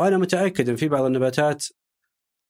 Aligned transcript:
وأنا 0.00 0.18
متأكد 0.18 0.68
إن 0.68 0.76
في 0.76 0.88
بعض 0.88 1.04
النباتات 1.04 1.66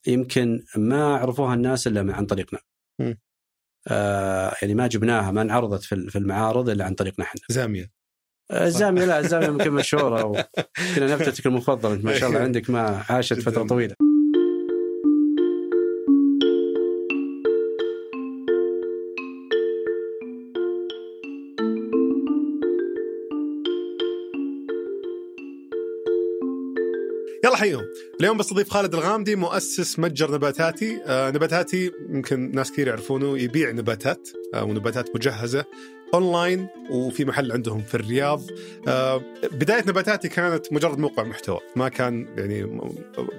يمكن 0.07 0.65
ما 0.77 1.17
عرفوها 1.17 1.55
الناس 1.55 1.87
إلا 1.87 2.15
عن 2.15 2.27
طريقنا. 2.27 2.61
م. 3.01 3.15
آه 3.89 4.55
يعني 4.63 4.75
ما 4.75 4.87
جبناها 4.87 5.31
ما 5.31 5.43
انعرضت 5.43 5.85
في 5.85 6.17
المعارض 6.19 6.69
إلا 6.69 6.85
عن 6.85 6.95
طريقنا 6.95 7.25
إحنا. 7.25 7.41
زاميه 7.51 7.91
آه، 8.51 8.67
الزاميه 8.67 9.05
لا 9.05 9.19
الزاميه 9.19 9.47
يمكن 9.47 9.71
مشهورة 9.71 10.25
وكنا 10.25 11.15
نبتتك 11.15 11.47
المفضلة 11.47 12.01
ما 12.03 12.19
شاء 12.19 12.29
الله 12.29 12.41
عندك 12.47 12.71
ما 12.71 13.05
عاشت 13.09 13.41
فترة 13.41 13.63
طويلة. 13.67 13.95
يلا 27.51 27.59
حيهم 27.59 27.85
اليوم 28.21 28.39
بستضيف 28.39 28.71
خالد 28.71 28.95
الغامدي 28.95 29.37
مؤسس 29.37 29.99
متجر 29.99 30.35
نباتاتي. 30.35 31.01
آه 31.07 31.31
نباتاتي 31.31 31.91
يمكن 32.11 32.51
ناس 32.55 32.73
كثير 32.73 32.89
يعرفونه 32.89 33.39
يبيع 33.39 33.71
نباتات 33.71 34.29
آه 34.55 34.65
ونباتات 34.65 35.17
مجهزة. 35.17 35.65
أونلاين 36.15 36.69
وفي 36.91 37.25
محل 37.25 37.53
عندهم 37.53 37.83
في 37.83 37.95
الرياض. 37.95 38.43
آه 38.89 39.23
بداية 39.53 39.85
نباتاتي 39.87 40.29
كانت 40.29 40.73
مجرد 40.73 40.99
موقع 40.99 41.23
محتوى. 41.23 41.61
ما 41.77 41.89
كان 41.89 42.27
يعني 42.37 42.81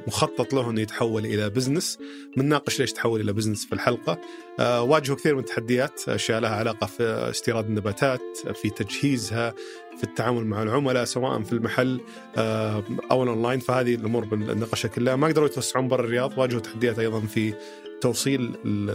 مخطط 0.08 0.54
له 0.54 0.70
إنه 0.70 0.82
يتحول 0.82 1.26
إلى 1.26 1.50
business. 1.50 2.00
بنناقش 2.38 2.80
ليش 2.80 2.94
تحول 2.94 3.22
إلى 3.22 3.34
business 3.34 3.66
في 3.66 3.74
الحلقة. 3.74 4.20
آه 4.60 4.82
واجهوا 4.82 5.18
كثير 5.18 5.36
من 5.36 5.40
التحديات 5.40 6.10
أشياء 6.10 6.40
لها 6.40 6.56
علاقة 6.56 6.88
في 6.88 7.04
استيراد 7.04 7.66
النباتات 7.66 8.22
في 8.54 8.70
تجهيزها 8.70 9.54
في 9.98 10.04
التعامل 10.04 10.46
مع 10.46 10.64
العملاء 10.64 11.06
سواء 11.06 11.44
في 11.44 11.54
المحل 11.54 12.02
آه، 12.38 12.84
أو 13.12 13.24
الأونلاين. 13.24 13.60
فهذه 13.60 13.96
الأمور 13.96 14.26
بنناقشها 14.26 14.90
كلها. 14.90 15.16
ما 15.16 15.28
قدروا 15.28 15.48
يتوسعون 15.48 15.88
برا 15.88 16.04
الرياض. 16.06 16.38
واجهوا 16.38 16.62
تحديات 16.62 17.00
أيضا 17.00 17.20
في 17.20 17.54
توصيل 18.02 18.52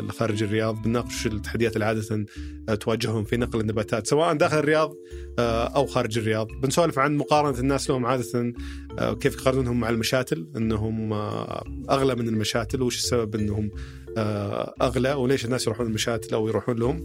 لخارج 0.09 0.43
الرياض 0.43 0.83
بنناقش 0.83 1.27
التحديات 1.27 1.75
اللي 1.75 1.85
عادة 1.85 2.27
آه، 2.69 2.75
تواجههم 2.75 3.25
في 3.25 3.37
نقل 3.37 3.61
النباتات 3.61 4.07
سواء 4.07 4.35
داخل 4.35 4.59
الرياض 4.59 4.95
آه، 5.39 5.67
أو 5.67 5.87
خارج 5.87 6.19
الرياض. 6.19 6.49
بنسولف 6.63 6.99
عن 6.99 7.17
مقارنة 7.17 7.59
الناس 7.59 7.91
لهم 7.91 8.07
عادة 8.07 8.53
كيف 9.21 9.35
يقارنونهم 9.35 9.81
مع 9.81 9.89
المشاتل 9.89 10.47
إنهم 10.57 11.13
أغلى 11.91 12.15
من 12.15 12.29
المشاتل 12.29 12.83
وش 12.83 12.97
السبب 12.97 13.35
إنهم 13.35 13.71
أغلى 14.83 15.13
وليش 15.13 15.45
الناس 15.45 15.67
يروحون 15.67 15.87
المشاتل 15.87 16.35
أو 16.35 16.49
يروحون 16.49 16.77
لهم. 16.79 17.03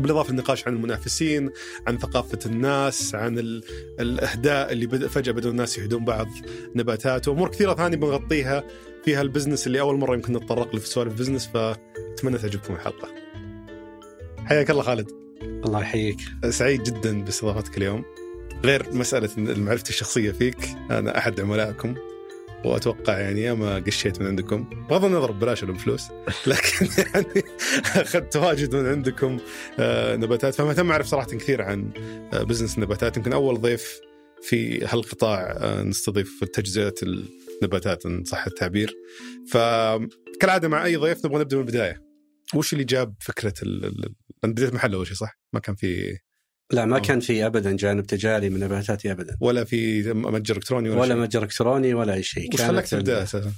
بالإضافة 0.00 0.32
للنقاش 0.32 0.66
عن 0.66 0.74
المنافسين، 0.74 1.50
عن 1.86 1.98
ثقافة 1.98 2.38
الناس، 2.46 3.14
عن 3.14 3.38
الأهداء 4.00 4.72
اللي 4.72 4.86
بدأ 4.86 5.08
فجأة 5.08 5.32
بدأوا 5.32 5.52
الناس 5.52 5.78
يهدون 5.78 6.04
بعض 6.04 6.26
نباتات 6.74 7.28
وأمور 7.28 7.48
كثيرة 7.48 7.74
ثانية 7.74 7.96
بنغطيها. 7.96 8.64
فيها 9.08 9.22
ال 9.22 9.27
business 9.27 9.66
اللي 9.66 9.80
أول 9.80 9.98
مرة 9.98 10.14
يمكن 10.14 10.32
نتطرق 10.32 10.74
له 10.74 10.80
في 10.80 10.86
سوالف 10.86 11.12
business 11.12 11.46
فأتمنى 11.46 12.38
تعجبكم 12.38 12.74
الحلقة. 12.74 13.08
حياك 14.44 14.70
الله 14.70 14.82
خالد. 14.82 15.10
الله 15.42 15.80
يحييك. 15.80 16.18
سعيد 16.50 16.82
جدا 16.82 17.24
باستضافتك 17.24 17.78
اليوم. 17.78 18.04
غير 18.64 18.86
مسألة 18.92 19.28
معرفتي 19.36 19.90
الشخصية 19.90 20.32
فيك، 20.32 20.56
أنا 20.90 21.18
أحد 21.18 21.40
عملائكم 21.40 21.94
وأتوقع 22.64 23.18
يعني 23.18 23.42
ياما 23.42 23.78
قشيت 23.78 24.20
من 24.20 24.26
عندكم 24.26 24.64
بغض 24.90 25.04
النظر 25.04 25.32
ببلاش 25.32 25.62
ولا 25.62 25.72
بفلوس 25.72 26.02
لكن 26.46 26.88
يعني 26.98 27.44
أخذت 27.96 28.36
واجد 28.36 28.76
من 28.76 28.86
عندكم 28.86 29.38
آه، 29.78 30.16
نباتات 30.16 30.54
فمهتم 30.54 30.90
أعرف 30.90 31.06
صراحة 31.06 31.26
كثير 31.26 31.62
عن 31.62 31.90
آه، 32.32 32.42
بزنس 32.42 32.74
النباتات 32.74 33.16
يمكن 33.16 33.32
أول 33.32 33.60
ضيف 33.60 34.00
في 34.42 34.84
هالقطاع 34.84 35.56
آه، 35.60 35.82
نستضيف 35.82 36.44
تجزئه 36.44 36.94
النباتات 37.62 38.06
إن 38.06 38.24
صح 38.24 38.46
التعبير. 38.46 38.94
فكالعادة 39.52 40.68
مع 40.68 40.84
أي 40.84 40.96
ضيف 40.96 41.26
نبغى 41.26 41.40
نبدأ 41.40 41.56
من 41.56 41.62
البداية. 41.62 42.08
وش 42.54 42.72
اللي 42.72 42.84
جاب 42.84 43.14
فكرة 43.20 43.54
ال... 43.62 44.14
بديت 44.42 44.74
محل 44.74 44.94
أول 44.94 45.06
شيء 45.06 45.16
صح؟ 45.16 45.38
ما 45.52 45.60
كان 45.60 45.74
في 45.74 46.18
لا 46.72 46.84
ما 46.84 46.98
كان 46.98 47.20
في 47.20 47.46
ابدا 47.46 47.76
جانب 47.76 48.06
تجاري 48.06 48.50
من 48.50 48.60
نباتاتي 48.60 49.12
ابدا. 49.12 49.36
ولا 49.40 49.64
في 49.64 50.12
متجر 50.12 50.56
إلكتروني 50.56 50.90
ولا, 50.90 51.00
ولا 51.00 51.14
متجر 51.14 51.42
إلكتروني 51.42 51.94
ولا 51.94 52.14
أي 52.14 52.22
شيء. 52.22 52.54
وش 52.54 52.62
خلاك 52.62 52.86
تبدا 52.86 53.22
أساسا؟ 53.22 53.52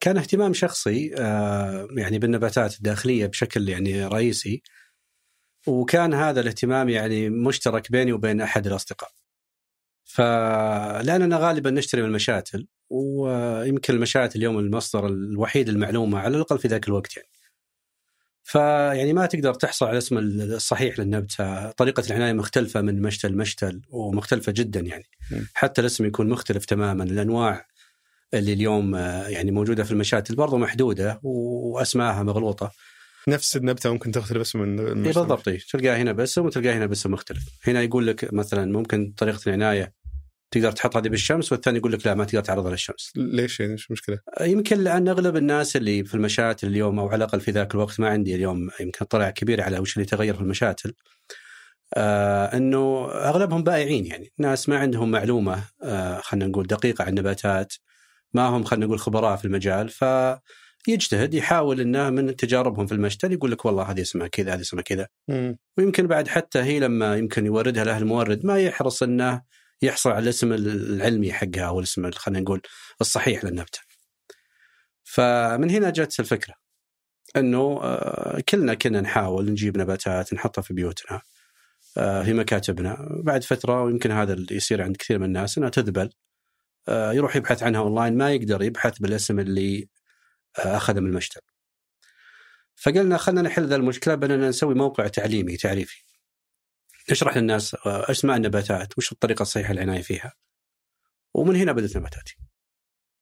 كان 0.00 0.16
اهتمام 0.16 0.52
شخصي 0.52 1.06
يعني 1.96 2.18
بالنباتات 2.18 2.76
الداخلية 2.76 3.26
بشكل 3.26 3.68
يعني 3.68 4.06
رئيسي. 4.06 4.62
وكان 5.66 6.14
هذا 6.14 6.40
الاهتمام 6.40 6.88
يعني 6.88 7.30
مشترك 7.30 7.92
بيني 7.92 8.12
وبين 8.12 8.40
أحد 8.40 8.66
الأصدقاء. 8.66 9.10
فلأننا 10.04 11.36
غالبا 11.36 11.70
نشتري 11.70 12.02
من 12.02 12.08
المشاتل 12.08 12.66
ويمكن 12.90 13.94
المشاتل 13.94 14.38
اليوم 14.38 14.58
المصدر 14.58 15.06
الوحيد 15.06 15.68
للمعلومة 15.68 16.18
على 16.18 16.36
الأقل 16.36 16.58
في 16.58 16.68
ذاك 16.68 16.88
الوقت 16.88 17.16
يعني. 17.16 17.28
فيعني 18.42 19.12
ما 19.12 19.26
تقدر 19.26 19.54
تحصل 19.54 19.86
على 19.86 19.92
الاسم 19.92 20.18
الصحيح 20.18 20.98
للنبتة، 20.98 21.70
طريقة 21.70 22.02
العناية 22.06 22.32
مختلفة 22.32 22.80
من 22.80 23.02
مشتل 23.02 23.32
لمشتل 23.32 23.80
ومختلفة 23.88 24.52
جدا 24.52 24.80
يعني. 24.80 25.04
حتى 25.54 25.80
الاسم 25.80 26.04
يكون 26.04 26.28
مختلف 26.28 26.64
تماما، 26.64 27.04
الأنواع 27.04 27.66
اللي 28.34 28.52
اليوم 28.52 28.94
يعني 29.26 29.50
موجودة 29.50 29.84
في 29.84 29.92
المشاتل 29.92 30.34
برضو 30.34 30.56
محدودة 30.56 31.20
واسمائها 31.22 32.22
مغلوطة. 32.22 32.72
نفس 33.28 33.56
النبتة 33.56 33.92
ممكن 33.92 34.12
تختلف 34.12 34.40
اسم 34.40 34.58
من 34.58 34.78
المشتل. 34.78 35.20
بالضبط 35.20 35.48
تلقاه 35.48 35.96
هنا 35.96 36.12
باسم 36.12 36.46
وتلقاه 36.46 36.74
هنا 36.74 36.86
باسم 36.86 37.12
مختلف، 37.12 37.42
هنا 37.64 37.82
يقول 37.82 38.06
لك 38.06 38.34
مثلا 38.34 38.72
ممكن 38.72 39.12
طريقة 39.16 39.40
العناية 39.46 39.92
تقدر 40.50 40.72
تحط 40.72 40.96
هذه 40.96 41.08
بالشمس 41.08 41.52
والثاني 41.52 41.78
يقول 41.78 41.92
لك 41.92 42.06
لا 42.06 42.14
ما 42.14 42.24
تقدر 42.24 42.40
تعرضها 42.40 42.70
للشمس. 42.70 43.12
ليش 43.16 43.60
يعني 43.60 43.72
إيش 43.72 43.86
المشكلة؟ 43.86 44.18
يمكن 44.40 44.78
لأن 44.78 45.08
أغلب 45.08 45.36
الناس 45.36 45.76
اللي 45.76 46.04
في 46.04 46.14
المشاتل 46.14 46.66
اليوم 46.66 46.98
أو 46.98 47.08
على 47.08 47.16
الأقل 47.16 47.40
في 47.40 47.50
ذاك 47.50 47.74
الوقت 47.74 48.00
ما 48.00 48.08
عندي 48.08 48.34
اليوم 48.34 48.68
يمكن 48.80 49.04
طلع 49.04 49.30
كبير 49.30 49.62
على 49.62 49.78
وش 49.78 49.96
اللي 49.96 50.06
تغير 50.06 50.34
في 50.34 50.40
المشاتل. 50.40 50.94
آه 51.94 52.56
إنه 52.56 53.10
أغلبهم 53.10 53.62
بائعين 53.62 54.06
يعني 54.06 54.32
ناس 54.38 54.68
ما 54.68 54.78
عندهم 54.78 55.10
معلومة 55.10 55.64
آه 55.82 56.20
خلينا 56.20 56.46
نقول 56.46 56.66
دقيقة 56.66 57.02
عن 57.02 57.08
النباتات 57.08 57.72
ما 58.34 58.42
هم 58.42 58.64
خلينا 58.64 58.86
نقول 58.86 58.98
خبراء 58.98 59.36
في 59.36 59.44
المجال 59.44 59.88
ف 59.88 60.04
يجتهد 60.88 61.34
يحاول 61.34 61.80
إنه 61.80 62.10
من 62.10 62.36
تجاربهم 62.36 62.86
في 62.86 62.92
المشتل 62.92 63.32
يقول 63.32 63.50
لك 63.50 63.64
والله 63.64 63.82
هذه 63.82 64.00
اسمها 64.00 64.26
كذا 64.26 64.54
هذه 64.54 64.60
اسمها 64.60 64.82
كذا 64.82 65.08
ويمكن 65.78 66.06
بعد 66.06 66.28
حتى 66.28 66.58
هي 66.58 66.80
لما 66.80 67.16
يمكن 67.16 67.46
يوردها 67.46 67.84
له 67.84 67.98
المورد 67.98 68.46
ما 68.46 68.58
يحرص 68.58 69.02
إنه 69.02 69.42
يحصل 69.82 70.10
على 70.10 70.22
الاسم 70.22 70.52
العلمي 70.52 71.32
حقها 71.32 71.64
أو 71.64 71.78
الاسم 71.78 72.10
خلينا 72.10 72.40
نقول 72.40 72.62
الصحيح 73.00 73.44
للنبتة. 73.44 73.80
فمن 75.04 75.70
هنا 75.70 75.90
جت 75.90 76.20
الفكرة 76.20 76.54
إنه 77.36 77.80
آه، 77.82 78.40
كلنا 78.48 78.74
كنا 78.74 79.00
نحاول 79.00 79.50
نجيب 79.50 79.78
نباتات 79.78 80.34
نحطها 80.34 80.62
في 80.62 80.74
بيوتنا 80.74 81.20
آه، 81.96 82.22
في 82.22 82.32
مكاتبنا 82.34 83.08
بعد 83.24 83.44
فترة 83.44 83.82
ويمكن 83.82 84.10
هذا 84.10 84.32
اللي 84.32 84.56
يصير 84.56 84.82
عند 84.82 84.96
كثير 84.96 85.18
من 85.18 85.24
الناس 85.24 85.58
إنها 85.58 85.68
تذبل 85.68 86.10
آه، 86.88 87.12
يروح 87.12 87.36
يبحث 87.36 87.62
عنها 87.62 87.80
أونلاين 87.80 88.16
ما 88.16 88.32
يقدر 88.32 88.62
يبحث 88.62 88.98
بالاسم 88.98 89.40
اللي 89.40 89.88
أخذه 90.56 91.00
من 91.00 91.06
المشتل. 91.06 91.40
فقلنا 92.76 93.16
خلينا 93.16 93.42
نحل 93.42 93.66
ذا 93.66 93.76
المشكلة 93.76 94.14
بأننا 94.14 94.48
نسوي 94.48 94.74
موقع 94.74 95.06
تعليمي 95.06 95.56
تعريفي 95.56 96.04
نشرح 97.12 97.36
للناس 97.36 97.74
آه، 97.74 98.10
أسماء 98.10 98.36
النباتات 98.36 98.98
وش 98.98 99.12
الطريقة 99.12 99.42
الصحيحة 99.42 99.74
للعنايه 99.74 100.02
فيها. 100.02 100.32
ومن 101.34 101.56
هنا 101.56 101.72
بدأت 101.72 101.96
نباتاتي. 101.96 102.36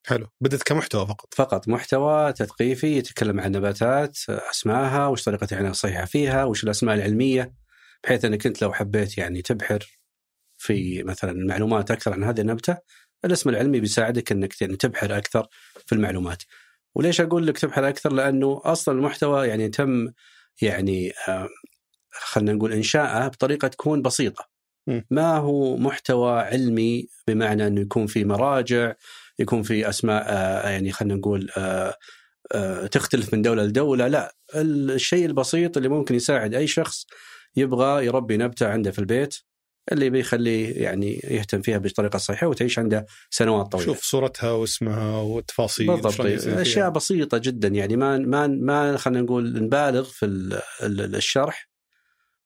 حلو. 0.06 0.26
بدت 0.40 0.62
كمحتوى 0.62 1.06
فقط. 1.06 1.34
فقط. 1.34 1.68
محتوى 1.68 2.32
تثقيفي 2.32 2.96
يتكلم 2.96 3.40
عن 3.40 3.46
النباتات 3.46 4.18
اسمائها 4.28 5.06
وش 5.06 5.22
طريقة 5.22 5.48
العناية 5.52 5.70
الصحيحة 5.70 6.04
فيها 6.04 6.44
وش 6.44 6.64
الأسماء 6.64 6.94
العلمية 6.94 7.54
بحيث 8.04 8.24
إنك 8.24 8.46
أنت 8.46 8.62
لو 8.62 8.72
حبيت 8.72 9.18
يعني 9.18 9.42
تبحر 9.42 9.98
في 10.58 11.02
مثلا 11.02 11.32
معلومات 11.32 11.90
أكثر 11.90 12.12
عن 12.12 12.24
هذه 12.24 12.40
النبتة 12.40 12.78
الأسم 13.24 13.50
العلمي 13.50 13.80
بيساعدك 13.80 14.32
إنك 14.32 14.62
يعني 14.62 14.76
تبحر 14.76 15.18
أكثر 15.18 15.48
في 15.86 15.94
المعلومات. 15.94 16.42
وليش 16.94 17.20
أقول 17.20 17.46
لك 17.46 17.58
تبحر 17.58 17.88
أكثر؟ 17.88 18.12
لأنه 18.12 18.60
أصلا 18.64 18.94
المحتوى 18.94 19.48
يعني 19.48 19.68
تم 19.68 20.08
يعني 20.62 21.12
آه، 21.28 21.48
خلينا 22.20 22.52
نقول 22.52 22.72
انشائه 22.72 23.28
بطريقة 23.28 23.68
تكون 23.68 24.02
بسيطة. 24.02 24.48
ما 25.10 25.36
هو 25.36 25.76
محتوى 25.76 26.40
علمي 26.40 27.08
بمعنى 27.28 27.66
إنه 27.66 27.80
يكون 27.80 28.06
في 28.06 28.24
مراجع 28.24 28.94
يكون 29.38 29.62
في 29.62 29.88
أسماء 29.88 30.24
آه، 30.28 30.68
يعني 30.68 30.92
خلينا 30.92 31.14
نقول 31.14 31.50
آه، 31.56 31.94
آه، 32.52 32.86
تختلف 32.86 33.34
من 33.34 33.42
دولة 33.42 33.62
لدولة. 33.62 34.08
لا 34.08 34.34
الشيء 34.54 35.26
البسيط 35.26 35.76
اللي 35.76 35.88
ممكن 35.88 36.14
يساعد 36.14 36.54
أي 36.54 36.66
شخص 36.66 37.06
يبغى 37.56 38.06
يربي 38.06 38.36
نبتة 38.36 38.68
عنده 38.68 38.90
في 38.90 38.98
البيت 38.98 39.36
اللي 39.92 40.10
بيخليه 40.10 40.82
يعني 40.82 41.20
يهتم 41.24 41.62
فيها 41.62 41.78
بالطريقة 41.78 42.16
الصحيحه 42.16 42.46
وتعيش 42.46 42.78
عنده 42.78 43.06
سنوات 43.30 43.66
طويلة. 43.72 43.86
شوف 43.86 44.02
صورتها 44.02 44.50
واسمها 44.50 45.20
والتفاصيل 45.20 45.86
بالضبط. 45.86 46.20
أشياء 46.20 46.90
بسيطة 46.90 47.38
جدا 47.38 47.68
يعني 47.68 47.96
ما 47.96 48.18
ما 48.18 48.46
ما 48.46 48.96
خلينا 48.96 49.20
نقول 49.20 49.62
نبالغ 49.62 50.04
في 50.04 50.26
الشرح. 50.82 51.68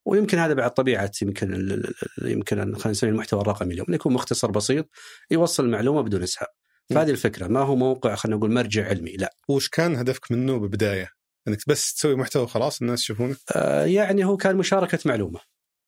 ويمكن 0.07 0.39
هذا 0.39 0.55
بعد 0.55 0.71
طبيعة 0.71 1.11
يمكن 1.23 1.83
يمكن 2.23 2.75
خلينا 2.75 2.91
نسميه 2.91 3.13
المحتوى 3.13 3.41
الرقمي 3.41 3.75
اليوم. 3.75 3.87
يكون 3.91 4.13
مختصر 4.13 4.51
بسيط 4.51 4.89
يوصل 5.31 5.65
المعلومه 5.65 6.01
بدون 6.01 6.23
اسهاب. 6.23 6.49
فهذه 6.91 7.11
الفكرة. 7.11 7.47
ما 7.47 7.61
هو 7.61 7.77
موقع 7.77 8.15
خلينا 8.15 8.37
نقول 8.37 8.53
مرجع 8.53 8.89
علمي؟ 8.89 9.13
لا. 9.13 9.35
وش 9.49 9.69
كان 9.69 9.97
هدفك 9.97 10.33
منه 10.33 10.59
بالبداية؟ 10.59 11.09
إنك 11.49 11.59
بس 11.69 11.95
تسوي 11.95 12.17
محتوى 12.17 12.47
خلاص 12.47 12.81
الناس 12.81 13.03
يشوفونه؟ 13.03 13.37
آه 13.57 13.85
يعني 13.85 14.25
هو 14.25 14.37
كان 14.37 14.57
مشاركة 14.57 14.99
معلومة. 15.05 15.41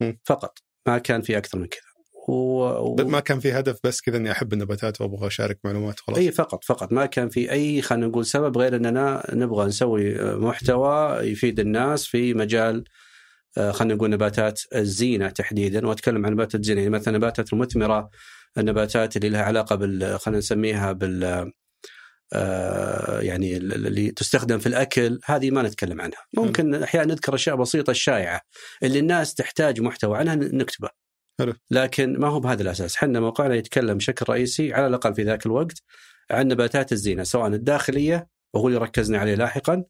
م. 0.03 0.13
فقط. 0.25 0.59
ما 0.89 0.99
كان 0.99 1.23
في 1.23 1.39
أكثر 1.39 1.59
من 1.59 1.67
كذا. 1.67 1.93
و... 2.29 2.35
و... 2.65 2.97
ما 2.97 3.21
كان 3.21 3.41
في 3.41 3.53
هدف 3.53 3.79
بس 3.85 4.01
كذا 4.01 4.17
إني 4.17 4.33
أحب 4.33 4.53
النباتات 4.53 5.01
وأبغى 5.01 5.27
أشارك 5.27 5.59
معلومات 5.65 6.01
خلاص 6.01 6.19
إي 6.19 6.33
فقط 6.33 6.65
فقط. 6.65 6.93
ما 6.93 7.07
كان 7.07 7.29
في 7.29 7.53
أي 7.53 7.83
خلينا 7.83 8.07
نقول 8.07 8.27
سبب 8.27 8.59
غير 8.59 8.77
إننا 8.77 9.31
نبغى 9.33 9.67
نسوي 9.67 10.35
محتوى 10.37 11.19
يفيد 11.19 11.61
الناس 11.61 12.07
في 12.07 12.35
مجال 12.35 12.77
آه، 12.77 12.85
خلينا 13.57 13.95
نقول 13.95 14.11
نباتات 14.11 14.61
الزينة 14.75 15.29
تحديدا 15.29 15.87
وأتكلم 15.87 16.27
عن 16.27 16.33
نباتات 16.33 16.61
الزينة 16.61 16.81
يعني 16.81 16.91
مثلا 16.91 17.15
النباتات 17.17 17.53
المثمرة 17.53 18.11
النباتات 18.59 19.17
اللي 19.17 19.29
لها 19.29 19.43
علاقة 19.43 19.77
بال 19.77 20.21
خلينا 20.21 20.39
نسميها 20.39 20.93
بال 20.93 21.53
آه، 22.35 23.21
يعني 23.21 23.57
اللي 23.57 24.11
تستخدم 24.11 24.59
في 24.59 24.67
الأكل 24.67 25.21
هذه 25.25 25.51
ما 25.51 25.63
نتكلم 25.63 26.01
عنها. 26.01 26.19
ممكن 26.37 26.75
أحيانا 26.75 27.13
نذكر 27.13 27.35
أشياء 27.35 27.57
بسيطة 27.57 27.91
الشائعه 27.91 28.41
اللي 28.83 28.99
الناس 28.99 29.35
تحتاج 29.35 29.81
محتوى 29.81 30.19
عنها 30.19 30.35
نكتبه. 30.35 30.89
لكن 31.71 32.19
ما 32.19 32.29
هو 32.29 32.41
بهذا 32.41 32.63
الأساس. 32.63 32.97
إحنا 32.97 33.21
موقعنا 33.21 33.55
يتكلم 33.55 33.99
بشكل 33.99 34.27
رئيسي 34.29 34.73
على 34.75 34.87
الأقل 34.87 35.15
في 35.15 35.23
ذاك 35.23 35.47
الوقت 35.47 35.83
عن 36.31 36.49
نباتات 36.49 36.93
الزينة 36.93 37.23
سواء 37.23 37.47
الداخلية 37.47 38.29
وهو 38.55 38.69
اللي 38.69 38.79
ركزنا 38.79 39.19
عليه 39.19 39.35
لاحقا 39.35 39.85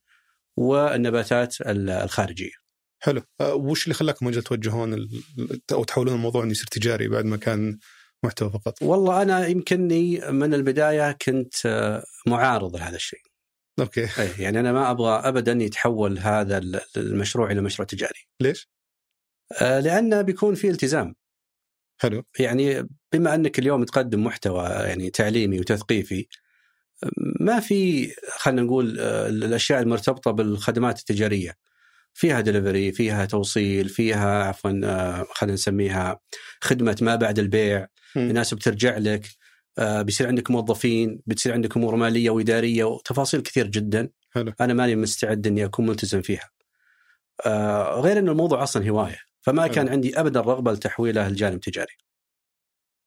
والنباتات 0.56 1.56
الخارجية. 1.66 2.61
حلو 3.04 3.22
أه 3.40 3.54
وش 3.54 3.84
اللي 3.84 3.94
خلاكم 3.94 4.28
أجل 4.28 4.42
توجهون. 4.42 5.08
أو 5.72 5.84
تحولون 5.84 6.14
الموضوع 6.14 6.42
إنه 6.42 6.50
يصير 6.50 6.66
تجاري 6.66 7.08
بعد 7.08 7.24
ما 7.24 7.36
كان 7.36 7.78
محتوى 8.24 8.50
فقط؟ 8.50 8.82
والله 8.82 9.22
أنا 9.22 9.46
يمكنني 9.46 10.20
من 10.30 10.54
البداية 10.54 11.12
كنت 11.12 11.54
آه، 11.66 12.04
معارض 12.26 12.76
لهذا 12.76 12.96
الشيء. 12.96 13.20
أوكي. 13.80 14.04
أي 14.04 14.30
يعني 14.38 14.60
أنا 14.60 14.72
ما 14.72 14.90
أبغى 14.90 15.12
ابدا 15.28 15.52
يتحول 15.52 16.18
هذا 16.18 16.60
المشروع 16.96 17.50
إلى 17.50 17.60
مشروع 17.60 17.86
تجاري. 17.86 18.28
ليش؟ 18.40 18.68
آه 19.60 19.80
لأنه 19.80 20.22
بيكون 20.22 20.54
في 20.54 20.70
التزام. 20.70 21.14
حلو. 22.00 22.22
يعني 22.38 22.88
بما 23.12 23.34
أنك 23.34 23.58
اليوم 23.58 23.84
تقدم 23.84 24.24
محتوى 24.24 24.64
يعني 24.64 25.10
تعليمي 25.10 25.60
وتثقيفي 25.60 26.26
ما 27.40 27.60
في 27.60 28.10
خلينا 28.38 28.62
نقول 28.62 29.00
الأشياء 29.00 29.82
المرتبطة 29.82 30.30
بالخدمات 30.30 30.98
التجارية. 30.98 31.54
فيها 32.14 32.40
دليفري 32.40 32.92
فيها 32.92 33.24
توصيل 33.24 33.88
فيها 33.88 34.44
عفوا 34.44 34.80
آه، 34.84 35.26
خلينا 35.34 35.54
نسميها 35.54 36.20
خدمة 36.60 36.96
ما 37.00 37.16
بعد 37.16 37.38
البيع. 37.38 37.86
الناس 38.16 38.54
بترجع 38.54 38.98
لك 38.98 39.26
آه، 39.78 40.02
بيصير 40.02 40.26
عندك 40.26 40.50
موظفين 40.50 41.20
بتصير 41.26 41.52
عندك 41.52 41.76
أمور 41.76 41.96
مالية 41.96 42.30
وإدارية 42.30 42.84
وتفاصيل 42.84 43.40
كثير 43.40 43.66
جدا. 43.66 44.08
حلو. 44.30 44.52
أنا 44.60 44.74
ماني 44.74 44.96
مستعد 44.96 45.46
إني 45.46 45.64
أكون 45.64 45.86
ملتزم 45.86 46.22
فيها. 46.22 46.50
آه، 47.46 48.00
غير 48.00 48.18
إنه 48.18 48.32
الموضوع 48.32 48.62
أصلا 48.62 48.90
هواية 48.90 49.18
فما 49.40 49.62
حلو. 49.62 49.72
كان 49.72 49.88
عندي 49.88 50.20
ابدا 50.20 50.40
رغبة 50.40 50.72
لتحويله 50.72 51.26
الجانب 51.26 51.60
تجاري. 51.60 51.96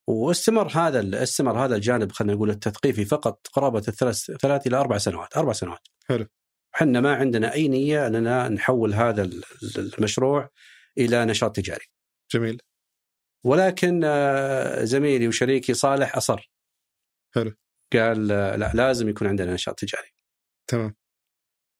واستمر 0.07 0.67
هذا 0.67 1.23
استمر 1.23 1.65
هذا 1.65 1.75
الجانب 1.75 2.11
خلينا 2.11 2.33
نقول 2.33 2.49
التثقيفي 2.49 3.05
فقط 3.05 3.47
قرابة 3.53 3.83
الثلاث 3.87 4.31
ثلاث 4.31 4.67
إلى 4.67 4.77
أربع 4.77 4.97
سنوات 4.97 5.37
أربع 5.37 5.53
سنوات. 5.53 5.87
حلو. 6.09 6.27
إحنا 6.75 7.01
ما 7.01 7.15
عندنا 7.15 7.53
أي 7.53 7.67
نية 7.67 8.07
أننا 8.07 8.49
نحول 8.49 8.93
هذا 8.93 9.29
المشروع 9.77 10.49
إلى 10.97 11.25
نشاط 11.25 11.55
تجاري. 11.55 11.85
جميل. 12.31 12.61
ولكن 13.45 14.01
آه، 14.03 14.83
زميلي 14.83 15.27
وشريكي 15.27 15.73
صالح 15.73 16.15
أصر. 16.15 16.51
حلو. 17.35 17.55
قال 17.93 18.31
آه، 18.31 18.55
لا 18.55 18.71
لازم 18.73 19.09
يكون 19.09 19.27
عندنا 19.27 19.53
نشاط 19.53 19.79
تجاري. 19.79 20.09
تمام. 20.67 20.95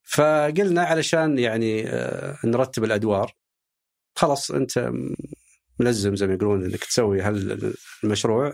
فقلنا 0.04 0.82
علشان 0.82 1.40
يعني 1.40 1.90
آه، 1.90 2.38
نرتب 2.46 2.84
الأدوار 2.84 3.34
خلاص 4.18 4.52
أنت 4.52 4.92
ملزم 5.80 6.16
زي 6.16 6.28
ما 6.28 6.34
يقولون 6.34 6.66
إنك 6.66 6.84
تسوي 6.84 7.22
هالمشروع 7.22 8.54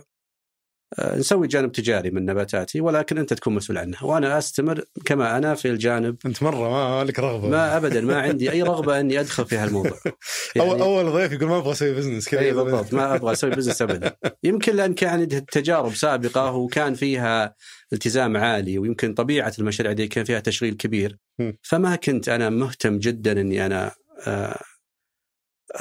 نسوي 1.00 1.48
جانب 1.48 1.72
تجاري 1.72 2.12
من 2.12 2.26
نباتاتي 2.26 2.82
ولكن 2.82 3.18
أنت 3.18 3.34
تكون 3.34 3.56
مسؤول 3.56 3.78
عنه. 3.78 4.06
وأنا 4.06 4.38
أستمر 4.38 4.84
كما 5.06 5.38
أنا 5.38 5.56
في 5.56 5.68
الجانب. 5.68 6.18
أنت 6.26 6.44
مرة 6.44 6.70
ما 6.70 7.04
لك 7.04 7.20
رغبة. 7.20 7.50
ما 7.50 7.78
ابدا 7.78 8.02
ما 8.02 8.22
عندي 8.22 8.52
أي 8.52 8.64
رغبة 8.64 9.00
أني 9.00 9.20
أدخل 9.20 9.46
في 9.46 9.56
هالموضوع. 9.56 9.98
يعني 10.56 10.70
أول 10.70 10.82
اول 10.82 11.12
ضيف 11.12 11.32
يقول 11.32 11.50
ما 11.50 11.58
أبغى 11.58 11.72
أسوي 11.72 11.94
business 11.94 12.30
كذا. 12.30 12.40
أي 12.40 12.54
بالضبط 12.54 12.94
ما 12.94 13.16
أبغى 13.16 13.32
أسوي 13.32 13.50
business 13.50 13.82
ابدا. 13.82 14.16
يمكن 14.44 14.76
لأن 14.76 14.94
كان 14.94 15.10
عندي 15.10 15.42
تجارب 15.42 15.94
سابقة 15.94 16.52
وكان 16.54 16.94
فيها 16.94 17.56
التزام 17.94 18.38
عالي 18.38 18.80
ويمكن 18.80 19.14
طبيعة 19.14 19.54
المشاريع 19.60 19.92
دي 19.92 20.08
كان 20.08 20.24
فيها 20.24 20.40
تشغيل 20.40 20.74
كبير. 20.74 21.18
فما 21.62 21.96
كنت 21.96 22.30
أنا 22.30 22.50
مهتم 22.50 23.00
جدا 23.00 23.42
إني 23.42 23.66
أنا 23.66 23.92
آه، 24.28 24.60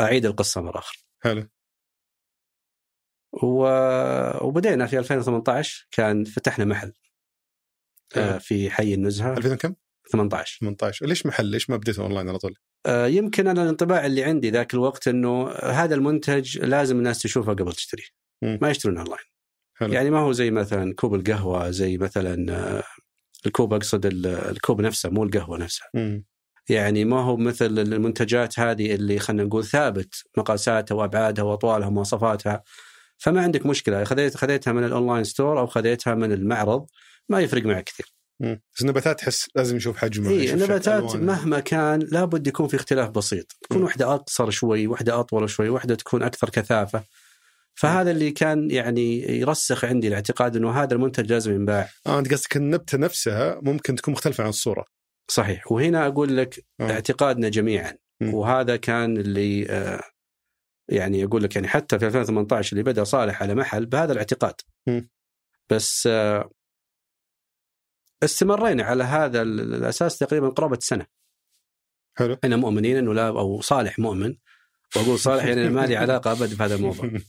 أعيد 0.01 0.27
القصة 0.27 0.61
مرة 0.61 0.79
أخرى. 0.79 0.99
حلو. 1.23 1.49
وبدينا 3.33 4.87
في 4.87 4.99
2018 4.99 5.87
كان 5.91 6.25
فتحنا 6.25 6.65
محل 6.65 6.93
آه 8.17 8.39
في 8.39 8.71
حي 8.71 8.95
النزهة 8.95 9.37
2000 9.37 9.55
كم؟ 9.55 9.75
18 10.13 10.59
18 10.61 11.07
ليش 11.07 11.27
محل؟ 11.27 11.47
ليش 11.47 11.71
ما 11.71 11.77
بديته 11.77 12.03
أونلاين 12.03 12.29
على 12.29 12.39
طول؟ 12.39 12.55
آه 12.87 13.07
يمكن 13.07 13.47
أنا 13.47 13.63
الانطباع 13.63 14.07
اللي 14.07 14.25
عندي 14.25 14.51
ذاك 14.51 14.75
الوقت 14.75 15.09
إنه 15.09 15.51
هذا 15.51 15.95
المنتج 15.95 16.59
لازم 16.59 16.99
الناس 16.99 17.23
تشوفه 17.23 17.53
قبل 17.53 17.73
تشتريه 17.73 18.07
ما 18.43 18.71
يشترون 18.71 18.99
أونلاين 18.99 19.25
حلو. 19.75 19.93
يعني 19.93 20.11
ما 20.11 20.19
هو 20.19 20.33
زي 20.33 20.51
مثلا 20.51 20.95
كوب 20.95 21.15
القهوة 21.15 21.71
زي 21.71 21.99
مثلا 21.99 22.53
آه 22.53 22.83
الكوب 23.47 23.75
أقصد 23.75 24.07
الكوب 24.27 24.81
نفسه 24.81 25.11
مو 25.11 25.25
القهوة 25.25 25.59
نفسها 25.59 25.89
م. 25.95 26.23
يعني 26.71 27.05
ما 27.05 27.21
هو 27.21 27.37
مثل 27.37 27.79
المنتجات 27.79 28.59
هذه 28.59 28.95
اللي 28.95 29.19
خلينا 29.19 29.45
نقول 29.45 29.65
ثابت 29.65 30.15
مقاساتها 30.37 30.95
وأبعادها 30.95 31.45
وأطوالها 31.45 31.89
ومواصفاتها 31.89 32.63
فما 33.21 33.43
عندك 33.43 33.67
مشكلة 33.67 34.05
خذيت 34.05 34.37
خذيتها 34.37 34.73
من 34.73 34.85
ال 34.85 34.91
online 34.91 35.25
store 35.25 35.59
أو 35.61 35.67
خذيتها 35.67 36.15
من 36.15 36.33
المعرض 36.33 36.87
ما 37.29 37.41
يفرق 37.41 37.65
معك 37.65 37.85
كثير. 37.85 38.15
بس 38.41 38.83
النباتات 38.83 39.19
تحس 39.19 39.49
لازم 39.55 39.77
نشوف 39.77 39.97
حجمها 39.97 40.31
اي 40.31 40.53
النباتات 40.53 41.17
مهما 41.17 41.61
كان 41.61 41.99
لابد 41.99 42.47
يكون 42.47 42.69
في 42.69 42.77
اختلاف 42.77 43.11
بسيط، 43.11 43.57
تكون 43.63 43.83
واحدة 43.83 44.15
أقصر 44.15 44.51
شوي، 44.51 44.87
واحدة 44.87 45.21
أطول 45.21 45.51
شوي، 45.51 45.69
واحدة 45.69 45.95
تكون 45.95 46.23
أكثر 46.23 46.51
كثافة. 46.51 47.03
فهذا 47.75 48.11
اللي 48.11 48.31
كان 48.31 48.71
يعني 48.71 49.39
يرسخ 49.41 49.85
عندي 49.85 50.09
الاعتقاد 50.09 50.57
إنه 50.57 50.71
هذا 50.71 50.95
المنتج 50.95 51.33
لازم 51.33 51.53
ينباع. 51.53 51.89
آه 52.07 52.19
أنت 52.19 52.33
قصدك 52.33 52.57
النبتة 52.57 52.99
نفسها 52.99 53.61
ممكن 53.63 53.95
تكون 53.95 54.15
مختلفة 54.15 54.45
عن 54.45 54.51
الصورة. 54.51 54.85
صحيح، 55.29 55.73
وهنا 55.73 56.07
أقول 56.07 56.37
لك 56.37 56.65
آه. 56.81 56.91
اعتقادنا 56.91 57.49
جميعا. 57.49 57.95
وهذا 58.23 58.77
كان 58.77 59.17
اللي 59.17 59.67
آه 59.71 60.03
يعني 60.91 61.25
أقول 61.25 61.43
لك 61.43 61.57
يعني 61.57 61.69
حتى 61.69 61.99
في 61.99 62.07
2018 62.07 62.73
اللي 62.73 62.83
بدأ 62.83 63.05
صالح 63.05 63.43
على 63.43 63.55
محل 63.55 63.87
بهذا 63.87 64.13
الاعتقاد. 64.13 64.55
م. 64.87 65.01
بس 65.71 66.07
آه، 66.07 66.51
استمرينا 68.23 68.85
على 68.85 69.05
هذا 69.05 69.43
الأساس 69.43 70.19
تقريبا 70.19 70.49
قرابة 70.49 70.79
سنة. 70.81 71.07
حلو. 72.19 72.37
إحنا 72.45 72.57
مؤمنين 72.57 72.97
إنه 72.97 73.15
لا 73.15 73.29
أو 73.29 73.61
صالح 73.61 73.99
مؤمن. 73.99 74.37
وأقول 74.97 75.19
صالح 75.19 75.45
يعني 75.45 75.69
ما 75.69 75.87
لي 75.87 75.97
علاقة 75.97 76.33
أبد 76.33 76.55
بهذا 76.55 76.75
الموضوع. 76.75 77.11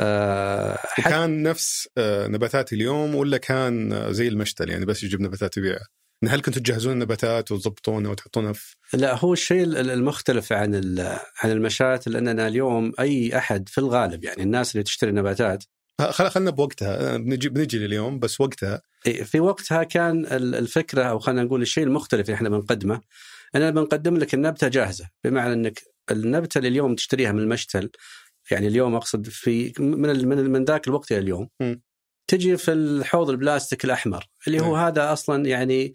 آه 0.00 0.78
كان 1.04 1.42
نفس 1.42 1.88
آه 1.98 2.26
نباتات 2.26 2.72
اليوم 2.72 3.14
ولا 3.14 3.36
كان 3.36 4.06
زي 4.12 4.28
المشتل 4.28 4.70
يعني 4.70 4.84
بس 4.84 5.02
يجيب 5.02 5.20
نباتات 5.20 5.56
يبيعها؟ 5.56 5.86
هل 6.28 6.40
كنتوا 6.40 6.62
تجهزون 6.62 6.92
النباتات 6.92 7.52
وتضبطونها 7.52 8.10
وتحطونها 8.10 8.52
في 8.52 8.76
لا 8.92 9.18
هو 9.18 9.32
الشيء 9.32 9.62
المختلف 9.62 10.52
عن 10.52 10.74
عن 11.42 11.50
المشات 11.50 12.08
لأننا 12.08 12.48
اليوم 12.48 12.92
أي 13.00 13.38
أحد 13.38 13.68
في 13.68 13.78
الغالب 13.78 14.24
يعني 14.24 14.42
الناس 14.42 14.72
اللي 14.72 14.82
تشتري 14.82 15.12
نباتات 15.12 15.64
خل 16.10 16.30
خلنا 16.30 16.50
بوقتها 16.50 17.16
بنجي 17.16 17.48
بنجي 17.48 17.78
لليوم 17.78 18.18
بس 18.18 18.40
وقتها 18.40 18.82
في 19.24 19.40
وقتها 19.40 19.82
كان 19.82 20.26
الفكرة 20.32 21.02
أو 21.02 21.18
خلينا 21.18 21.42
نقول 21.42 21.62
الشيء 21.62 21.84
المختلف 21.84 22.26
اللي 22.26 22.34
إحنا 22.34 22.48
بنقدمه 22.48 23.00
اننا 23.56 23.70
بنقدم 23.70 24.16
لك 24.16 24.34
النبتة 24.34 24.68
جاهزة 24.68 25.08
بمعنى 25.24 25.52
إنك 25.52 25.82
النبتة 26.10 26.58
اللي 26.58 26.68
اليوم 26.68 26.94
تشتريها 26.94 27.32
من 27.32 27.38
المشتل 27.38 27.90
يعني 28.50 28.66
اليوم 28.66 28.94
أقصد 28.94 29.28
في 29.28 29.72
من 29.78 30.28
من 30.28 30.50
من 30.50 30.64
ذاك 30.64 30.88
الوقت 30.88 31.12
إلى 31.12 31.20
اليوم 31.20 31.48
م. 31.60 31.74
تجي 32.26 32.56
في 32.56 32.72
الحوض 32.72 33.30
البلاستيك 33.30 33.84
الأحمر 33.84 34.24
اللي 34.46 34.60
هو 34.60 34.74
م. 34.74 34.78
هذا 34.78 35.12
أصلا 35.12 35.46
يعني 35.46 35.86
آه، 35.86 35.92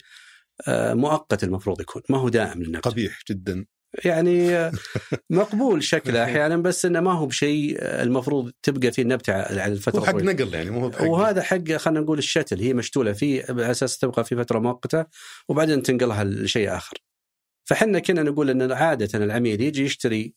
مؤقت 0.68 1.44
المفروض 1.44 1.80
يكون. 1.80 2.02
ما 2.08 2.18
هو 2.18 2.28
دائم 2.28 2.62
للنبته 2.62 2.90
قبيح 2.90 3.20
جدا. 3.30 3.66
يعني 4.04 4.56
آه، 4.56 4.72
مقبول 5.30 5.84
شكله 5.84 6.24
أحيانا 6.24 6.56
بس 6.56 6.84
إنه 6.86 7.00
ما 7.00 7.12
هو 7.12 7.26
بشيء 7.26 7.76
آه، 7.78 8.02
المفروض 8.02 8.52
تبقى 8.62 8.92
فيه 8.92 9.02
النبته 9.02 9.32
على 9.32 9.66
الفترة 9.66 10.04
حق 10.04 10.14
نقل 10.14 10.54
يعني 10.54 10.70
مو 10.70 10.88
بحق 10.88 11.02
وهذا 11.02 11.42
حق 11.42 11.72
خلينا 11.72 12.00
نقول 12.00 12.18
الشتل 12.18 12.60
هي 12.60 12.74
مشتولة 12.74 13.12
فيه 13.12 13.44
على 13.48 13.70
أساس 13.70 13.98
تبقى 13.98 14.24
في 14.24 14.36
فترة 14.36 14.58
مؤقتة 14.58 15.04
وبعدين 15.48 15.82
تنقلها 15.82 16.24
لشيء 16.24 16.76
آخر. 16.76 16.96
فحنا 17.64 17.98
كنا 17.98 18.22
نقول 18.22 18.50
إن 18.50 18.72
عادة 18.72 19.24
العميل 19.24 19.60
يجي 19.60 19.84
يشتري 19.84 20.34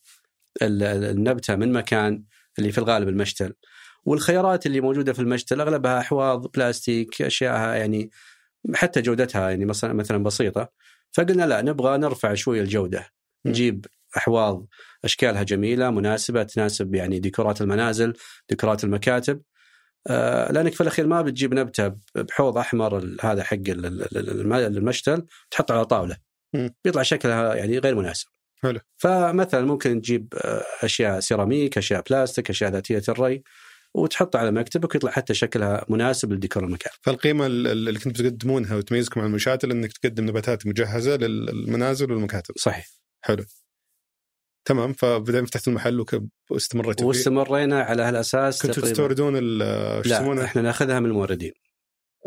النبتة 0.61 1.55
من 1.55 1.71
مكان 1.71 2.23
اللي 2.59 2.71
في 2.71 2.77
الغالب 2.77 3.07
المشتل. 3.07 3.53
والخيارات 4.05 4.65
اللي 4.65 4.81
موجودة 4.81 5.13
في 5.13 5.19
المشتل 5.19 5.61
أغلبها 5.61 5.99
أحواض 5.99 6.51
بلاستيك 6.51 7.21
أشياءها 7.21 7.75
يعني 7.75 8.09
حتى 8.75 9.01
جودتها 9.01 9.49
يعني 9.49 9.65
مثلا 9.65 9.93
مثلا 9.93 10.23
بسيطة 10.23 10.69
فقلنا 11.11 11.43
لا 11.43 11.61
نبغى 11.61 11.97
نرفع 11.97 12.33
شوي 12.33 12.61
الجودة. 12.61 13.07
نجيب 13.45 13.85
أحواض 14.17 14.65
أشكالها 15.03 15.43
جميلة 15.43 15.89
مناسبة 15.89 16.43
تناسب 16.43 16.95
يعني 16.95 17.19
ديكورات 17.19 17.61
المنازل 17.61 18.13
ديكورات 18.49 18.83
المكاتب 18.83 19.41
آه 20.07 20.51
لأنك 20.51 20.73
في 20.73 20.81
الأخير 20.81 21.07
ما 21.07 21.21
بتجيب 21.21 21.53
نبتة 21.53 21.95
بحوض 22.15 22.57
أحمر 22.57 23.17
هذا 23.21 23.43
حق 23.43 23.53
ال- 23.55 23.85
ال- 23.85 24.17
ال- 24.17 24.29
الم- 24.41 24.53
المشتل 24.53 25.25
تحطه 25.51 25.73
على 25.75 25.85
طاولة. 25.85 26.17
بيطلع 26.83 27.03
شكلها 27.03 27.55
يعني 27.55 27.77
غير 27.79 27.95
مناسب 27.95 28.27
حلو. 28.63 28.79
فمثلا 28.97 29.65
ممكن 29.65 30.01
تجيب 30.01 30.33
آه، 30.45 30.63
أشياء 30.83 31.19
سيراميك 31.19 31.77
أشياء 31.77 32.03
بلاستيك 32.09 32.49
أشياء 32.49 32.71
ذاتية 32.71 33.01
الري 33.09 33.43
وتحطها 33.93 34.39
على 34.39 34.51
مكتبك 34.51 34.93
ويطلع 34.95 35.11
حتى 35.11 35.33
شكلها 35.33 35.85
مناسب 35.89 36.33
لديكور 36.33 36.63
المكان. 36.63 36.93
فالقيمة 37.01 37.45
ال- 37.45 37.67
ال- 37.67 37.87
اللي 37.87 37.99
كنتوا 37.99 38.25
بتقدمونها 38.25 38.75
وتميزكم 38.75 39.21
عن 39.21 39.27
المشاتل 39.27 39.71
إنك 39.71 39.91
تقدم 39.97 40.25
نباتات 40.25 40.67
مجهزة 40.67 41.15
للمنازل 41.15 42.11
والمكاتب. 42.11 42.53
صحيح. 42.57 42.87
حلو. 43.21 43.45
تمام. 44.65 44.93
فبعدين 44.93 45.45
فتحت 45.45 45.67
المحل 45.67 46.05
فيه. 46.09 46.21
واستمرينا 47.01 47.81
على 47.81 48.01
هالأساس 48.03 48.61
كنتوا. 48.61 48.83
تستوردون 48.83 49.57
لا 49.57 50.01
يسمونه؟ 50.05 50.43
إحنا 50.43 50.61
ناخذها 50.61 50.99
من 50.99 51.05
الموردين. 51.05 51.51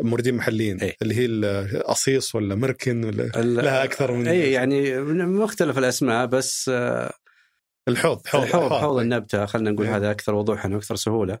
موردين 0.01 0.35
محليين. 0.35 0.79
إيه. 0.79 0.95
اللي 1.01 1.15
هي 1.15 1.25
الاصيص 1.25 2.35
ولا 2.35 2.55
مركن 2.55 3.05
ولا 3.05 3.39
ال- 3.39 3.55
لها 3.55 3.83
أكثر 3.83 4.11
من 4.11 4.27
اي 4.27 4.51
يعني 4.51 4.99
مختلف 5.25 5.77
الأسماء 5.77 6.25
بس 6.25 6.69
آه، 6.73 7.13
الحوض 7.87 8.27
حوض 8.27 8.45
حوض. 8.45 8.73
حوض 8.73 8.99
النبتة 8.99 9.45
خلينا 9.45 9.71
نقول 9.71 9.85
إيه. 9.85 9.95
هذا 9.95 10.11
أكثر 10.11 10.35
وضوحا 10.35 10.69
وأكثر 10.69 10.95
سهولة. 10.95 11.39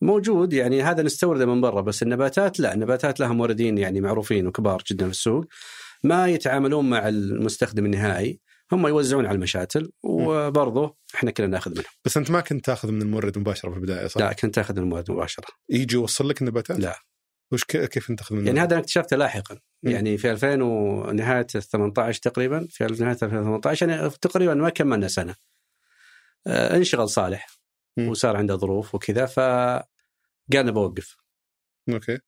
موجود 0.00 0.52
يعني 0.52 0.82
هذا 0.82 1.02
نستورده 1.02 1.46
من 1.46 1.60
برا 1.60 1.80
بس 1.80 2.02
النباتات 2.02 2.60
لا 2.60 2.74
النباتات 2.74 3.20
لها 3.20 3.32
موردين 3.32 3.78
يعني 3.78 4.00
معروفين 4.00 4.46
وكبار 4.46 4.82
جدا 4.90 5.04
في 5.04 5.10
السوق 5.10 5.44
ما 6.04 6.28
يتعاملون 6.28 6.90
مع 6.90 7.08
المستخدم 7.08 7.86
النهائي 7.86 8.40
هم 8.72 8.86
يوزعون 8.86 9.26
على 9.26 9.34
المشاتل 9.34 9.92
وبرضه 10.02 10.96
إحنا 11.14 11.30
كنا 11.30 11.46
ناخذ 11.46 11.70
منهم 11.70 11.84
بس 12.04 12.16
أنت 12.16 12.30
ما 12.30 12.40
كنت 12.40 12.64
تاخذ 12.64 12.90
من 12.90 13.02
المورد 13.02 13.38
مباشرة 13.38 13.70
في 13.70 13.76
البداية 13.76 14.06
صح؟ 14.06 14.20
لا 14.20 14.32
كنت 14.32 14.58
اخذ 14.58 14.78
المواد 14.78 15.10
مباشرة 15.10 15.46
يجي 15.68 15.94
يوصل 15.94 16.28
لك 16.28 16.40
النباتات؟ 16.42 16.80
لا. 16.80 16.96
وش 17.52 17.64
كيف 17.64 18.10
أنت 18.10 18.18
تاخذ 18.18 18.36
منه؟ 18.36 18.46
يعني 18.46 18.60
هذا 18.60 18.72
أنا 18.72 18.80
اكتشفته 18.80 19.16
لاحقا 19.16 19.58
مم. 19.82 19.92
يعني 19.92 20.18
في 20.18 20.30
2000 20.30 20.62
ونهاية 20.62 21.46
18 21.46 22.20
تقريبا 22.22 22.66
في 22.70 22.84
نهاية 22.84 23.18
2018 23.22 23.88
يعني 23.88 24.10
تقريبا 24.10 24.54
ما 24.54 24.68
كملنا 24.68 25.08
سنة 25.08 25.34
آه، 26.46 26.76
انشغل 26.76 27.08
صالح 27.08 27.46
وصار 27.98 28.36
عنده 28.36 28.56
ظروف 28.56 28.94
وكذا 28.94 29.26
فقال 29.26 30.72
بوقف. 30.72 31.16
أوكي. 31.88 32.18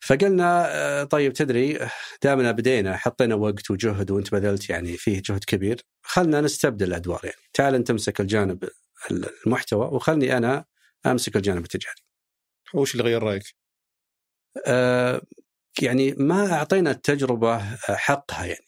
فقلنا 0.00 0.66
آه، 0.74 1.04
طيب 1.04 1.32
تدري 1.32 1.78
دامنا 2.22 2.50
بدينا 2.52 2.96
حطينا 2.96 3.34
وقت 3.34 3.70
وجهد 3.70 4.10
وانت 4.10 4.32
بذلت 4.32 4.70
يعني 4.70 4.96
فيه 4.96 5.22
جهد 5.24 5.44
كبير 5.44 5.82
خلنا 6.02 6.40
نستبدل 6.40 6.88
الأدوار 6.88 7.20
يعني. 7.24 7.36
تعال 7.54 7.74
أنت 7.74 7.88
تمسك 7.88 8.20
الجانب 8.20 8.68
المحتوى 9.10 9.86
وخلني 9.86 10.36
أنا 10.36 10.64
أمسك 11.06 11.36
الجانب 11.36 11.64
التجاري. 11.64 12.00
وش 12.74 12.92
اللي 12.92 13.04
غير 13.04 13.22
رأيك؟ 13.22 13.42
آه، 14.66 15.20
يعني 15.82 16.12
ما 16.12 16.52
أعطينا 16.52 16.90
التجربة 16.90 17.58
حقها 17.76 18.44
يعني. 18.44 18.65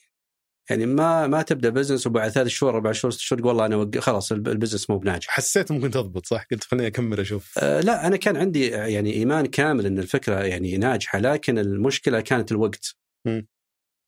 يعني 0.71 0.87
ما 0.87 1.27
ما 1.27 1.43
تبدأ 1.43 1.69
business 1.71 2.07
وبعد 2.07 2.31
ثلاث 2.31 2.47
شهور 2.47 2.75
أربع 2.75 2.93
شهور 2.93 3.13
ست 3.13 3.21
شهور 3.21 3.39
تقول 3.41 3.49
والله 3.49 3.67
أنا 3.67 3.77
وق- 3.77 3.99
خلاص 3.99 4.33
الب- 4.33 4.49
ال 4.49 4.54
business 4.54 4.91
مو 4.91 4.99
بناجح. 4.99 5.29
حسيت 5.31 5.73
ممكن 5.73 5.91
تضبط 5.91 6.27
صح؟ 6.27 6.45
قلت 6.51 6.65
خليني 6.65 6.87
أكمل 6.87 7.21
أشوف 7.21 7.59
آه، 7.59 7.81
لا 7.81 8.07
أنا 8.07 8.17
كان 8.17 8.37
عندي 8.37 8.67
يعني 8.69 9.13
إيمان 9.15 9.47
كامل 9.47 9.87
إن 9.87 9.99
الفكرة 9.99 10.35
يعني 10.45 10.77
ناجحة 10.77 11.19
لكن 11.19 11.59
المشكلة 11.59 12.21
كانت 12.21 12.53
الوقت. 12.53 12.97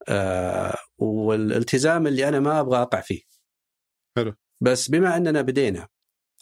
آه 0.08 0.76
والالتزام 0.98 2.06
اللي 2.06 2.28
أنا 2.28 2.40
ما 2.40 2.60
أبغى 2.60 2.82
أقع 2.82 3.00
فيه. 3.00 3.20
حلو. 4.16 4.34
بس 4.62 4.90
بما 4.90 5.16
أننا 5.16 5.42
بدينا 5.42 5.88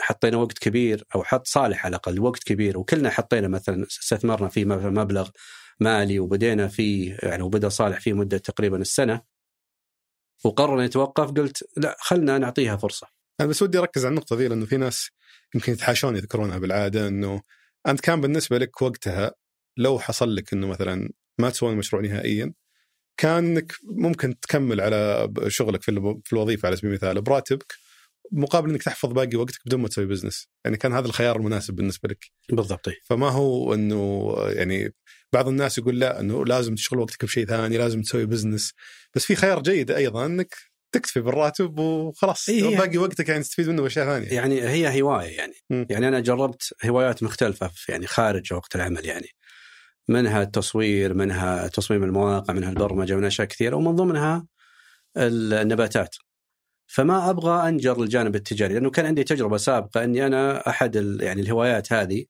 حطينا 0.00 0.36
وقت 0.36 0.58
كبير 0.58 1.04
أو 1.14 1.22
حط 1.24 1.46
صالح 1.46 1.84
على 1.86 1.90
الأقل 1.90 2.20
وقت 2.20 2.42
كبير 2.44 2.78
وكلنا 2.78 3.10
حطينا 3.10 3.48
مثلا 3.48 3.86
استثمرنا 3.86 4.48
في 4.48 4.64
مبلغ 4.64 5.30
مالي 5.80 6.18
وبدينا 6.18 6.68
فيه 6.68 7.18
يعني 7.22 7.42
وبدأ 7.42 7.68
صالح 7.68 8.00
فيه 8.00 8.12
مدة 8.12 8.38
تقريبا 8.38 8.76
السنة 8.76 9.22
وقرر 10.44 10.82
يتوقف 10.82 11.30
قلت 11.30 11.64
لا 11.76 11.96
خلنا 12.00 12.38
نعطيها 12.38 12.76
فرصة. 12.76 13.06
أنا 13.40 13.48
بس 13.48 13.62
ودي 13.62 13.78
أركز 13.78 14.04
على 14.04 14.10
النقطة 14.10 14.36
ذي 14.36 14.48
لأنه 14.48 14.66
في 14.66 14.76
ناس 14.76 15.10
يمكن 15.54 15.72
يتحاشون 15.72 16.16
يذكرونها 16.16 16.58
بالعادة 16.58 17.08
إنه 17.08 17.42
أنت 17.86 18.00
كان 18.00 18.20
بالنسبة 18.20 18.58
لك 18.58 18.82
وقتها 18.82 19.32
لو 19.76 19.98
حصل 19.98 20.36
لك 20.36 20.52
إنه 20.52 20.66
مثلا 20.66 21.10
ما 21.38 21.50
تسوون 21.50 21.72
المشروع 21.72 22.02
نهائيا 22.02 22.52
كان 23.16 23.44
إنك 23.44 23.72
ممكن 23.84 24.40
تكمل 24.40 24.80
على 24.80 25.28
شغلك 25.48 25.82
في 25.82 25.90
الو- 25.90 26.20
في 26.24 26.32
الوظيفة 26.32 26.66
على 26.66 26.76
سبيل 26.76 26.90
المثال 26.90 27.22
براتبك 27.22 27.74
مقابل 28.32 28.70
إنك 28.70 28.82
تحفظ 28.82 29.12
باقي 29.12 29.36
وقتك 29.36 29.58
بدون 29.66 29.80
ما 29.80 29.88
تسوي 29.88 30.06
business، 30.06 30.48
يعني 30.64 30.76
كان 30.76 30.92
هذا 30.92 31.06
الخيار 31.06 31.36
المناسب 31.36 31.74
بالنسبة 31.74 32.08
لك، 32.08 32.24
بالضبط. 32.52 32.88
فما 33.04 33.28
هو 33.28 33.74
إنه 33.74 34.34
يعني 34.38 34.94
بعض 35.32 35.48
الناس 35.48 35.78
يقول 35.78 35.98
لا 36.00 36.20
إنه 36.20 36.44
لازم 36.44 36.74
تشغل 36.74 36.98
وقتك 36.98 37.24
بشيء 37.24 37.46
ثاني، 37.46 37.78
لازم 37.78 38.02
تسوي 38.02 38.26
business، 38.26 38.72
بس 39.14 39.24
في 39.24 39.34
خيار 39.34 39.62
جيد 39.62 39.90
أيضا 39.90 40.26
إنك 40.26 40.54
تكتفي 40.92 41.20
بالراتب 41.20 41.78
وخلاص. 41.78 42.48
إيه، 42.48 42.68
هي- 42.68 42.76
باقي 42.76 42.98
وقتك 42.98 43.28
يعني 43.28 43.42
تستفيد 43.42 43.68
منه 43.68 43.82
بأشياء 43.82 44.06
ثانية. 44.06 44.28
يعني 44.28 44.62
هي 44.62 45.02
هواية 45.02 45.36
يعني. 45.36 45.54
مم. 45.70 45.86
يعني 45.90 46.08
أنا 46.08 46.20
جربت 46.20 46.74
هوايات 46.84 47.22
مختلفة 47.22 47.68
في 47.74 47.92
يعني 47.92 48.06
خارج 48.06 48.52
وقت 48.52 48.76
العمل 48.76 49.06
يعني. 49.06 49.28
منها 50.08 50.42
التصوير 50.42 51.14
منها 51.14 51.66
تصميم 51.68 52.04
المواقع 52.04 52.54
منها 52.54 52.70
البرمجة 52.70 53.16
من 53.16 53.24
أشياء 53.24 53.46
كثيرة 53.48 53.76
ومن 53.76 53.96
ضمنها 53.96 54.46
النباتات. 55.16 56.16
فما 56.86 57.30
أبغى 57.30 57.68
أنجر 57.68 58.02
الجانب 58.02 58.36
التجاري 58.36 58.74
لأنه 58.74 58.90
كان 58.90 59.06
عندي 59.06 59.24
تجربة 59.24 59.56
سابقة 59.56 60.04
إني 60.04 60.26
أنا 60.26 60.68
أحد 60.68 60.96
يعني 61.20 61.40
الهوايات 61.40 61.92
هذه. 61.92 62.24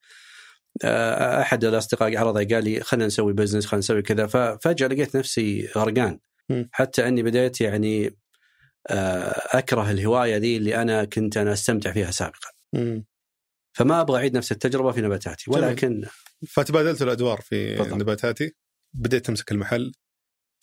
أحد 0.85 1.65
الأصدقاء 1.65 2.17
عرضها 2.17 2.45
قال 2.45 2.65
لي 2.65 2.81
خلينا 2.81 3.07
نسوي 3.07 3.33
بزنس 3.33 3.67
خلينا 3.67 3.79
نسوي 3.79 4.03
كذا. 4.03 4.27
ففجاه 4.27 4.87
لقيت 4.87 5.17
نفسي 5.17 5.69
غرقان. 5.77 6.19
حتى 6.73 7.09
أني 7.09 7.23
بديت 7.23 7.61
يعني 7.61 8.17
آه، 8.91 9.59
أكره 9.59 9.91
الهواية 9.91 10.37
ذي 10.37 10.57
اللي 10.57 10.83
أنا 10.83 11.05
كنت 11.05 11.37
أنا 11.37 11.53
أستمتع 11.53 11.93
فيها 11.93 12.11
سابقا. 12.11 12.51
فما 13.73 14.01
أبغى 14.01 14.19
أعيد 14.19 14.37
نفس 14.37 14.53
التجربة 14.53 14.93
في 14.93 15.01
نباتاتي. 15.01 15.51
ولكن 15.51 16.05
فتبادلت 16.49 17.03
الأدوار 17.03 17.41
في 17.41 17.77
بالضبط. 17.77 17.95
نباتاتي. 18.01 18.55
بديت 18.95 19.27
تمسك 19.27 19.53
المحل. 19.53 19.93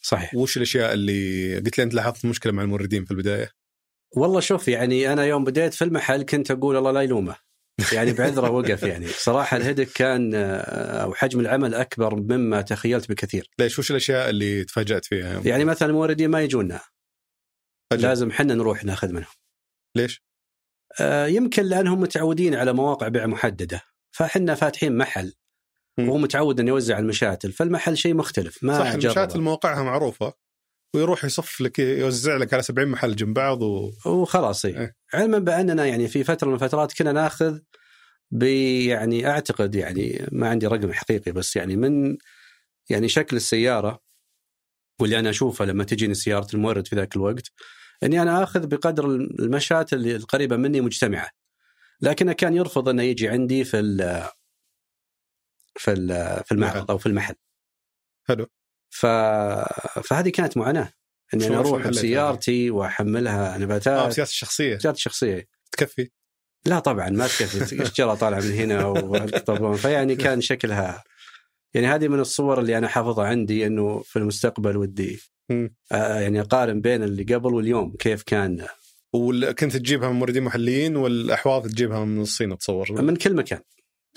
صحيح. 0.02 0.36
وش 0.36 0.58
الأشياء 0.58 0.94
اللي 0.94 1.56
قلت 1.56 1.78
لي 1.78 1.84
أنت 1.84 1.94
لاحظت 1.94 2.26
مشكلة 2.26 2.52
مع 2.52 2.64
الموردين 2.64 3.06
في 3.06 3.12
البداية؟ 3.12 3.52
والله 4.12 4.40
شوف 4.40 4.68
يعني 4.68 5.14
أنا 5.14 5.26
يوم 5.26 5.44
بديت 5.44 5.74
في 5.74 5.84
المحل 5.84 6.24
كنت 6.24 6.52
أقول 6.52 6.78
الله 6.78 6.92
لا 6.92 7.02
يلومه. 7.02 7.36
يعني 7.94 8.14
بعذره 8.14 8.50
وقف 8.50 8.84
يعني. 8.84 9.08
صراحة 9.08 9.58
الهدك 9.58 9.88
كان 9.88 10.36
آه، 10.36 11.04
أو 11.04 11.14
حجم 11.14 11.40
العمل 11.40 11.74
أكبر 11.76 12.16
مما 12.16 12.62
تخيلت 12.62 13.10
بكثير. 13.10 13.50
ليش؟ 13.60 13.80
وش 13.80 13.92
الأشياء 13.92 14.30
اللي 14.30 14.64
تفاجأت 14.64 15.06
فيها؟ 15.06 15.42
يعني 15.46 15.66
مثلا 15.66 15.90
الموردين 15.90 16.30
ما 16.30 16.42
يجونا. 16.42 16.82
أجل. 17.92 18.02
لازم 18.02 18.32
حنا 18.32 18.54
نروح 18.54 18.84
ناخذ 18.84 19.12
منهم. 19.12 19.34
ليش؟ 19.96 20.24
آه، 21.00 21.28
يمكن 21.28 21.64
لأنهم 21.64 22.02
متعودين 22.02 22.56
على 22.56 22.74
مواقع 22.74 23.08
بيع 23.08 23.26
محددة. 23.26 23.82
فاحنا 24.12 24.56
فاتحين 24.56 24.98
محل. 24.98 25.34
وهو 26.00 26.18
متعود 26.18 26.60
إنه 26.60 26.70
يوزع 26.70 27.00
المشاتل 27.00 27.52
فالمحل 27.52 27.98
شيء 27.98 28.14
مختلف 28.14 28.64
ما 28.64 28.80
صح. 28.80 28.86
المشاتل 28.92 29.42
موقعها 29.42 29.84
معروفة. 29.84 30.34
ويروح 30.96 31.26
يصف 31.26 31.62
لك 31.62 31.80
يوزع 31.80 32.38
لك 32.38 32.54
على 32.54 32.64
70 32.64 32.88
محل 32.88 33.16
جنب 33.16 33.34
بعض 33.34 33.62
و... 33.62 33.92
وخلاص 34.06 34.66
إيه. 34.66 34.80
إيه. 34.80 34.96
علما 35.14 35.40
بأننا 35.40 35.86
يعني 35.86 36.08
في 36.08 36.24
فترة 36.24 36.48
من 36.48 36.54
الفترات 36.54 36.94
كنا 36.94 37.12
ناخذ 37.12 37.60
ب 38.32 38.44
يعني 38.44 39.28
أعتقد 39.28 39.76
يعني 39.76 40.28
ما 40.32 40.50
عندي 40.50 40.68
رقم 40.68 40.94
حقيقي 40.94 41.32
بس 41.32 41.56
يعني 41.56 41.76
من 41.76 42.18
يعني 42.90 43.08
شكل 43.08 43.36
السيارة 43.36 44.00
واللي 45.02 45.20
أنا 45.20 45.30
أشوفه 45.30 45.66
لما 45.66 45.84
تجيني 45.84 46.14
سيارة 46.14 46.48
المورد 46.54 46.88
في 46.88 46.96
ذاك 46.96 47.16
الوقت 47.16 47.52
إني 48.04 48.22
أنا 48.22 48.44
آخذ 48.44 48.68
بقدر 48.68 49.06
المشات 49.06 49.94
اللي 49.94 50.16
القريبه 50.16 50.58
مني 50.58 50.82
مجتمعة 50.82 51.30
لكنه 52.02 52.34
كان 52.34 52.56
يرفض 52.56 52.90
إنه 52.90 53.04
يجي 53.04 53.30
عندي 53.30 53.64
في 53.64 53.80
ال 53.80 54.24
في 55.76 55.92
ال 55.92 56.08
في 56.44 56.52
المعرض 56.52 56.92
أو 56.92 56.98
في 56.98 57.06
المحل 57.06 57.36
حلو. 58.28 58.48
ف... 58.96 59.06
فهذه 60.08 60.30
كانت 60.30 60.58
معاناة. 60.58 60.92
إني 61.34 61.48
أنا 61.48 61.60
أروح؟ 61.60 61.88
بسيارتي 61.88 62.70
وأحملها 62.70 63.56
آه 63.56 63.58
نباتات 63.58 64.14
سياسه 64.14 64.30
الشخصية. 64.30 64.78
سيارتي 64.78 64.98
الشخصية. 64.98 65.48
تكفي؟ 65.72 66.10
لا 66.66 66.80
طبعا 66.80 67.10
ما 67.10 67.28
تكفي. 67.28 67.82
الشجره 67.82 68.14
طالعه 68.14 68.40
من 68.40 68.52
هنا 68.52 68.86
والطبلون 68.86 69.76
فيعني 69.76 70.16
كان 70.26 70.42
شكلها. 70.42 71.04
يعني 71.74 71.88
هذه 71.88 72.08
من 72.08 72.20
الصور 72.20 72.60
اللي 72.60 72.78
أنا 72.78 72.88
حافظها 72.88 73.26
عندي 73.26 73.68
إنه 73.68 74.02
في 74.02 74.20
المستقبل 74.20 74.78
ودي. 74.78 75.20
آه 75.92 76.20
يعني 76.20 76.42
أقارن 76.42 76.82
بين 76.82 77.04
اللي 77.04 77.36
قبل 77.36 77.54
واليوم 77.54 77.96
كيف 78.00 78.24
كان. 78.24 78.66
وكنت 79.14 79.78
تجيبها 79.78 80.10
من 80.10 80.16
موردين 80.16 80.44
محليين 80.44 80.96
والأحواض 80.96 81.68
تجيبها 81.68 82.06
من 82.06 82.22
الصين 82.22 82.52
اتصور 82.52 83.02
من 83.02 83.16
كل 83.16 83.36
مكان. 83.36 83.60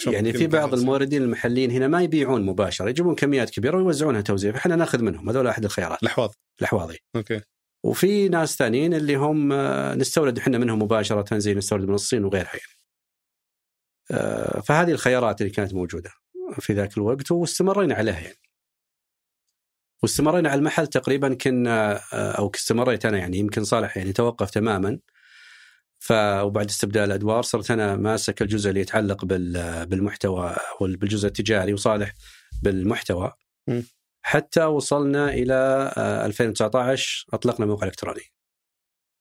يعني 0.07 0.33
في 0.33 0.47
بعض؟ 0.47 0.75
الموردين 0.75 1.23
المحليين 1.23 1.71
هنا 1.71 1.89
ما 1.89 2.03
يبيعون 2.03 2.47
مباشرة 2.47 2.89
يجيبون 2.89 3.15
كميات 3.15 3.51
كبيرة 3.51 3.77
ويوزعونها 3.77 4.21
توزيع 4.21 4.53
فإحنا 4.53 4.77
ناخذ 4.77 5.03
منهم 5.03 5.29
هذول 5.29 5.47
أحد 5.47 5.65
الخيارات 5.65 6.03
الأحواض 6.03 6.35
الاحواضي 6.61 6.99
أوكي 7.17 7.41
وفي 7.85 8.29
ناس 8.29 8.57
ثانيين 8.57 8.95
اللي 8.95 9.15
هم 9.15 9.53
آه، 9.53 9.95
نستورد 9.95 10.39
إحنا 10.39 10.59
منهم 10.59 10.83
مباشرة 10.83 11.39
زي 11.39 11.55
نستورد 11.55 11.85
من 11.85 11.95
الصين 11.95 12.25
وغيرها 12.25 12.51
يعني. 12.51 12.79
آه، 14.11 14.61
فهذه 14.61 14.91
الخيارات 14.91 15.41
اللي 15.41 15.53
كانت 15.53 15.75
موجودة 15.75 16.11
في 16.59 16.73
ذاك 16.73 16.99
الوقت 16.99 17.31
واستمرينا 17.31 17.95
عليها 17.95 18.21
يعني. 18.21 18.39
واستمرينا 20.03 20.49
على 20.49 20.59
المحل 20.59 20.87
تقريبا 20.87 21.35
كنا 21.35 21.97
آه، 21.97 22.33
أو 22.33 22.51
استمريت 22.55 23.07
أنا 23.07 23.19
يعني 23.19 23.39
يمكن 23.39 23.65
صالح 23.65 23.97
يعني 23.97 24.13
توقف 24.13 24.51
تماما 24.51 24.99
ف 26.01 26.13
وبعد 26.43 26.69
استبدال 26.69 27.03
الادوار 27.05 27.43
صرت 27.43 27.71
أنا 27.71 27.97
ماسك 27.97 28.43
الجزء 28.43 28.69
اللي 28.71 28.81
يتعلق 28.81 29.25
بال- 29.25 29.87
بالمحتوى 29.87 30.57
بالجزء 30.81 31.29
التجاري 31.29 31.73
وصالح 31.73 32.15
بالمحتوى 32.63 33.33
م. 33.69 33.83
حتى 34.23 34.65
وصلنا 34.65 35.29
إلى 35.29 35.55
آه، 35.97 36.27
2019 36.27 37.25
أطلقنا 37.33 37.67
موقع 37.67 37.87
إلكتروني 37.87 38.23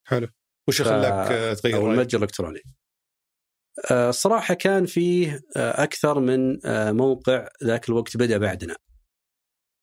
حلو 0.07 0.27
وش 0.67 0.81
خلاك 0.81 1.31
آه، 1.31 1.53
تغير 1.53 1.75
أو؟ 1.77 1.91
المتجر 1.91 2.17
الإلكتروني. 2.17 2.59
آه، 3.91 4.09
الصراحه 4.09 4.53
كان 4.53 4.85
فيه 4.85 5.41
آه، 5.57 5.83
أكثر 5.83 6.19
من 6.19 6.65
آه، 6.65 6.91
موقع 6.91 7.47
ذاك 7.63 7.89
الوقت 7.89 8.17
بدأ 8.17 8.37
بعدنا. 8.37 8.75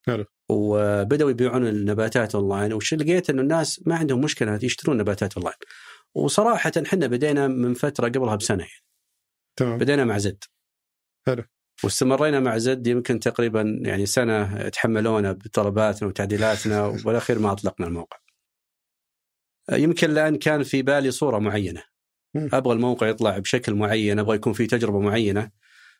حلو. 0.06 0.24
وبدأوا 0.50 1.30
يبيعون 1.30 1.66
النباتات 1.66 2.34
أونلاين 2.34 2.72
وش 2.72 2.94
لقيت 2.94 3.30
إنه 3.30 3.42
الناس 3.42 3.80
ما 3.86 3.96
عندهم 3.96 4.20
مشكلة 4.20 4.58
يشترون 4.62 4.96
نباتات 4.96 5.34
أونلاين. 5.36 5.56
وصراحة 6.14 6.72
إحنا 6.86 7.06
بدينا 7.06 7.48
من 7.48 7.74
فترة 7.74 8.08
قبلها 8.08 8.36
بسنة 8.36 8.62
يعني. 8.62 8.84
تمام 9.56 9.78
بدينا 9.78 10.04
مع 10.04 10.18
زد. 10.18 10.44
حلو. 11.26 11.44
واستمرينا 11.84 12.40
مع 12.40 12.58
زد 12.58 12.86
يمكن 12.86 13.20
تقريبا 13.20 13.78
يعني 13.82 14.06
سنة 14.06 14.68
تحملونا 14.68 15.32
بطلباتنا 15.32 16.08
وتعديلاتنا 16.08 16.86
وبالأخير 16.86 17.38
ما 17.38 17.52
أطلقنا 17.52 17.86
الموقع. 17.86 18.18
يمكن 19.72 20.10
لأن 20.10 20.36
كان 20.36 20.62
في 20.62 20.82
بالي 20.82 21.10
صورة 21.10 21.38
معينة. 21.38 21.82
أبغى 22.36 22.72
الموقع 22.72 23.08
يطلع 23.08 23.38
بشكل 23.38 23.74
معين، 23.74 24.18
أبغى 24.18 24.36
يكون 24.36 24.52
في 24.52 24.66
تجربة 24.66 25.00
معينة. 25.00 25.50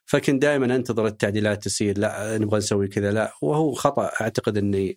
فكنت 0.05 0.43
دائما 0.43 0.77
أنتظر 0.77 1.07
التعديلات 1.07 1.65
تصير 1.65 1.99
لا 1.99 2.39
نبغى 2.39 2.59
نسوي 2.59 2.89
كذا 2.89 3.13
لا 3.13 3.33
وهو 3.43 3.73
خطأ 3.73 4.11
أعتقد 4.21 4.59
إني 4.59 4.97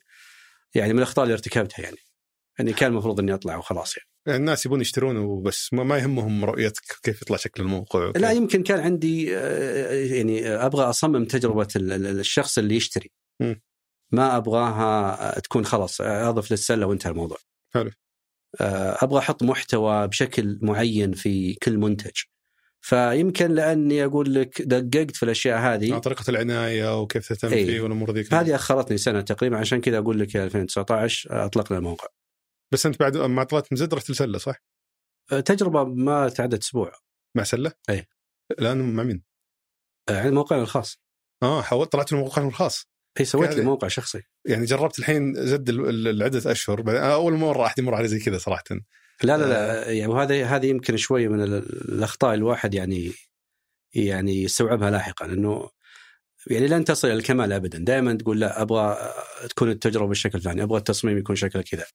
يعني 0.75 0.93
من 0.93 1.00
الأخطاء 1.00 1.24
اللي 1.24 1.33
ارتكبتها 1.33 1.83
يعني. 1.83 1.97
اني 2.59 2.74
كان 2.74 2.91
المفروض 2.91 3.19
إني 3.19 3.33
أطلع 3.33 3.57
وخلاص 3.57 3.97
يعني. 3.97 4.09
يعني 4.27 4.39
الناس 4.39 4.65
يبون 4.65 4.81
يشترون 4.81 5.17
وبس 5.17 5.74
ما, 5.74 5.84
ما 5.84 5.98
يهمهم 5.98 6.46
رؤيتك 6.46 6.84
كيف 7.03 7.22
يطلع 7.22 7.38
شكل 7.38 7.63
الموقع 7.63 8.12
لا 8.15 8.31
يمكن 8.31 8.63
كان 8.63 8.79
عندي 8.79 9.38
آه، 9.38 9.93
يعني 9.93 10.48
أبغى 10.48 10.84
أصمم 10.84 11.25
تجربة 11.25 11.67
ال- 11.75 11.91
ال- 11.91 12.19
الشخص 12.19 12.57
اللي 12.57 12.75
يشتري. 12.75 13.12
مم. 13.41 13.62
ما 14.12 14.38
أبغاها 14.38 15.39
تكون 15.39 15.65
خلاص 15.65 16.01
أضف 16.01 16.51
للسلة 16.51 16.86
وانتهى 16.86 17.12
الموضوع. 17.12 17.38
حلو. 17.74 17.91
آه، 18.62 18.98
أبغى 19.01 19.19
أحط 19.19 19.43
محتوى 19.43 20.07
بشكل 20.07 20.60
معين 20.62 21.13
في 21.13 21.53
كل 21.53 21.77
منتج. 21.77 22.12
فيمكن 22.81 23.51
لأني 23.51 24.05
أقول 24.05 24.34
لك 24.34 24.62
دققت 24.62 25.15
في 25.15 25.24
الأشياء 25.24 25.57
آه، 25.57 25.75
هذه 25.75 25.98
طريقة 25.98 26.24
العناية 26.29 27.01
وكيف 27.01 27.27
تهتم 27.29 27.53
إيه. 27.53 27.65
فيه 27.65 27.81
والأمور 27.81 28.12
ذي 28.12 28.27
هذه 28.31 28.55
أخرتني 28.55 28.98
سنة 28.98 29.22
تقريبا 29.22 29.57
عشان 29.57 29.81
كذا 29.81 29.98
أقول 29.98 30.19
لك 30.19 30.36
يا 30.36 30.43
2019 30.43 31.46
أطلقنا 31.46 31.77
الموقع. 31.77 32.07
بس 32.74 32.86
انت 32.86 33.00
بعد 33.00 33.17
ما 33.17 33.43
طلعت 33.43 33.71
من 33.71 33.77
زد 33.77 33.93
رحت 33.93 34.09
لسلة 34.09 34.38
صح؟ 34.38 34.55
آه، 35.31 35.39
تجربة 35.39 35.83
ما 35.83 36.29
تعدت 36.29 36.63
أسبوع 36.63 36.91
مع 37.36 37.43
سلة؟ 37.43 37.71
إيه. 37.89 38.07
الآن 38.59 38.95
مع 38.95 39.03
مين؟ 39.03 39.24
آه، 40.09 40.21
عند 40.21 40.33
موقعنا 40.33 40.62
الخاص 40.62 41.00
آه 41.43 41.62
حاولت 41.62 41.91
طلعت 41.91 42.13
من 42.13 42.19
موقعهم 42.19 42.47
الخاص 42.47 42.86
هي 43.17 43.25
سويت 43.25 43.53
لي 43.53 43.62
موقع 43.62 43.88
شخصي 43.88 44.21
يعني 44.45 44.65
جربت 44.65 45.00
الحين 45.00 45.45
زد 45.45 45.69
ال- 45.69 45.89
ال- 45.89 46.07
العدة 46.07 46.51
أشهر 46.51 46.81
بعدين 46.81 47.01
أول 47.01 47.33
مرة 47.33 47.65
أحد 47.65 47.79
يمر 47.79 47.96
علي 47.96 48.07
زي 48.07 48.20
كذا 48.20 48.37
صراحة 48.37 48.63
لا 49.24 49.37
لا 49.37 49.46
لا 49.46 49.92
يعني 49.92 50.11
وهذا 50.11 50.46
هذه 50.46 50.65
يمكن 50.65 50.98
شوي 50.98 51.27
من 51.27 51.44
ال- 51.44 51.92
الأخطاء 51.94 52.33
الواحد 52.33 52.74
يعني 52.74 53.11
يعني 53.94 54.44
يستوعبها 54.44 54.92
لاحقا 54.92 55.25
إنه 55.25 55.70
يعني 56.50 56.68
لن 56.68 56.83
تصل 56.86 57.07
إلى 57.07 57.18
الكمال 57.18 57.53
ابدا، 57.53 57.77
دائما 57.77 58.14
تقول 58.14 58.40
لا 58.40 58.62
أبغى 58.62 58.98
تكون 59.50 59.70
التجربة 59.70 60.07
بالشكل 60.07 60.38
الفلاني، 60.38 60.64
أبغى 60.64 60.77
التصميم 60.77 61.18
يكون 61.18 61.36
شكله 61.36 61.62
كذا،. 61.62 61.86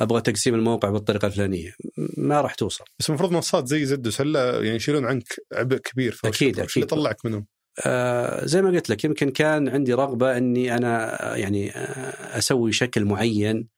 أبغى 0.00 0.20
تقسيم 0.20 0.54
الموقع 0.54 0.90
بالطريقة 0.90 1.26
الفلانية، 1.26 1.74
ما 2.16 2.40
راح 2.40 2.54
توصل. 2.54 2.84
بس 2.98 3.08
المفروض 3.08 3.32
منصات 3.32 3.66
زي 3.68 3.84
زد 3.84 4.06
وسله 4.06 4.40
يعني 4.40 4.76
يشيلون 4.76 5.04
عنك 5.04 5.24
عبء 5.52 5.76
كبير 5.76 6.12
فوش- 6.12 6.28
أكيد، 6.36 6.60
وش 6.60 6.76
اللي. 6.76 6.86
طلعك 6.86 7.26
منهم؟ 7.26 7.46
آه 7.86 8.44
زي 8.44 8.62
ما 8.62 8.70
قلت 8.70 8.90
لك 8.90 9.04
يمكن 9.04 9.30
كان 9.30 9.68
عندي 9.68 9.94
رغبة 9.94 10.36
إني 10.36 10.74
أنا 10.76 11.16
يعني 11.36 11.70
آه 11.70 12.38
أسوي 12.38 12.72
شكل 12.72 13.04
معين 13.04 13.68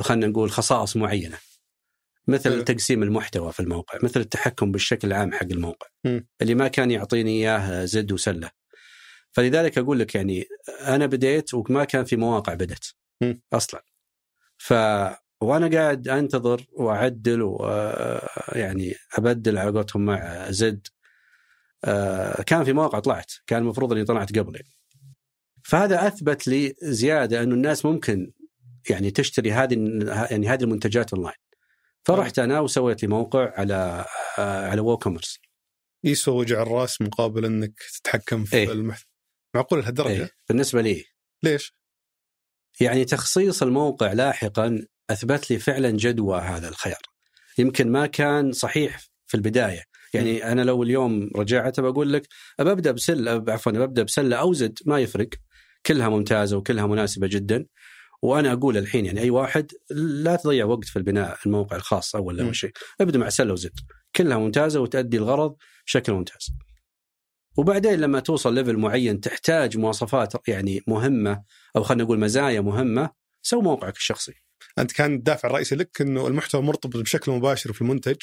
خلينا 0.00 0.26
نقول 0.26 0.50
خصائص 0.50 0.96
معينة. 0.96 1.36
مثل 2.28 2.50
حلو. 2.52 2.62
تقسيم 2.62 3.02
المحتوى 3.02 3.52
في 3.52 3.60
الموقع، 3.60 3.98
مثل 4.02 4.20
التحكم 4.20 4.72
بالشكل 4.72 5.08
العام 5.08 5.32
حق 5.32 5.46
الموقع. 5.52 5.86
مم. 6.04 6.26
اللي 6.42 6.54
ما 6.54 6.68
كان 6.68 6.90
يعطيني 6.90 7.30
اياه 7.30 7.84
زد 7.84 8.12
وسله. 8.12 8.50
فلذلك 9.34 9.78
أقول 9.78 9.98
لك 9.98 10.14
يعني 10.14 10.44
أنا 10.80 11.06
بديت 11.06 11.54
وما 11.54 11.84
كان 11.84 12.04
في 12.04 12.16
مواقع 12.16 12.54
بدت. 12.54 12.94
أصلا. 13.52 13.82
ف 14.58 14.74
وأنا 15.40 15.78
قاعد 15.78 16.08
أنتظر 16.08 16.66
وأعدل 16.72 17.42
ويعني 17.42 18.94
أبدل 19.14 19.58
على 19.58 19.70
قولتهم 19.70 20.04
مع 20.04 20.50
زد 20.50 20.86
آه، 21.84 22.42
كان 22.42 22.64
في 22.64 22.72
مواقع 22.72 22.98
طلعت 22.98 23.32
كان 23.46 23.62
المفروض 23.62 23.92
إني 23.92 24.04
طلعت 24.04 24.38
قبل 24.38 24.54
يعني. 24.54 24.68
فهذا 25.64 26.06
أثبت 26.06 26.48
لي 26.48 26.74
زيادة 26.82 27.42
أنه 27.42 27.54
الناس 27.54 27.86
ممكن 27.86 28.32
يعني 28.90 29.10
تشتري 29.10 29.52
هذه 29.52 29.74
يعني 30.30 30.48
هذه 30.48 30.62
المنتجات 30.62 31.12
أونلاين 31.12 31.36
فرحت 32.04 32.38
أنا 32.38 32.60
وسويت 32.60 33.02
لي 33.02 33.08
موقع 33.08 33.52
على 33.56 34.04
آه، 34.38 34.68
على 34.68 34.80
WooCommerce 34.80 35.38
يسوى 36.04 36.34
وجع 36.34 36.62
الرأس 36.62 37.02
مقابل 37.02 37.44
إنك 37.44 37.82
تتحكم 38.02 38.44
في 38.44 38.56
إيه. 38.56 38.72
المحتوى 38.72 39.13
معقول 39.54 39.80
لهالدرجة؟ 39.80 40.10
إيه. 40.10 40.30
بالنسبة 40.48 40.80
لي 40.80 41.04
ليش؟ 41.42 41.74
يعني 42.80 43.04
تخصيص 43.04 43.62
الموقع 43.62 44.12
لاحقا 44.12 44.86
أثبت 45.10 45.50
لي 45.50 45.58
فعلا 45.58 45.90
جدوى 45.90 46.40
هذا 46.40 46.68
الخيار 46.68 47.02
يمكن 47.58 47.92
ما 47.92 48.06
كان 48.06 48.52
صحيح 48.52 49.00
في 49.26 49.34
البداية 49.34 49.82
يعني 50.14 50.52
أنا 50.52 50.62
لو 50.62 50.82
اليوم 50.82 51.30
رجعت 51.36 51.80
بقول 51.80 52.12
لك 52.12 52.28
أبدأ 52.60 52.92
بسله 52.92 53.44
عفوا 53.48 53.72
أبدأ 53.72 54.02
بسلة 54.02 54.36
أو 54.36 54.52
زد 54.52 54.78
ما 54.86 55.00
يفرق 55.00 55.28
كلها 55.86 56.08
ممتازة 56.08 56.56
وكلها 56.56 56.86
مناسبة 56.86 57.26
جدا 57.26 57.66
وأنا 58.22 58.52
أقول 58.52 58.76
الحين 58.76 59.06
يعني 59.06 59.20
أي 59.20 59.30
واحد 59.30 59.72
لا 59.90 60.36
تضيع 60.36 60.64
وقت 60.64 60.84
في 60.84 60.96
البناء 60.96 61.38
الموقع 61.46 61.76
الخاص. 61.76 62.16
أول 62.16 62.56
شيء 62.56 62.70
أبدأ 63.00 63.18
مع 63.18 63.28
سلة 63.28 63.52
وزد 63.52 63.72
كلها 64.16 64.38
ممتازة 64.38 64.80
وتؤدي 64.80 65.16
الغرض 65.16 65.56
بشكل 65.86 66.12
ممتاز 66.12 66.50
وبعدين 67.56 68.00
لما 68.00 68.20
توصل 68.20 68.54
level 68.54 68.76
معين 68.76 69.20
تحتاج 69.20 69.78
مواصفات 69.78 70.48
يعني 70.48 70.82
مهمة 70.86 71.42
أو 71.76 71.82
خلينا 71.82 72.04
نقول 72.04 72.18
مزايا 72.18 72.60
مهمة 72.60 73.10
سو 73.42 73.60
موقعك 73.60 73.96
الشخصي. 73.96 74.32
أنت 74.78 74.92
كان 74.92 75.14
الدافع 75.14 75.48
الرئيسي 75.48 75.74
لك 75.74 76.00
إنه 76.00 76.26
المحتوى 76.26 76.62
مرتبط 76.62 76.96
بشكل 76.96 77.32
مباشر 77.32 77.72
في 77.72 77.82
المنتج. 77.82 78.16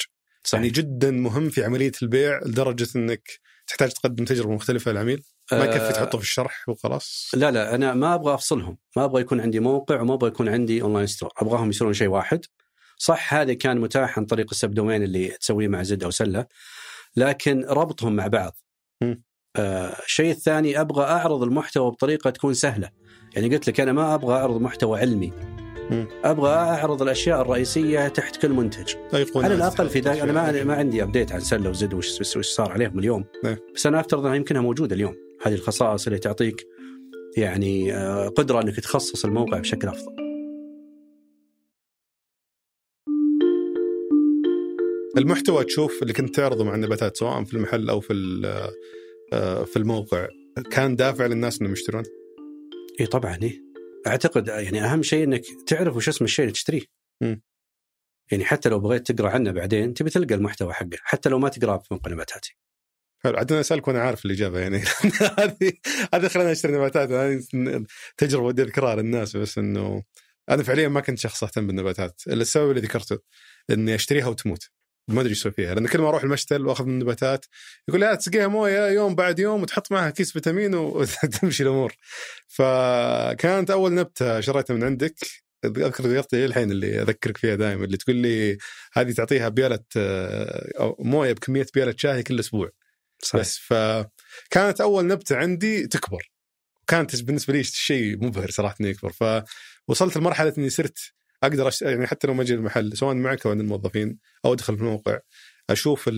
يعني 0.52 0.70
جدا 0.70 1.10
مهم 1.10 1.50
في 1.50 1.64
عملية 1.64 1.92
البيع 2.02 2.40
لدرجة 2.46 2.88
إنك 2.96 3.28
تحتاج 3.66 3.90
تقدم 3.90 4.24
تجربة 4.24 4.54
مختلفة 4.54 4.92
للعميل 4.92 5.22
ما 5.52 5.64
يكفي 5.64 5.78
آه، 5.78 5.90
تحطه 5.90 6.18
في 6.18 6.24
الشرح 6.24 6.68
وخلاص؟ 6.68 7.30
لا 7.34 7.50
لا 7.50 7.74
أنا 7.74 7.94
ما 7.94 8.14
أبغى 8.14 8.34
أفصلهم، 8.34 8.78
ما 8.96 9.04
أبغى 9.04 9.20
يكون 9.20 9.40
عندي 9.40 9.60
موقع 9.60 10.00
وما 10.00 10.14
أبغى 10.14 10.28
يكون 10.28 10.48
عندي 10.48 10.82
online 10.82 11.06
store، 11.06 11.32
أبغاهم 11.36 11.70
يصيرون 11.70 11.92
شيء 11.92 12.08
واحد. 12.08 12.44
صح 12.98 13.34
هذا 13.34 13.54
كان 13.54 13.80
متاح 13.80 14.18
عن 14.18 14.24
طريق 14.24 14.46
ال 14.50 14.70
subdomain 14.74 15.02
اللي 15.02 15.28
تسويه 15.28 15.68
مع 15.68 15.82
زد 15.82 16.04
أو 16.04 16.10
سلة 16.10 16.46
لكن 17.16 17.64
ربطهم 17.64 18.16
مع 18.16 18.26
بعض. 18.26 18.56
مم. 19.02 19.22
آه 19.56 19.96
الشيء 20.06 20.30
الثاني 20.30 20.80
أبغى 20.80 21.04
أعرض 21.04 21.42
المحتوى 21.42 21.90
بطريقة 21.90 22.30
تكون 22.30 22.54
سهلة. 22.54 22.88
يعني 23.34 23.54
قلت 23.54 23.68
لك 23.68 23.80
أنا 23.80 23.92
ما 23.92 24.14
أبغى 24.14 24.34
أعرض 24.34 24.60
محتوى 24.60 25.00
علمي. 25.00 25.32
مم. 25.90 26.06
أبغى 26.24 26.50
أعرض 26.50 27.02
الأشياء 27.02 27.40
الرئيسية 27.40 28.08
تحت 28.08 28.36
كل 28.36 28.50
منتج. 28.50 28.94
على 29.36 29.54
الأقل 29.54 29.88
في 29.88 30.00
ذاك 30.00 30.18
أنا 30.18 30.32
ما. 30.32 30.64
ما 30.64 30.74
عندي 30.74 31.02
ابديت 31.02 31.32
عن 31.32 31.40
سلة 31.40 31.70
وزد 31.70 31.94
وش 31.94 32.36
وش 32.36 32.46
صار 32.46 32.72
عليهم 32.72 32.98
اليوم 32.98 33.24
نعم. 33.44 33.56
بس 33.74 33.86
أنا 33.86 34.00
أفترض 34.00 34.24
أنها 34.26 34.36
يمكنها 34.36 34.62
موجودة 34.62 34.94
اليوم 34.94 35.14
هذه 35.42 35.54
الخصائص 35.54 36.06
اللي 36.06 36.18
تعطيك 36.18 36.66
يعني 37.36 37.94
آه، 37.94 38.28
قدرة 38.28 38.62
أنك 38.62 38.80
تخصص 38.80 39.24
الموقع 39.24 39.58
بشكل 39.58 39.88
أفضل 39.88 40.21
المحتوى 45.18 45.64
تشوف 45.64 46.02
اللي 46.02 46.12
كنت 46.12 46.34
تعرضه 46.34 46.64
مع 46.64 46.74
النباتات 46.74 47.16
سواء 47.16 47.44
في 47.44 47.54
المحل 47.54 47.90
أو 47.90 48.00
في 48.00 48.12
آه، 49.32 49.64
في 49.64 49.76
الموقع. 49.76 50.28
كان 50.70 50.96
دافع 50.96 51.26
للناس 51.26 51.60
إنهم 51.60 51.72
يشترون؟ 51.72 52.04
إي 53.00 53.06
طبعا 53.06 53.38
إي. 53.42 53.62
أعتقد 54.06 54.48
يعني 54.48 54.84
أهم 54.84 55.02
شيء 55.02 55.24
إنك 55.24 55.42
تعرف 55.66 55.96
وش 55.96 56.08
اسم 56.08 56.24
الشيء 56.24 56.44
اللي 56.44 56.52
تشتريه. 56.52 56.82
يعني 58.30 58.44
حتى 58.44 58.68
لو 58.68 58.80
بغيت 58.80 59.12
تقرأ 59.12 59.30
عنه 59.30 59.50
بعدين 59.50 59.94
تبي 59.94 60.10
تلقى 60.10 60.34
المحتوى 60.34 60.72
حقه 60.72 60.98
حتى 61.02 61.28
لو 61.28 61.38
ما 61.38 61.48
تقراه 61.48 61.78
في 61.78 61.88
موقع 61.90 62.10
نباتاتي 62.10 62.56
حلو 63.24 63.36
عاد 63.36 63.52
أنا 63.52 63.60
أسألك 63.60 63.88
وأنا 63.88 64.02
عارف 64.02 64.24
الإجابة 64.24 64.58
يعني. 64.58 64.82
هذه 65.38 65.72
هذه 66.14 66.28
خلاني 66.28 66.52
اشتري 66.52 66.72
نباتات 66.72 67.10
هذه 67.10 67.42
تجربة 68.16 68.46
ودي 68.46 68.62
اذكرها 68.62 68.94
للناس 68.94 69.36
بس 69.36 69.58
إنه 69.58 70.02
أنا 70.50 70.62
فعليا 70.62 70.88
ما 70.88 71.00
كنت 71.00 71.18
شخص 71.18 71.44
أهتم 71.44 71.66
بالنباتات. 71.66 72.22
الا 72.26 72.42
السبب 72.42 72.70
اللي 72.70 72.80
ذكرته 72.80 73.18
إني 73.70 73.94
أشتريها 73.94 74.26
وتموت. 74.26 74.70
ما 75.08 75.20
أدري 75.20 75.30
إيش 75.30 75.48
فيها 75.48 75.74
لأن 75.74 75.86
كل 75.86 75.98
ما 75.98 76.08
أروح 76.08 76.22
المشتل 76.22 76.66
وأخذ 76.66 76.84
من 76.84 76.92
النباتات 76.92 77.46
يقول 77.88 78.00
لا 78.00 78.14
تسقيها 78.14 78.46
موية 78.46 78.86
يوم 78.88 79.14
بعد 79.14 79.38
يوم 79.38 79.62
وتحط 79.62 79.92
معها 79.92 80.10
كيس 80.10 80.32
فيتامين 80.32 80.74
وتمشي 80.74 81.62
الأمور. 81.66 81.94
فكانت 82.48 83.70
أول 83.70 83.94
نبتة 83.94 84.40
شريتها 84.40 84.74
من 84.74 84.84
عندك 84.84 85.14
أذكر 85.64 86.06
ذكرتي 86.06 86.44
الحين 86.44 86.70
اللي 86.70 87.02
أذكرك 87.02 87.36
فيها 87.36 87.54
دائما 87.54 87.84
اللي 87.84 87.96
تقول 87.96 88.16
لي 88.16 88.58
هذه 88.92 89.12
تعطيها 89.12 89.48
بيالة 89.48 89.84
أو 90.80 90.96
موية 91.00 91.32
بكمية 91.32 91.66
بيالة 91.74 91.94
شاي 91.96 92.22
كل 92.22 92.40
أسبوع. 92.40 92.70
صحيح. 93.22 93.40
بس 93.40 93.58
فكانت 93.58 94.80
أول 94.80 95.06
نبتة 95.06 95.36
عندي 95.36 95.86
تكبر 95.86 96.32
كانت 96.86 97.22
بالنسبة 97.22 97.52
لي 97.52 97.64
شيء 97.64 98.24
مبهر 98.24 98.50
صراحة 98.50 98.76
انه 98.80 98.88
يكبر 98.88 99.12
فوصلت 99.88 100.16
لمرحلة 100.16 100.54
إني 100.58 100.70
صرت 100.70 100.98
أقدر 101.42 101.68
أش... 101.68 101.82
يعني 101.82 102.06
حتى 102.06 102.26
لو 102.26 102.34
ما 102.34 102.42
أجي 102.42 102.54
المحل 102.54 102.96
سواء 102.96 103.14
معك 103.14 103.46
أو 103.46 103.52
عند 103.52 103.60
الموظفين 103.60 104.18
أو 104.44 104.52
أدخل 104.52 104.76
في 104.76 104.82
الموقع 104.82 105.18
أشوف 105.70 106.08